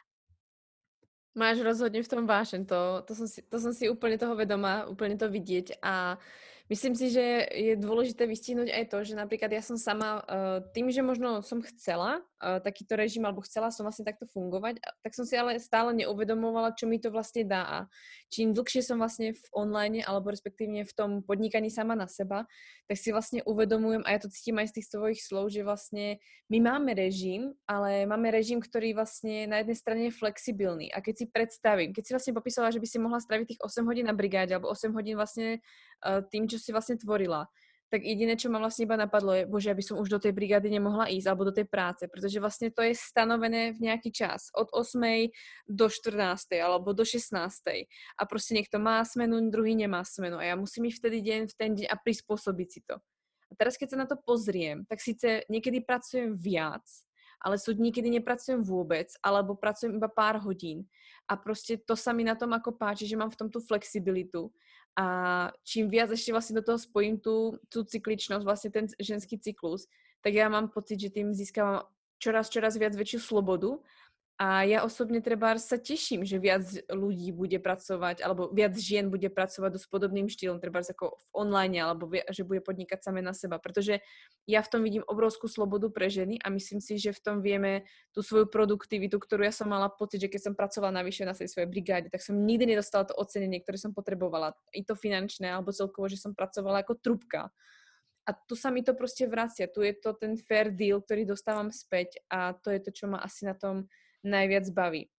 Máš 1.34 1.66
rozhodne 1.66 2.06
v 2.06 2.12
tom 2.12 2.30
vášen, 2.30 2.62
to, 2.70 3.02
to, 3.10 3.18
som 3.18 3.26
si, 3.26 3.42
to 3.42 3.58
som 3.58 3.74
si 3.74 3.90
úplne 3.90 4.22
toho 4.22 4.38
vedomá, 4.38 4.86
úplne 4.86 5.18
to 5.18 5.26
vidieť 5.26 5.82
a 5.82 6.22
Myslím 6.72 6.96
si, 6.96 7.12
že 7.12 7.44
je 7.52 7.76
dôležité 7.76 8.24
vystihnúť 8.24 8.72
aj 8.72 8.84
to, 8.88 9.04
že 9.04 9.20
napríklad 9.20 9.52
ja 9.52 9.60
som 9.60 9.76
sama 9.76 10.24
uh, 10.24 10.64
tým, 10.72 10.88
že 10.88 11.04
možno 11.04 11.44
som 11.44 11.60
chcela 11.60 12.24
uh, 12.40 12.64
takýto 12.64 12.96
režim 12.96 13.20
alebo 13.28 13.44
chcela 13.44 13.68
som 13.68 13.84
vlastne 13.84 14.08
takto 14.08 14.24
fungovať, 14.32 14.80
tak 14.80 15.12
som 15.12 15.28
si 15.28 15.36
ale 15.36 15.60
stále 15.60 15.92
neuvedomovala, 15.92 16.72
čo 16.80 16.88
mi 16.88 17.04
to 17.04 17.12
vlastne 17.12 17.44
dá. 17.44 17.68
A 17.68 17.78
čím 18.32 18.56
dlhšie 18.56 18.80
som 18.80 18.96
vlastne 18.96 19.36
v 19.36 19.46
online 19.52 20.08
alebo 20.08 20.32
respektívne 20.32 20.88
v 20.88 20.94
tom 20.96 21.20
podnikaní 21.20 21.68
sama 21.68 22.00
na 22.00 22.08
seba, 22.08 22.48
tak 22.88 22.96
si 22.96 23.12
vlastne 23.12 23.44
uvedomujem 23.44 24.08
a 24.08 24.16
ja 24.16 24.24
to 24.24 24.32
cítim 24.32 24.56
aj 24.56 24.72
z 24.72 24.76
tých 24.80 24.88
svojich 24.88 25.20
slov, 25.20 25.52
že 25.52 25.68
vlastne 25.68 26.24
my 26.48 26.64
máme 26.64 26.96
režim, 26.96 27.52
ale 27.68 28.08
máme 28.08 28.32
režim, 28.32 28.64
ktorý 28.64 28.96
vlastne 28.96 29.52
na 29.52 29.60
jednej 29.60 29.76
strane 29.76 30.02
je 30.08 30.16
flexibilný. 30.16 30.88
A 30.96 31.04
keď 31.04 31.16
si 31.20 31.26
predstavím, 31.28 31.92
keď 31.92 32.04
si 32.08 32.12
vlastne 32.16 32.34
popísala, 32.40 32.72
že 32.72 32.80
by 32.80 32.88
si 32.88 33.04
mohla 33.04 33.20
straviť 33.20 33.46
tých 33.52 33.62
8 33.68 33.84
hodín 33.84 34.08
na 34.08 34.16
brigáde 34.16 34.56
alebo 34.56 34.72
8 34.72 34.96
hodín 34.96 35.20
vlastne 35.20 35.60
tým, 36.04 36.46
čo 36.54 36.62
si 36.62 36.70
vlastne 36.70 36.96
tvorila, 36.96 37.50
tak 37.94 38.10
jediné, 38.10 38.34
čo 38.34 38.50
ma 38.50 38.58
vlastne 38.58 38.90
iba 38.90 38.98
napadlo 38.98 39.38
je, 39.38 39.46
bože, 39.46 39.70
aby 39.70 39.86
som 39.86 40.02
už 40.02 40.10
do 40.10 40.18
tej 40.18 40.34
brigády 40.34 40.66
nemohla 40.66 41.14
ísť 41.14 41.30
alebo 41.30 41.46
do 41.46 41.54
tej 41.54 41.70
práce, 41.70 42.10
pretože 42.10 42.42
vlastne 42.42 42.74
to 42.74 42.82
je 42.82 42.98
stanovené 42.98 43.78
v 43.78 43.86
nejaký 43.86 44.10
čas, 44.10 44.50
od 44.58 44.66
8. 44.74 45.30
do 45.70 45.86
14. 45.86 46.58
alebo 46.58 46.90
do 46.98 47.06
16. 47.06 47.38
A 48.18 48.22
proste 48.26 48.58
niekto 48.58 48.82
má 48.82 48.98
smenu, 49.06 49.38
druhý 49.54 49.78
nemá 49.78 50.02
smenu 50.02 50.42
a 50.42 50.50
ja 50.50 50.58
musím 50.58 50.90
ísť 50.90 51.06
vtedy 51.06 51.18
deň 51.22 51.42
v 51.46 51.54
ten 51.54 51.72
deň 51.78 51.86
a 51.86 51.96
prispôsobiť 52.02 52.68
si 52.74 52.82
to. 52.82 52.98
A 52.98 53.54
teraz, 53.54 53.78
keď 53.78 53.94
sa 53.94 53.98
na 54.02 54.10
to 54.10 54.18
pozriem, 54.18 54.90
tak 54.90 54.98
síce 54.98 55.46
niekedy 55.46 55.86
pracujem 55.86 56.34
viac, 56.34 56.82
ale 57.46 57.62
sú 57.62 57.78
dní, 57.78 57.94
kedy 57.94 58.10
nepracujem 58.18 58.66
vôbec, 58.66 59.14
alebo 59.22 59.54
pracujem 59.54 60.02
iba 60.02 60.10
pár 60.10 60.42
hodín. 60.42 60.90
A 61.30 61.38
proste 61.38 61.78
to 61.78 61.94
sa 61.94 62.10
mi 62.10 62.26
na 62.26 62.34
tom 62.34 62.50
ako 62.58 62.74
páči, 62.74 63.06
že 63.06 63.20
mám 63.20 63.30
v 63.30 63.38
tom 63.38 63.50
tú 63.54 63.62
flexibilitu 63.62 64.50
a 64.94 65.06
čím 65.66 65.90
viac 65.90 66.14
ešte 66.14 66.30
vlastne 66.30 66.62
do 66.62 66.66
toho 66.66 66.78
spojím 66.78 67.18
tú, 67.18 67.58
tú 67.70 67.82
cykličnosť, 67.82 68.46
vlastne 68.46 68.70
ten 68.70 68.86
ženský 69.02 69.42
cyklus, 69.42 69.90
tak 70.22 70.38
ja 70.38 70.46
mám 70.48 70.70
pocit, 70.70 71.02
že 71.02 71.10
tým 71.10 71.34
získavam 71.34 71.90
čoraz, 72.22 72.48
čoraz 72.48 72.80
viac 72.80 72.94
väčšiu 72.96 73.20
slobodu 73.20 73.82
a 74.34 74.66
ja 74.66 74.82
osobne 74.82 75.22
treba 75.22 75.54
sa 75.62 75.78
teším, 75.78 76.26
že 76.26 76.42
viac 76.42 76.66
ľudí 76.90 77.30
bude 77.30 77.62
pracovať, 77.62 78.26
alebo 78.26 78.50
viac 78.50 78.74
žien 78.74 79.14
bude 79.14 79.30
pracovať 79.30 79.78
s 79.78 79.86
podobným 79.86 80.26
štýlom, 80.26 80.58
treba 80.58 80.82
ako 80.82 81.22
v 81.22 81.24
online, 81.38 81.78
alebo 81.78 82.10
že 82.10 82.42
bude 82.42 82.66
podnikať 82.66 82.98
samé 83.06 83.22
na 83.22 83.38
seba. 83.38 83.62
Pretože 83.62 84.02
ja 84.50 84.66
v 84.66 84.72
tom 84.74 84.82
vidím 84.82 85.06
obrovskú 85.06 85.46
slobodu 85.46 85.86
pre 85.94 86.10
ženy 86.10 86.42
a 86.42 86.50
myslím 86.50 86.82
si, 86.82 86.98
že 86.98 87.14
v 87.14 87.22
tom 87.22 87.46
vieme 87.46 87.86
tú 88.10 88.26
svoju 88.26 88.50
produktivitu, 88.50 89.22
ktorú 89.22 89.46
ja 89.46 89.54
som 89.54 89.70
mala 89.70 89.86
pocit, 89.94 90.26
že 90.26 90.34
keď 90.34 90.50
som 90.50 90.54
pracovala 90.58 91.06
navyše 91.06 91.30
na 91.30 91.38
tej 91.38 91.54
svojej 91.54 91.70
brigáde, 91.70 92.10
tak 92.10 92.26
som 92.26 92.34
nikdy 92.34 92.74
nedostala 92.74 93.06
to 93.06 93.14
ocenenie, 93.14 93.62
ktoré 93.62 93.78
som 93.78 93.94
potrebovala. 93.94 94.58
I 94.74 94.82
to 94.82 94.98
finančné, 94.98 95.46
alebo 95.54 95.70
celkovo, 95.70 96.10
že 96.10 96.18
som 96.18 96.34
pracovala 96.34 96.82
ako 96.82 96.98
trubka. 96.98 97.54
A 98.26 98.34
tu 98.34 98.58
sa 98.58 98.74
mi 98.74 98.82
to 98.82 98.98
proste 98.98 99.30
vracia. 99.30 99.70
Tu 99.70 99.86
je 99.86 99.94
to 99.94 100.18
ten 100.18 100.34
fair 100.42 100.74
deal, 100.74 101.06
ktorý 101.06 101.28
dostávam 101.28 101.70
späť 101.70 102.18
a 102.34 102.58
to 102.58 102.74
je 102.74 102.80
to, 102.82 102.90
čo 102.90 103.06
ma 103.12 103.22
asi 103.22 103.46
na 103.46 103.54
tom 103.54 103.86
najviac 104.24 104.66
baví. 104.72 105.12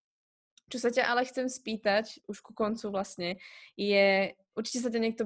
Čo 0.72 0.80
sa 0.80 0.88
ťa 0.88 1.04
ale 1.04 1.28
chcem 1.28 1.44
spýtať, 1.44 2.24
už 2.24 2.40
ku 2.40 2.56
koncu 2.56 2.88
vlastne, 2.88 3.36
je, 3.76 4.32
určite 4.56 4.80
sa 4.80 4.88
ťa 4.88 5.00
niekto, 5.00 5.22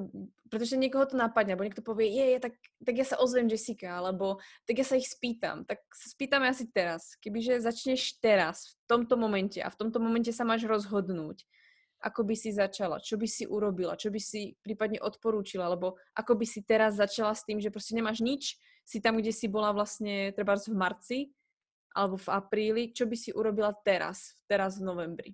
pretože 0.50 0.74
niekoho 0.74 1.06
to 1.06 1.14
napadne, 1.14 1.54
alebo 1.54 1.62
niekto 1.62 1.86
povie, 1.86 2.10
je, 2.10 2.26
je 2.34 2.38
tak, 2.42 2.54
tak 2.82 2.94
ja 2.98 3.06
sa 3.06 3.22
ozvem 3.22 3.46
Jessica, 3.46 4.02
alebo 4.02 4.42
tak 4.66 4.82
ja 4.82 4.86
sa 4.86 4.98
ich 4.98 5.06
spýtam. 5.06 5.62
Tak 5.62 5.78
sa 5.94 6.06
spýtame 6.10 6.50
asi 6.50 6.66
teraz. 6.66 7.14
Kebyže 7.22 7.62
začneš 7.62 8.18
teraz, 8.18 8.74
v 8.82 8.98
tomto 8.98 9.14
momente 9.14 9.62
a 9.62 9.70
v 9.70 9.78
tomto 9.78 10.02
momente 10.02 10.34
sa 10.34 10.42
máš 10.42 10.66
rozhodnúť, 10.66 11.46
ako 12.02 12.26
by 12.26 12.34
si 12.34 12.50
začala, 12.50 12.98
čo 12.98 13.14
by 13.14 13.26
si 13.30 13.46
urobila, 13.46 13.94
čo 13.94 14.10
by 14.10 14.18
si 14.18 14.58
prípadne 14.58 14.98
odporúčila, 14.98 15.70
alebo 15.70 16.02
ako 16.18 16.34
by 16.34 16.46
si 16.50 16.66
teraz 16.66 16.98
začala 16.98 17.30
s 17.30 17.46
tým, 17.46 17.62
že 17.62 17.70
proste 17.70 17.94
nemáš 17.94 18.26
nič, 18.26 18.58
si 18.82 18.98
tam, 18.98 19.22
kde 19.22 19.30
si 19.30 19.46
bola 19.46 19.70
vlastne 19.70 20.34
treba 20.34 20.58
v 20.58 20.74
marci 20.74 21.18
alebo 21.98 22.14
v 22.14 22.30
apríli, 22.30 22.82
čo 22.94 23.10
by 23.10 23.16
si 23.18 23.34
urobila 23.34 23.74
teraz, 23.82 24.38
teraz 24.46 24.78
v 24.78 24.86
novembri? 24.86 25.30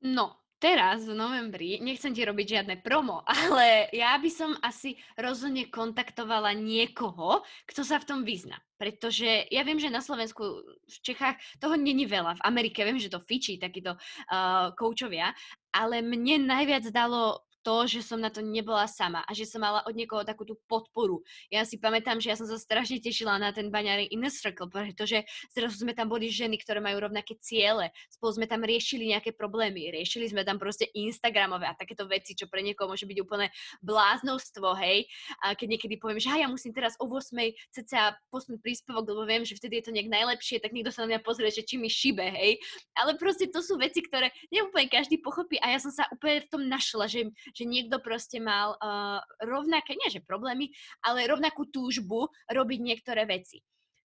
No, 0.00 0.46
teraz 0.56 1.04
v 1.04 1.12
novembri, 1.12 1.76
nechcem 1.84 2.16
ti 2.16 2.24
robiť 2.24 2.46
žiadne 2.48 2.74
promo, 2.80 3.20
ale 3.36 3.92
ja 3.92 4.16
by 4.16 4.30
som 4.32 4.56
asi 4.64 4.96
rozhodne 5.20 5.68
kontaktovala 5.68 6.56
niekoho, 6.56 7.44
kto 7.68 7.84
sa 7.84 8.00
v 8.00 8.08
tom 8.08 8.20
vyzna. 8.24 8.56
Pretože 8.76 9.48
ja 9.48 9.64
viem, 9.64 9.80
že 9.80 9.92
na 9.92 10.04
Slovensku, 10.04 10.44
v 10.84 10.96
Čechách 11.00 11.40
toho 11.60 11.80
není 11.80 12.04
veľa. 12.04 12.36
V 12.36 12.44
Amerike 12.44 12.84
viem, 12.84 13.00
že 13.00 13.08
to 13.08 13.24
fičí 13.24 13.56
takíto 13.56 13.96
uh, 13.96 14.72
koučovia, 14.76 15.32
ale 15.72 16.04
mne 16.04 16.44
najviac 16.44 16.84
dalo 16.92 17.45
to, 17.66 17.82
že 17.90 18.06
som 18.06 18.22
na 18.22 18.30
to 18.30 18.46
nebola 18.46 18.86
sama 18.86 19.26
a 19.26 19.34
že 19.34 19.42
som 19.42 19.58
mala 19.58 19.82
od 19.82 19.98
niekoho 19.98 20.22
takú 20.22 20.46
tú 20.46 20.54
podporu. 20.70 21.26
Ja 21.50 21.66
si 21.66 21.82
pamätám, 21.82 22.22
že 22.22 22.30
ja 22.30 22.38
som 22.38 22.46
sa 22.46 22.54
strašne 22.54 23.02
tešila 23.02 23.42
na 23.42 23.50
ten 23.50 23.74
baňári 23.74 24.06
Inner 24.14 24.30
Circle, 24.30 24.70
pretože 24.70 25.26
zrazu 25.50 25.82
sme 25.82 25.90
tam 25.90 26.06
boli 26.06 26.30
ženy, 26.30 26.62
ktoré 26.62 26.78
majú 26.78 27.02
rovnaké 27.02 27.34
ciele. 27.42 27.90
Spolu 28.14 28.38
sme 28.38 28.46
tam 28.46 28.62
riešili 28.62 29.10
nejaké 29.10 29.34
problémy. 29.34 29.90
Riešili 29.90 30.30
sme 30.30 30.46
tam 30.46 30.62
proste 30.62 30.86
Instagramové 30.94 31.66
a 31.66 31.74
takéto 31.74 32.06
veci, 32.06 32.38
čo 32.38 32.46
pre 32.46 32.62
niekoho 32.62 32.86
môže 32.86 33.02
byť 33.02 33.18
úplne 33.18 33.50
bláznostvo, 33.82 34.78
hej. 34.78 35.10
A 35.42 35.58
keď 35.58 35.74
niekedy 35.74 35.98
poviem, 35.98 36.22
že 36.22 36.30
ja 36.38 36.46
musím 36.46 36.70
teraz 36.70 36.94
o 37.02 37.10
8. 37.10 37.34
cca 37.74 38.14
posnúť 38.30 38.62
príspevok, 38.62 39.10
lebo 39.10 39.26
viem, 39.26 39.42
že 39.42 39.58
vtedy 39.58 39.82
je 39.82 39.90
to 39.90 39.94
nejak 39.96 40.06
najlepšie, 40.06 40.62
tak 40.62 40.70
niekto 40.70 40.94
sa 40.94 41.02
na 41.02 41.18
mňa 41.18 41.26
pozrie, 41.26 41.50
že 41.50 41.66
či 41.66 41.82
mi 41.82 41.90
šibe, 41.90 42.22
hej. 42.22 42.62
Ale 42.94 43.18
proste 43.18 43.50
to 43.50 43.58
sú 43.58 43.74
veci, 43.74 44.06
ktoré 44.06 44.30
neúplne 44.54 44.86
každý 44.86 45.18
pochopí 45.18 45.58
a 45.58 45.74
ja 45.74 45.82
som 45.82 45.90
sa 45.90 46.06
úplne 46.14 46.44
v 46.44 46.50
tom 46.52 46.62
našla, 46.68 47.08
že, 47.08 47.26
že 47.56 47.64
niekto 47.64 48.04
proste 48.04 48.36
mal 48.36 48.76
uh, 48.76 49.24
rovnaké, 49.40 49.96
nie 49.96 50.12
že 50.12 50.20
problémy, 50.20 50.68
ale 51.00 51.24
rovnakú 51.24 51.72
túžbu 51.72 52.28
robiť 52.52 52.78
niektoré 52.84 53.24
veci. 53.24 53.64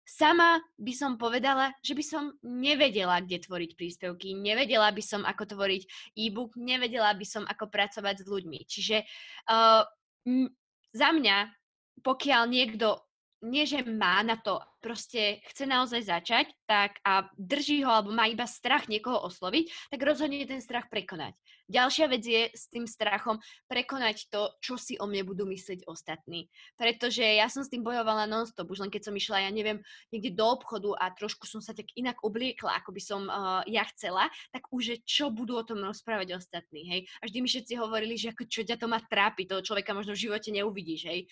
Sama 0.08 0.60
by 0.80 0.94
som 0.96 1.20
povedala, 1.20 1.76
že 1.84 1.92
by 1.92 2.04
som 2.04 2.24
nevedela, 2.44 3.20
kde 3.20 3.44
tvoriť 3.44 3.72
príspevky, 3.76 4.36
nevedela 4.36 4.88
by 4.92 5.04
som, 5.04 5.28
ako 5.28 5.56
tvoriť 5.56 6.16
e-book, 6.16 6.56
nevedela 6.56 7.12
by 7.12 7.28
som, 7.28 7.44
ako 7.44 7.68
pracovať 7.68 8.24
s 8.24 8.26
ľuďmi. 8.28 8.60
Čiže 8.68 9.04
uh, 9.52 9.84
m- 10.28 10.52
za 10.96 11.12
mňa, 11.12 11.52
pokiaľ 12.04 12.44
niekto 12.48 13.07
nie, 13.48 13.64
že 13.64 13.82
má 13.88 14.20
na 14.22 14.36
to, 14.36 14.60
proste 14.78 15.42
chce 15.52 15.66
naozaj 15.66 16.06
začať, 16.06 16.46
tak 16.70 17.02
a 17.04 17.28
drží 17.36 17.84
ho 17.84 17.92
alebo 17.92 18.14
má 18.14 18.30
iba 18.30 18.46
strach 18.46 18.88
niekoho 18.88 19.26
osloviť, 19.26 19.92
tak 19.92 20.00
rozhodne 20.00 20.46
ten 20.46 20.62
strach 20.62 20.88
prekonať. 20.88 21.34
Ďalšia 21.68 22.06
vec 22.08 22.24
je 22.24 22.48
s 22.48 22.72
tým 22.72 22.88
strachom 22.88 23.44
prekonať 23.68 24.32
to, 24.32 24.48
čo 24.64 24.80
si 24.80 24.96
o 24.96 25.04
mne 25.04 25.28
budú 25.28 25.44
myslieť 25.44 25.84
ostatní. 25.84 26.48
Pretože 26.80 27.24
ja 27.24 27.52
som 27.52 27.66
s 27.66 27.72
tým 27.72 27.84
bojovala 27.84 28.24
non-stop, 28.24 28.72
už 28.72 28.88
len 28.88 28.92
keď 28.94 29.12
som 29.12 29.16
išla, 29.20 29.44
ja 29.44 29.52
neviem, 29.52 29.84
niekde 30.14 30.32
do 30.32 30.48
obchodu 30.48 30.96
a 30.96 31.12
trošku 31.12 31.44
som 31.44 31.60
sa 31.60 31.76
tak 31.76 31.92
inak 32.00 32.24
obliekla, 32.24 32.80
ako 32.80 32.96
by 32.96 33.02
som 33.04 33.22
uh, 33.28 33.68
ja 33.68 33.84
chcela, 33.92 34.32
tak 34.56 34.72
už 34.72 35.04
čo 35.04 35.28
budú 35.28 35.60
o 35.60 35.68
tom 35.68 35.84
rozprávať 35.84 36.40
ostatní, 36.40 36.88
hej. 36.88 37.02
A 37.20 37.28
vždy 37.28 37.38
mi 37.44 37.52
všetci 37.52 37.74
hovorili, 37.76 38.16
že 38.16 38.32
ako 38.32 38.48
čo 38.48 38.64
ťa 38.64 38.80
to 38.80 38.88
má 38.88 39.04
trápi, 39.04 39.44
toho 39.44 39.60
človeka 39.60 39.92
možno 39.92 40.16
v 40.16 40.24
živote 40.24 40.56
neuvidíš, 40.56 41.04
hej. 41.04 41.28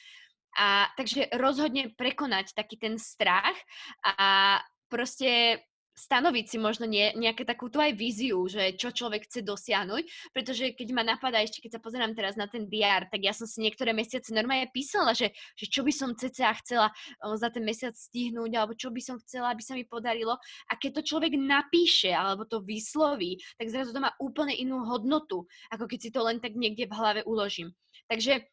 A 0.55 0.87
takže 0.95 1.29
rozhodne 1.35 1.91
prekonať 1.93 2.55
taký 2.55 2.79
ten 2.79 2.95
strach 2.95 3.55
a 4.03 4.59
proste 4.87 5.59
stanoviť 5.95 6.45
si 6.51 6.57
možno 6.59 6.83
nie, 6.83 7.15
nejaké 7.15 7.47
takúto 7.47 7.79
aj 7.79 7.95
víziu, 7.95 8.43
že 8.51 8.75
čo 8.75 8.91
človek 8.91 9.25
chce 9.25 9.47
dosiahnuť, 9.47 10.35
pretože 10.35 10.75
keď 10.75 10.87
ma 10.91 11.03
napadá, 11.07 11.39
ešte 11.39 11.63
keď 11.63 11.79
sa 11.79 11.81
pozerám 11.81 12.11
teraz 12.11 12.35
na 12.35 12.51
ten 12.51 12.67
DR, 12.67 13.07
tak 13.07 13.23
ja 13.23 13.31
som 13.31 13.47
si 13.47 13.63
niektoré 13.63 13.95
mesiace 13.95 14.35
normálne 14.35 14.67
písala, 14.75 15.15
že, 15.15 15.31
že 15.55 15.71
čo 15.71 15.87
by 15.87 15.93
som 15.95 16.11
cca 16.11 16.51
chcela 16.59 16.91
za 17.39 17.47
ten 17.47 17.63
mesiac 17.63 17.95
stihnúť, 17.95 18.51
alebo 18.53 18.75
čo 18.75 18.91
by 18.91 18.99
som 18.99 19.15
chcela, 19.23 19.55
aby 19.55 19.63
sa 19.63 19.73
mi 19.73 19.87
podarilo. 19.87 20.35
A 20.67 20.75
keď 20.75 20.99
to 20.99 21.15
človek 21.15 21.39
napíše, 21.39 22.11
alebo 22.11 22.43
to 22.43 22.59
vysloví, 22.59 23.39
tak 23.55 23.71
zrazu 23.71 23.95
to 23.95 24.03
má 24.03 24.11
úplne 24.19 24.51
inú 24.51 24.83
hodnotu, 24.83 25.47
ako 25.71 25.87
keď 25.87 25.99
si 26.03 26.09
to 26.11 26.19
len 26.27 26.43
tak 26.43 26.59
niekde 26.59 26.91
v 26.91 26.93
hlave 26.93 27.21
uložím. 27.23 27.71
Takže 28.11 28.43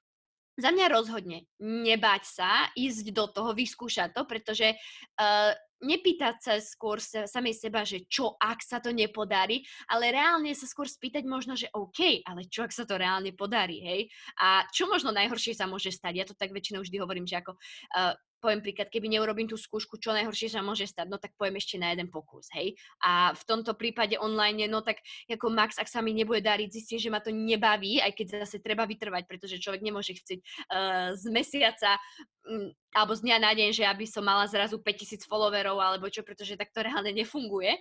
Za 0.60 0.68
mňa 0.68 0.86
rozhodne 0.92 1.48
nebať 1.60 2.22
sa, 2.28 2.68
ísť 2.76 3.16
do 3.16 3.24
toho, 3.32 3.56
vyskúšať 3.56 4.12
to, 4.12 4.28
pretože 4.28 4.76
uh, 4.76 5.52
nepýtať 5.82 6.34
sa 6.38 6.54
skôr 6.62 7.02
sa, 7.02 7.26
samej 7.26 7.58
seba, 7.58 7.82
že 7.82 8.06
čo 8.06 8.38
ak 8.38 8.62
sa 8.62 8.78
to 8.78 8.94
nepodarí, 8.94 9.66
ale 9.90 10.14
reálne 10.14 10.54
sa 10.54 10.68
skôr 10.68 10.86
spýtať 10.86 11.26
možno, 11.26 11.58
že 11.58 11.72
OK, 11.74 12.22
ale 12.22 12.46
čo 12.46 12.62
ak 12.62 12.72
sa 12.72 12.86
to 12.86 12.94
reálne 12.96 13.34
podarí, 13.34 13.82
hej? 13.82 14.00
A 14.38 14.64
čo 14.70 14.86
možno 14.86 15.10
najhoršie 15.10 15.58
sa 15.58 15.66
môže 15.66 15.90
stať? 15.90 16.12
Ja 16.14 16.24
to 16.28 16.38
tak 16.38 16.54
väčšinou 16.54 16.86
vždy 16.86 16.96
hovorím, 17.02 17.26
že 17.26 17.42
ako 17.42 17.58
uh, 17.58 18.14
poviem 18.42 18.58
príklad, 18.58 18.90
keby 18.90 19.06
neurobím 19.06 19.46
tú 19.46 19.54
skúšku, 19.54 20.02
čo 20.02 20.10
najhoršie 20.10 20.50
sa 20.50 20.66
môže 20.66 20.90
stať, 20.90 21.06
no 21.06 21.22
tak 21.22 21.38
poviem 21.38 21.62
ešte 21.62 21.78
na 21.78 21.94
jeden 21.94 22.10
pokus, 22.10 22.50
hej. 22.50 22.74
A 22.98 23.30
v 23.30 23.42
tomto 23.46 23.78
prípade 23.78 24.18
online, 24.18 24.66
no 24.66 24.82
tak 24.82 24.98
ako 25.30 25.54
max, 25.54 25.78
ak 25.78 25.86
sa 25.86 26.02
mi 26.02 26.10
nebude 26.10 26.42
dariť, 26.42 26.68
zistím, 26.74 26.98
že 26.98 27.12
ma 27.14 27.22
to 27.22 27.30
nebaví, 27.30 28.02
aj 28.02 28.10
keď 28.18 28.26
zase 28.42 28.58
treba 28.58 28.82
vytrvať, 28.82 29.30
pretože 29.30 29.62
človek 29.62 29.86
nemôže 29.86 30.18
chcieť 30.18 30.38
uh, 30.42 31.14
z 31.14 31.24
mesiaca 31.30 32.02
um, 32.50 32.74
alebo 32.92 33.14
z 33.14 33.24
dňa 33.24 33.36
na 33.38 33.52
deň, 33.54 33.70
že 33.72 33.84
aby 33.86 34.04
som 34.04 34.26
mala 34.26 34.44
zrazu 34.50 34.76
5000 34.82 35.24
followerov 35.24 35.78
alebo 35.78 36.10
čo, 36.10 36.26
pretože 36.26 36.58
tak 36.58 36.74
to 36.74 36.82
reálne 36.82 37.14
nefunguje 37.14 37.78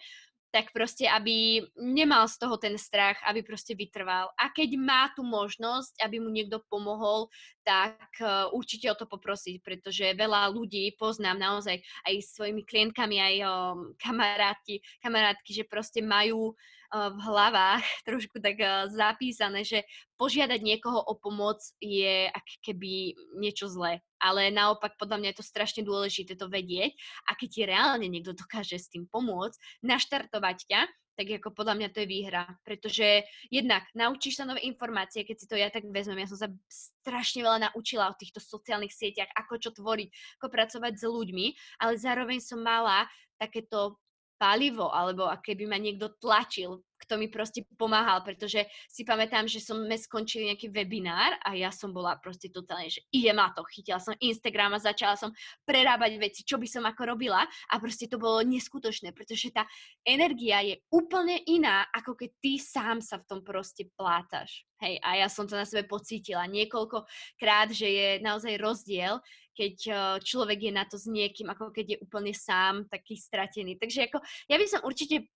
tak 0.52 0.76
proste, 0.76 1.08
aby 1.08 1.64
nemal 1.80 2.28
z 2.28 2.36
toho 2.36 2.60
ten 2.60 2.76
strach, 2.76 3.16
aby 3.24 3.40
proste 3.40 3.72
vytrval. 3.72 4.28
A 4.36 4.52
keď 4.52 4.76
má 4.76 5.08
tú 5.16 5.24
možnosť, 5.24 6.04
aby 6.04 6.20
mu 6.20 6.28
niekto 6.28 6.60
pomohol, 6.68 7.32
tak 7.64 7.98
uh, 8.20 8.52
určite 8.52 8.92
o 8.92 8.96
to 9.00 9.08
poprosiť, 9.08 9.64
pretože 9.64 10.04
veľa 10.12 10.52
ľudí 10.52 10.92
poznám 11.00 11.40
naozaj 11.40 11.80
aj 12.04 12.16
svojimi 12.36 12.68
klientkami, 12.68 13.18
aj 13.18 13.36
um, 13.48 13.96
kamaráti, 13.96 14.84
kamarátky, 15.00 15.52
že 15.56 15.64
proste 15.64 16.04
majú 16.04 16.52
v 16.92 17.20
hlavách 17.24 17.84
trošku 18.08 18.44
tak 18.44 18.60
zapísané, 18.92 19.64
že 19.64 19.88
požiadať 20.20 20.60
niekoho 20.60 21.00
o 21.00 21.16
pomoc 21.16 21.64
je 21.80 22.28
ak 22.28 22.48
keby 22.62 23.16
niečo 23.40 23.72
zlé. 23.72 24.04
Ale 24.22 24.54
naopak 24.54 25.00
podľa 25.02 25.18
mňa 25.18 25.30
je 25.34 25.40
to 25.42 25.46
strašne 25.50 25.82
dôležité 25.82 26.38
to 26.38 26.46
vedieť 26.46 26.94
a 27.26 27.34
keď 27.34 27.50
ti 27.50 27.62
reálne 27.66 28.06
niekto 28.06 28.38
dokáže 28.38 28.78
s 28.78 28.92
tým 28.92 29.10
pomôcť, 29.10 29.58
naštartovať 29.82 30.58
ťa, 30.70 30.82
tak 31.18 31.28
ako 31.38 31.54
podľa 31.54 31.76
mňa 31.78 31.90
to 31.94 32.02
je 32.04 32.08
výhra. 32.10 32.44
Pretože 32.66 33.28
jednak 33.52 33.86
naučíš 33.94 34.42
sa 34.42 34.48
nové 34.48 34.64
informácie, 34.66 35.22
keď 35.22 35.36
si 35.38 35.46
to 35.46 35.60
ja 35.60 35.70
tak 35.70 35.86
vezmem. 35.86 36.24
Ja 36.24 36.32
som 36.32 36.40
sa 36.40 36.50
strašne 36.70 37.46
veľa 37.46 37.72
naučila 37.72 38.10
o 38.10 38.18
týchto 38.18 38.42
sociálnych 38.42 38.96
sieťach, 38.96 39.30
ako 39.38 39.54
čo 39.60 39.70
tvoriť, 39.76 40.10
ako 40.42 40.48
pracovať 40.50 40.94
s 40.98 41.06
ľuďmi, 41.06 41.46
ale 41.84 41.94
zároveň 42.00 42.40
som 42.42 42.64
mala 42.64 43.06
takéto 43.38 44.01
palivo, 44.42 44.90
alebo 44.90 45.30
aké 45.30 45.54
by 45.54 45.70
ma 45.70 45.78
niekto 45.78 46.18
tlačil, 46.18 46.82
kto 47.02 47.18
mi 47.18 47.28
proste 47.28 47.66
pomáhal, 47.76 48.22
pretože 48.22 48.70
si 48.86 49.02
pamätám, 49.02 49.50
že 49.50 49.58
sme 49.58 49.98
skončili 49.98 50.54
nejaký 50.54 50.70
webinár 50.70 51.36
a 51.42 51.58
ja 51.58 51.74
som 51.74 51.90
bola 51.90 52.22
proste 52.22 52.54
totálne, 52.54 52.94
že 52.94 53.02
idem 53.10 53.42
na 53.42 53.50
to. 53.50 53.66
Chytila 53.66 53.98
som 53.98 54.14
Instagram 54.22 54.78
a 54.78 54.84
začala 54.84 55.18
som 55.18 55.34
prerábať 55.66 56.22
veci, 56.22 56.46
čo 56.46 56.62
by 56.62 56.68
som 56.70 56.86
ako 56.86 57.18
robila 57.18 57.42
a 57.44 57.74
proste 57.82 58.06
to 58.06 58.22
bolo 58.22 58.46
neskutočné, 58.46 59.12
pretože 59.18 59.50
tá 59.50 59.66
energia 60.06 60.62
je 60.62 60.78
úplne 60.94 61.42
iná, 61.50 61.90
ako 61.90 62.14
keď 62.14 62.30
ty 62.38 62.62
sám 62.62 63.02
sa 63.02 63.18
v 63.18 63.28
tom 63.28 63.40
proste 63.42 63.90
plátaš. 63.98 64.64
Hej, 64.82 64.98
a 65.06 65.14
ja 65.14 65.30
som 65.30 65.46
to 65.46 65.54
na 65.54 65.62
sebe 65.62 65.86
pocítila 65.86 66.50
niekoľkokrát, 66.50 67.70
že 67.70 67.86
je 67.86 68.10
naozaj 68.26 68.58
rozdiel, 68.58 69.22
keď 69.54 69.76
eh, 69.88 69.98
človek 70.26 70.60
je 70.60 70.72
na 70.74 70.84
to 70.90 70.98
s 70.98 71.06
niekým, 71.06 71.54
ako 71.54 71.70
keď 71.70 71.86
je 71.96 71.98
úplne 72.02 72.34
sám, 72.34 72.90
taký 72.90 73.14
stratený. 73.14 73.78
Takže 73.78 74.10
ako, 74.10 74.18
ja 74.50 74.58
by 74.58 74.66
som 74.66 74.82
určite 74.82 75.30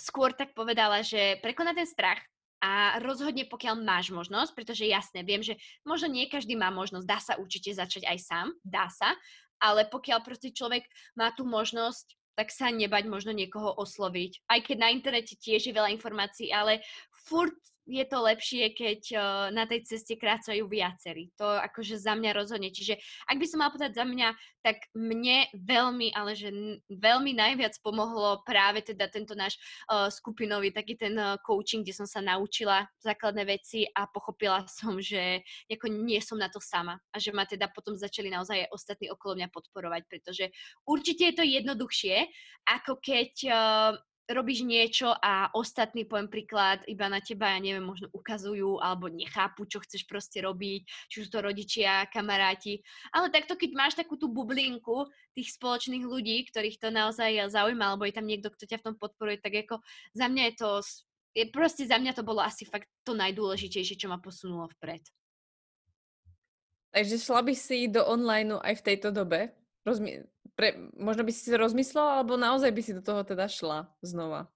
skôr 0.00 0.32
tak 0.32 0.56
povedala, 0.56 1.04
že 1.04 1.36
prekonať 1.44 1.74
ten 1.76 1.88
strach 1.88 2.20
a 2.60 3.00
rozhodne 3.00 3.48
pokiaľ 3.48 3.80
máš 3.80 4.12
možnosť, 4.12 4.52
pretože 4.52 4.88
jasne, 4.88 5.24
viem, 5.24 5.40
že 5.40 5.56
možno 5.84 6.12
nie 6.12 6.28
každý 6.28 6.56
má 6.56 6.68
možnosť, 6.68 7.06
dá 7.08 7.18
sa 7.20 7.34
určite 7.40 7.72
začať 7.72 8.04
aj 8.08 8.18
sám, 8.20 8.46
dá 8.64 8.88
sa, 8.88 9.16
ale 9.60 9.88
pokiaľ 9.88 10.24
proste 10.24 10.52
človek 10.52 10.84
má 11.16 11.32
tú 11.32 11.44
možnosť, 11.48 12.16
tak 12.40 12.48
sa 12.56 12.72
nebať 12.72 13.04
možno 13.04 13.36
niekoho 13.36 13.76
osloviť. 13.76 14.48
Aj 14.48 14.64
keď 14.64 14.76
na 14.80 14.88
internete 14.88 15.36
tiež 15.36 15.68
je 15.68 15.76
veľa 15.76 15.92
informácií, 15.92 16.48
ale 16.48 16.80
furt 17.26 17.56
je 17.90 18.04
to 18.06 18.18
lepšie, 18.22 18.70
keď 18.76 19.00
uh, 19.12 19.22
na 19.50 19.66
tej 19.66 19.82
ceste 19.82 20.14
kráčajú 20.14 20.70
viacerí. 20.70 21.34
To 21.42 21.58
akože 21.58 21.98
za 21.98 22.14
mňa 22.14 22.30
rozhodne. 22.30 22.70
Čiže 22.70 22.96
ak 23.26 23.36
by 23.36 23.46
som 23.50 23.58
mal 23.60 23.74
povedať 23.74 23.98
za 23.98 24.06
mňa, 24.06 24.28
tak 24.62 24.78
mne 24.94 25.50
veľmi, 25.58 26.14
ale 26.14 26.38
že 26.38 26.54
veľmi 26.86 27.32
najviac 27.34 27.74
pomohlo 27.82 28.46
práve 28.46 28.86
teda 28.86 29.10
tento 29.10 29.34
náš 29.34 29.58
uh, 29.90 30.06
skupinový 30.06 30.70
taký 30.70 30.94
ten 30.94 31.18
uh, 31.18 31.34
coaching, 31.42 31.82
kde 31.82 31.96
som 31.96 32.06
sa 32.06 32.22
naučila 32.22 32.86
základné 33.02 33.42
veci 33.42 33.82
a 33.90 34.06
pochopila 34.06 34.62
som, 34.78 35.02
že 35.02 35.42
nie 35.90 36.20
som 36.22 36.38
na 36.38 36.46
to 36.46 36.62
sama 36.62 36.94
a 37.10 37.16
že 37.18 37.34
ma 37.34 37.42
teda 37.42 37.66
potom 37.74 37.98
začali 37.98 38.30
naozaj 38.30 38.68
aj 38.68 38.70
ostatní 38.70 39.10
okolo 39.10 39.34
mňa 39.40 39.48
podporovať, 39.50 40.02
pretože 40.06 40.44
určite 40.86 41.26
je 41.26 41.34
to 41.34 41.44
jednoduchšie, 41.44 42.16
ako 42.70 43.02
keď 43.02 43.32
uh, 43.50 43.92
robíš 44.30 44.62
niečo 44.62 45.10
a 45.10 45.50
ostatní, 45.52 46.06
poviem 46.06 46.30
príklad, 46.30 46.82
iba 46.86 47.10
na 47.10 47.18
teba, 47.18 47.50
ja 47.50 47.60
neviem, 47.60 47.82
možno 47.82 48.06
ukazujú 48.14 48.78
alebo 48.78 49.10
nechápu, 49.10 49.66
čo 49.66 49.82
chceš 49.82 50.06
proste 50.06 50.40
robiť, 50.40 50.86
či 51.10 51.16
sú 51.22 51.28
to 51.28 51.42
rodičia, 51.42 52.06
kamaráti. 52.08 52.80
Ale 53.10 53.28
takto, 53.34 53.58
keď 53.58 53.70
máš 53.74 53.94
takú 53.98 54.14
tú 54.14 54.30
bublinku 54.30 55.10
tých 55.34 55.54
spoločných 55.58 56.06
ľudí, 56.06 56.46
ktorých 56.48 56.78
to 56.78 56.88
naozaj 56.94 57.50
zaujíma, 57.50 57.94
alebo 57.94 58.06
je 58.06 58.14
tam 58.14 58.26
niekto, 58.26 58.48
kto 58.54 58.64
ťa 58.70 58.78
v 58.80 58.86
tom 58.90 58.96
podporuje, 58.96 59.42
tak 59.42 59.54
ako 59.66 59.82
za 60.14 60.26
mňa 60.30 60.42
je 60.50 60.54
to, 60.54 60.70
je 61.34 61.44
proste 61.50 61.84
za 61.86 61.98
mňa 61.98 62.12
to 62.14 62.22
bolo 62.26 62.42
asi 62.42 62.66
fakt 62.66 62.90
to 63.02 63.14
najdôležitejšie, 63.14 63.98
čo 63.98 64.10
ma 64.10 64.18
posunulo 64.18 64.70
vpred. 64.78 65.02
Takže 66.90 67.22
šla 67.22 67.40
by 67.46 67.54
si 67.54 67.86
do 67.86 68.02
online 68.02 68.58
aj 68.58 68.82
v 68.82 68.84
tejto 68.86 69.14
dobe? 69.14 69.54
Rozmi- 69.86 70.26
pre, 70.60 70.76
možno 71.00 71.24
by 71.24 71.32
si 71.32 71.48
si 71.48 71.56
rozmyslela, 71.56 72.20
alebo 72.20 72.36
naozaj 72.36 72.68
by 72.68 72.82
si 72.84 72.92
do 72.92 73.00
toho 73.00 73.24
teda 73.24 73.48
šla 73.48 73.88
znova? 74.04 74.52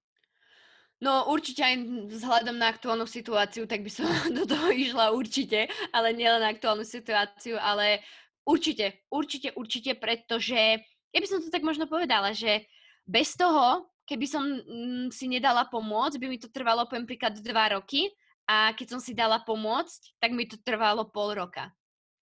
No 1.00 1.32
určite 1.32 1.64
aj 1.64 1.80
vzhľadom 2.12 2.60
na 2.60 2.68
aktuálnu 2.68 3.08
situáciu, 3.08 3.64
tak 3.64 3.80
by 3.80 3.88
som 3.88 4.04
do 4.38 4.44
toho 4.44 4.68
išla 4.68 5.16
určite, 5.16 5.72
ale 5.96 6.12
nielen 6.12 6.44
na 6.44 6.52
aktuálnu 6.52 6.84
situáciu, 6.84 7.56
ale 7.56 8.04
určite, 8.44 9.00
určite, 9.08 9.56
určite, 9.56 9.96
pretože 9.96 10.84
ja 10.84 11.18
by 11.18 11.24
som 11.24 11.40
to 11.40 11.48
tak 11.48 11.64
možno 11.64 11.88
povedala, 11.88 12.36
že 12.36 12.68
bez 13.08 13.32
toho, 13.32 13.88
keby 14.04 14.28
som 14.28 14.44
mm, 14.44 15.08
si 15.08 15.24
nedala 15.24 15.64
pomôcť, 15.72 16.20
by 16.20 16.26
mi 16.28 16.36
to 16.36 16.52
trvalo, 16.52 16.84
poviem 16.84 17.08
príklad, 17.08 17.40
dva 17.40 17.80
roky 17.80 18.12
a 18.44 18.76
keď 18.76 18.96
som 18.96 19.00
si 19.00 19.16
dala 19.16 19.40
pomôcť, 19.40 20.20
tak 20.20 20.36
mi 20.36 20.44
to 20.44 20.60
trvalo 20.60 21.08
pol 21.08 21.32
roka. 21.32 21.72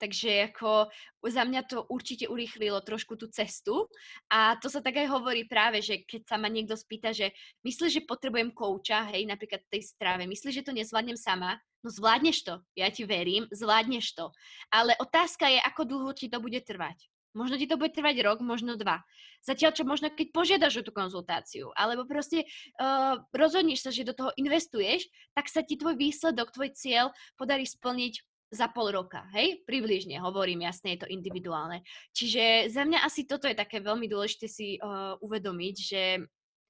Takže 0.03 0.50
ako 0.50 0.90
za 1.30 1.46
mňa 1.46 1.62
to 1.70 1.86
určite 1.86 2.26
urýchlilo 2.26 2.82
trošku 2.82 3.14
tú 3.14 3.30
cestu 3.30 3.86
a 4.26 4.59
to 4.59 4.66
sa 4.66 4.82
tak 4.82 4.98
aj 4.98 5.07
hovorí 5.07 5.46
práve, 5.46 5.78
že 5.78 6.03
keď 6.03 6.26
sa 6.26 6.36
ma 6.42 6.50
niekto 6.50 6.74
spýta, 6.74 7.14
že 7.14 7.30
myslíš, 7.62 8.03
že 8.03 8.09
potrebujem 8.11 8.50
kouča, 8.50 9.07
hej, 9.14 9.30
napríklad 9.30 9.62
tej 9.70 9.86
strave, 9.86 10.26
myslíš, 10.26 10.59
že 10.59 10.66
to 10.66 10.74
nezvládnem 10.74 11.14
sama? 11.14 11.55
No 11.86 11.94
zvládneš 11.94 12.42
to, 12.42 12.55
ja 12.74 12.90
ti 12.90 13.07
verím, 13.07 13.46
zvládneš 13.55 14.18
to. 14.18 14.34
Ale 14.74 14.98
otázka 14.98 15.46
je, 15.46 15.62
ako 15.62 15.86
dlho 15.86 16.11
ti 16.18 16.26
to 16.26 16.42
bude 16.42 16.59
trvať. 16.66 16.98
Možno 17.32 17.57
ti 17.57 17.70
to 17.70 17.78
bude 17.78 17.94
trvať 17.94 18.26
rok, 18.26 18.42
možno 18.42 18.74
dva. 18.74 19.07
Zatiaľ, 19.40 19.70
čo 19.72 19.86
možno 19.86 20.11
keď 20.11 20.34
požiadaš 20.34 20.82
o 20.82 20.86
tú 20.86 20.92
konzultáciu, 20.92 21.70
alebo 21.78 22.05
proste 22.05 22.42
uh, 22.42 23.22
rozhodneš 23.32 23.86
sa, 23.86 23.90
že 23.94 24.07
do 24.07 24.12
toho 24.12 24.34
investuješ, 24.34 25.07
tak 25.32 25.46
sa 25.46 25.62
ti 25.62 25.78
tvoj 25.78 25.94
výsledok, 25.94 26.50
tvoj 26.50 26.74
cieľ 26.74 27.14
podarí 27.38 27.64
splniť 27.64 28.32
za 28.53 28.68
pol 28.68 28.92
roka, 28.92 29.24
hej? 29.32 29.64
Približne, 29.64 30.20
hovorím, 30.20 30.68
jasne, 30.68 30.92
je 30.94 31.09
to 31.09 31.09
individuálne. 31.09 31.80
Čiže 32.12 32.68
za 32.68 32.84
mňa 32.84 33.00
asi 33.00 33.24
toto 33.24 33.48
je 33.48 33.57
také 33.57 33.80
veľmi 33.80 34.05
dôležité 34.05 34.44
si 34.44 34.76
uh, 34.76 35.16
uvedomiť, 35.24 35.76
že 35.80 36.03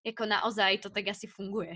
ako 0.07 0.25
naozaj 0.31 0.79
to 0.79 0.89
tak 0.95 1.11
asi 1.11 1.27
funguje. 1.27 1.75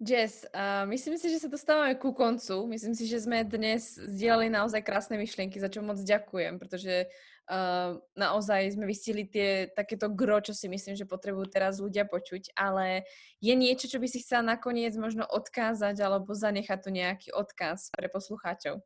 Jess, 0.00 0.48
uh, 0.56 0.88
myslím 0.88 1.20
si, 1.20 1.28
že 1.28 1.44
sa 1.44 1.52
dostávame 1.52 1.92
ku 2.00 2.16
koncu. 2.16 2.64
Myslím 2.72 2.96
si, 2.96 3.04
že 3.04 3.20
sme 3.20 3.44
dnes 3.44 4.00
zdieľali 4.00 4.48
naozaj 4.48 4.80
krásne 4.80 5.20
myšlienky, 5.20 5.60
za 5.60 5.68
čo 5.68 5.84
moc 5.84 6.00
ďakujem, 6.00 6.56
pretože 6.56 7.04
uh, 7.04 8.00
naozaj 8.16 8.80
sme 8.80 8.88
vystihli 8.88 9.28
tie 9.28 9.68
takéto 9.68 10.08
gro, 10.08 10.40
čo 10.40 10.56
si 10.56 10.72
myslím, 10.72 10.96
že 10.96 11.04
potrebujú 11.04 11.52
teraz 11.52 11.84
ľudia 11.84 12.08
počuť, 12.08 12.56
ale 12.56 13.04
je 13.44 13.52
niečo, 13.52 13.92
čo 13.92 14.00
by 14.00 14.08
si 14.08 14.24
chcela 14.24 14.56
nakoniec 14.56 14.96
možno 14.96 15.28
odkázať 15.28 16.00
alebo 16.00 16.32
zanechať 16.32 16.78
tu 16.80 16.88
nejaký 16.88 17.28
odkaz 17.36 17.92
pre 17.92 18.08
poslucháčov? 18.08 18.80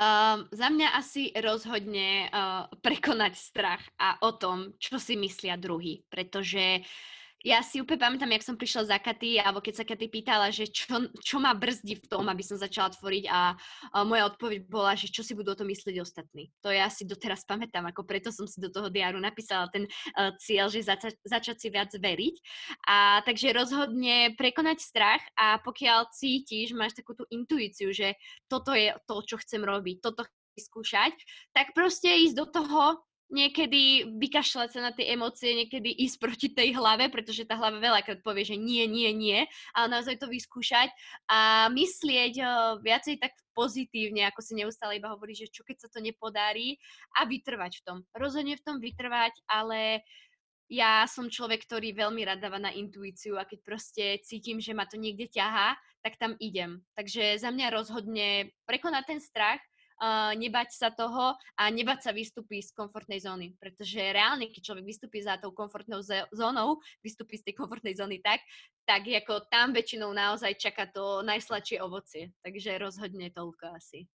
Um, 0.00 0.48
za 0.48 0.72
mňa 0.72 0.96
asi 0.96 1.28
rozhodne 1.36 2.32
uh, 2.32 2.72
prekonať 2.80 3.36
strach 3.36 3.84
a 4.00 4.16
o 4.24 4.32
tom, 4.32 4.72
čo 4.80 4.96
si 4.96 5.12
myslia 5.20 5.60
druhý, 5.60 6.08
pretože 6.08 6.88
ja 7.40 7.64
si 7.64 7.80
úplne 7.80 8.04
pamätám, 8.04 8.28
jak 8.36 8.44
som 8.44 8.56
prišla 8.60 8.82
za 8.92 8.98
Katy, 9.00 9.40
alebo 9.40 9.64
keď 9.64 9.80
sa 9.80 9.88
Katy 9.88 10.12
pýtala, 10.12 10.52
že 10.52 10.68
čo, 10.68 11.08
čo 11.24 11.40
ma 11.40 11.56
brzdí 11.56 11.96
v 11.96 12.08
tom, 12.08 12.28
aby 12.28 12.44
som 12.44 12.60
začala 12.60 12.92
tvoriť 12.92 13.24
a, 13.32 13.56
a 13.96 13.98
moja 14.04 14.28
odpoveď 14.28 14.68
bola, 14.68 14.92
že 14.92 15.08
čo 15.08 15.24
si 15.24 15.32
budú 15.32 15.56
o 15.56 15.58
tom 15.58 15.72
myslieť 15.72 15.96
ostatní. 16.04 16.52
To 16.60 16.68
ja 16.68 16.92
si 16.92 17.08
doteraz 17.08 17.48
pamätám, 17.48 17.88
ako 17.88 18.04
preto 18.04 18.28
som 18.28 18.44
si 18.44 18.60
do 18.60 18.68
toho 18.68 18.92
diáru 18.92 19.16
napísala 19.16 19.72
ten 19.72 19.88
uh, 19.88 20.36
cieľ, 20.36 20.68
že 20.68 20.84
zač- 20.84 21.16
začať 21.24 21.56
si 21.56 21.68
viac 21.72 21.88
veriť. 21.96 22.36
A 22.84 23.24
takže 23.24 23.56
rozhodne 23.56 24.36
prekonať 24.36 24.84
strach 24.84 25.24
a 25.32 25.56
pokiaľ 25.64 26.12
cítiš, 26.12 26.76
máš 26.76 26.92
takú 26.92 27.16
tú 27.16 27.24
intuíciu, 27.32 27.88
že 27.96 28.20
toto 28.52 28.76
je 28.76 28.92
to, 29.08 29.16
čo 29.24 29.40
chcem 29.40 29.64
robiť, 29.64 30.04
toto 30.04 30.28
skúšať, 30.60 31.16
tak 31.56 31.72
proste 31.72 32.10
ísť 32.28 32.36
do 32.36 32.46
toho 32.52 33.00
niekedy 33.30 34.10
vykašľať 34.18 34.68
sa 34.74 34.80
na 34.82 34.92
tie 34.92 35.14
emócie, 35.14 35.54
niekedy 35.54 35.88
ísť 36.04 36.16
proti 36.18 36.48
tej 36.50 36.74
hlave, 36.74 37.08
pretože 37.08 37.46
tá 37.46 37.54
hlava 37.54 37.78
veľakrát 37.78 38.20
povie, 38.26 38.42
že 38.44 38.58
nie, 38.58 38.84
nie, 38.90 39.10
nie, 39.14 39.46
ale 39.72 39.86
naozaj 39.88 40.18
to 40.18 40.26
vyskúšať 40.26 40.90
a 41.30 41.70
myslieť 41.70 42.34
uh, 42.42 42.50
viacej 42.82 43.22
tak 43.22 43.32
pozitívne, 43.54 44.26
ako 44.26 44.40
si 44.42 44.52
neustále 44.58 44.98
iba 44.98 45.10
hovorí, 45.14 45.32
že 45.38 45.50
čo 45.50 45.62
keď 45.62 45.86
sa 45.86 45.88
to 45.88 46.02
nepodarí 46.02 46.76
a 47.18 47.24
vytrvať 47.24 47.72
v 47.80 47.84
tom. 47.86 47.98
Rozhodne 48.12 48.58
v 48.58 48.64
tom 48.66 48.76
vytrvať, 48.82 49.34
ale 49.46 50.02
ja 50.70 51.02
som 51.10 51.26
človek, 51.26 51.66
ktorý 51.66 51.90
veľmi 51.98 52.22
rád 52.22 52.46
dáva 52.46 52.62
na 52.62 52.70
intuíciu 52.70 53.34
a 53.34 53.46
keď 53.46 53.58
proste 53.66 54.04
cítim, 54.22 54.62
že 54.62 54.70
ma 54.70 54.86
to 54.86 54.94
niekde 54.94 55.26
ťahá, 55.26 55.74
tak 56.00 56.14
tam 56.16 56.38
idem. 56.38 56.86
Takže 56.94 57.42
za 57.42 57.50
mňa 57.50 57.74
rozhodne 57.74 58.54
prekonať 58.70 59.04
ten 59.10 59.20
strach 59.20 59.60
uh, 60.00 60.32
nebať 60.34 60.72
sa 60.72 60.88
toho 60.90 61.36
a 61.36 61.62
nebať 61.68 62.08
sa 62.08 62.10
vystúpiť 62.10 62.72
z 62.72 62.76
komfortnej 62.76 63.20
zóny. 63.20 63.54
Pretože 63.60 64.00
reálne, 64.00 64.48
keď 64.48 64.72
človek 64.72 64.84
vystúpi 64.88 65.20
za 65.20 65.36
tou 65.36 65.52
komfortnou 65.52 66.00
zónou, 66.32 66.80
vystúpi 67.06 67.36
z 67.36 67.52
tej 67.52 67.54
komfortnej 67.60 67.94
zóny 67.94 68.18
tak, 68.24 68.40
tak 68.88 69.06
ako 69.06 69.46
tam 69.52 69.76
väčšinou 69.76 70.10
naozaj 70.10 70.56
čaká 70.56 70.88
to 70.88 71.20
najsladšie 71.22 71.78
ovocie. 71.78 72.32
Takže 72.42 72.80
rozhodne 72.80 73.30
toľko 73.30 73.76
asi. 73.76 74.08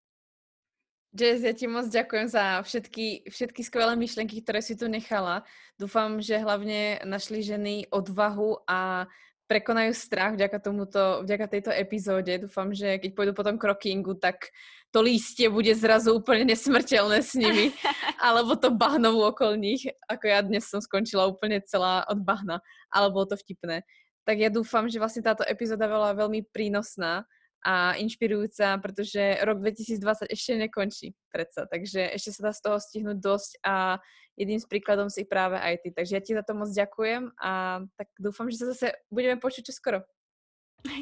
Jess, 1.12 1.44
ja 1.44 1.52
ti 1.52 1.68
moc 1.68 1.92
ďakujem 1.92 2.24
za 2.24 2.64
všetky, 2.64 3.28
všetky 3.28 3.60
skvelé 3.60 3.92
myšlenky, 4.00 4.40
ktoré 4.40 4.64
si 4.64 4.72
tu 4.80 4.88
nechala. 4.88 5.44
Dúfam, 5.76 6.24
že 6.24 6.40
hlavne 6.40 7.04
našli 7.04 7.44
ženy 7.44 7.84
odvahu 7.92 8.64
a 8.64 9.04
prekonajú 9.46 9.92
strach 9.92 10.34
vďaka 10.38 10.58
tomuto, 10.62 11.22
vďaka 11.26 11.46
tejto 11.50 11.70
epizóde. 11.74 12.32
Dúfam, 12.46 12.72
že 12.72 12.96
keď 12.96 13.10
pôjdu 13.12 13.32
potom 13.36 13.58
krokingu, 13.60 14.16
tak 14.16 14.48
to 14.92 15.00
lístie 15.00 15.48
bude 15.48 15.72
zrazu 15.72 16.12
úplne 16.12 16.52
nesmrteľné 16.52 17.18
s 17.24 17.32
nimi, 17.36 17.72
alebo 18.22 18.54
to 18.54 18.72
bahno 18.72 19.12
okolo 19.24 19.56
nich, 19.56 19.88
ako 20.06 20.24
ja 20.28 20.40
dnes 20.44 20.68
som 20.68 20.80
skončila 20.84 21.26
úplne 21.26 21.64
celá 21.64 22.04
od 22.06 22.20
bahna, 22.20 22.60
ale 22.92 23.08
bolo 23.08 23.32
to 23.32 23.36
vtipné. 23.40 23.82
Tak 24.22 24.36
ja 24.38 24.52
dúfam, 24.52 24.86
že 24.86 25.02
vlastne 25.02 25.24
táto 25.24 25.42
epizóda 25.42 25.90
bola 25.90 26.14
veľmi 26.14 26.46
prínosná 26.54 27.26
a 27.62 27.94
inšpirujúca, 27.94 28.78
pretože 28.82 29.38
rok 29.46 29.62
2020 29.62 30.34
ešte 30.34 30.52
nekončí 30.58 31.06
predsa, 31.30 31.66
takže 31.70 32.10
ešte 32.10 32.34
sa 32.34 32.50
dá 32.50 32.52
z 32.52 32.60
toho 32.62 32.76
stihnúť 32.82 33.18
dosť 33.22 33.50
a 33.62 34.02
jedným 34.36 34.60
z 34.60 34.66
príkladom 34.68 35.08
si 35.12 35.28
práve 35.28 35.60
aj 35.60 35.84
ty. 35.84 35.88
Takže 35.92 36.12
ja 36.16 36.22
ti 36.22 36.32
za 36.32 36.44
to 36.44 36.56
moc 36.56 36.70
ďakujem 36.72 37.32
a 37.38 37.82
tak 37.96 38.08
dúfam, 38.16 38.48
že 38.48 38.60
sa 38.62 38.66
zase 38.72 38.96
budeme 39.12 39.36
počuť 39.38 39.68
čoskoro. 39.68 40.04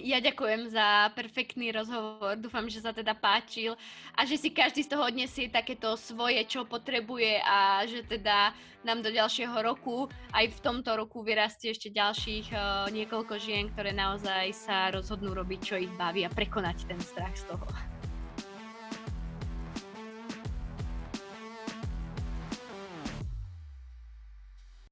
Ja 0.05 0.21
ďakujem 0.21 0.69
za 0.69 1.09
perfektný 1.17 1.73
rozhovor, 1.73 2.37
dúfam, 2.37 2.69
že 2.69 2.85
sa 2.85 2.93
teda 2.93 3.17
páčil 3.17 3.73
a 4.13 4.29
že 4.29 4.37
si 4.37 4.53
každý 4.53 4.85
z 4.85 4.93
toho 4.93 5.09
odniesie 5.09 5.49
takéto 5.49 5.97
svoje, 5.97 6.45
čo 6.45 6.69
potrebuje 6.69 7.41
a 7.41 7.81
že 7.89 8.05
teda 8.05 8.53
nám 8.85 9.01
do 9.01 9.09
ďalšieho 9.09 9.57
roku, 9.65 10.13
aj 10.37 10.53
v 10.53 10.59
tomto 10.61 11.01
roku 11.01 11.25
vyrastie 11.25 11.73
ešte 11.73 11.89
ďalších 11.97 12.53
uh, 12.53 12.93
niekoľko 12.93 13.41
žien, 13.41 13.73
ktoré 13.73 13.97
naozaj 13.97 14.53
sa 14.53 14.93
rozhodnú 14.93 15.33
robiť, 15.33 15.61
čo 15.65 15.81
ich 15.81 15.93
baví 15.97 16.29
a 16.29 16.33
prekonať 16.33 16.85
ten 16.85 17.01
strach 17.01 17.33
z 17.33 17.49
toho. 17.49 17.65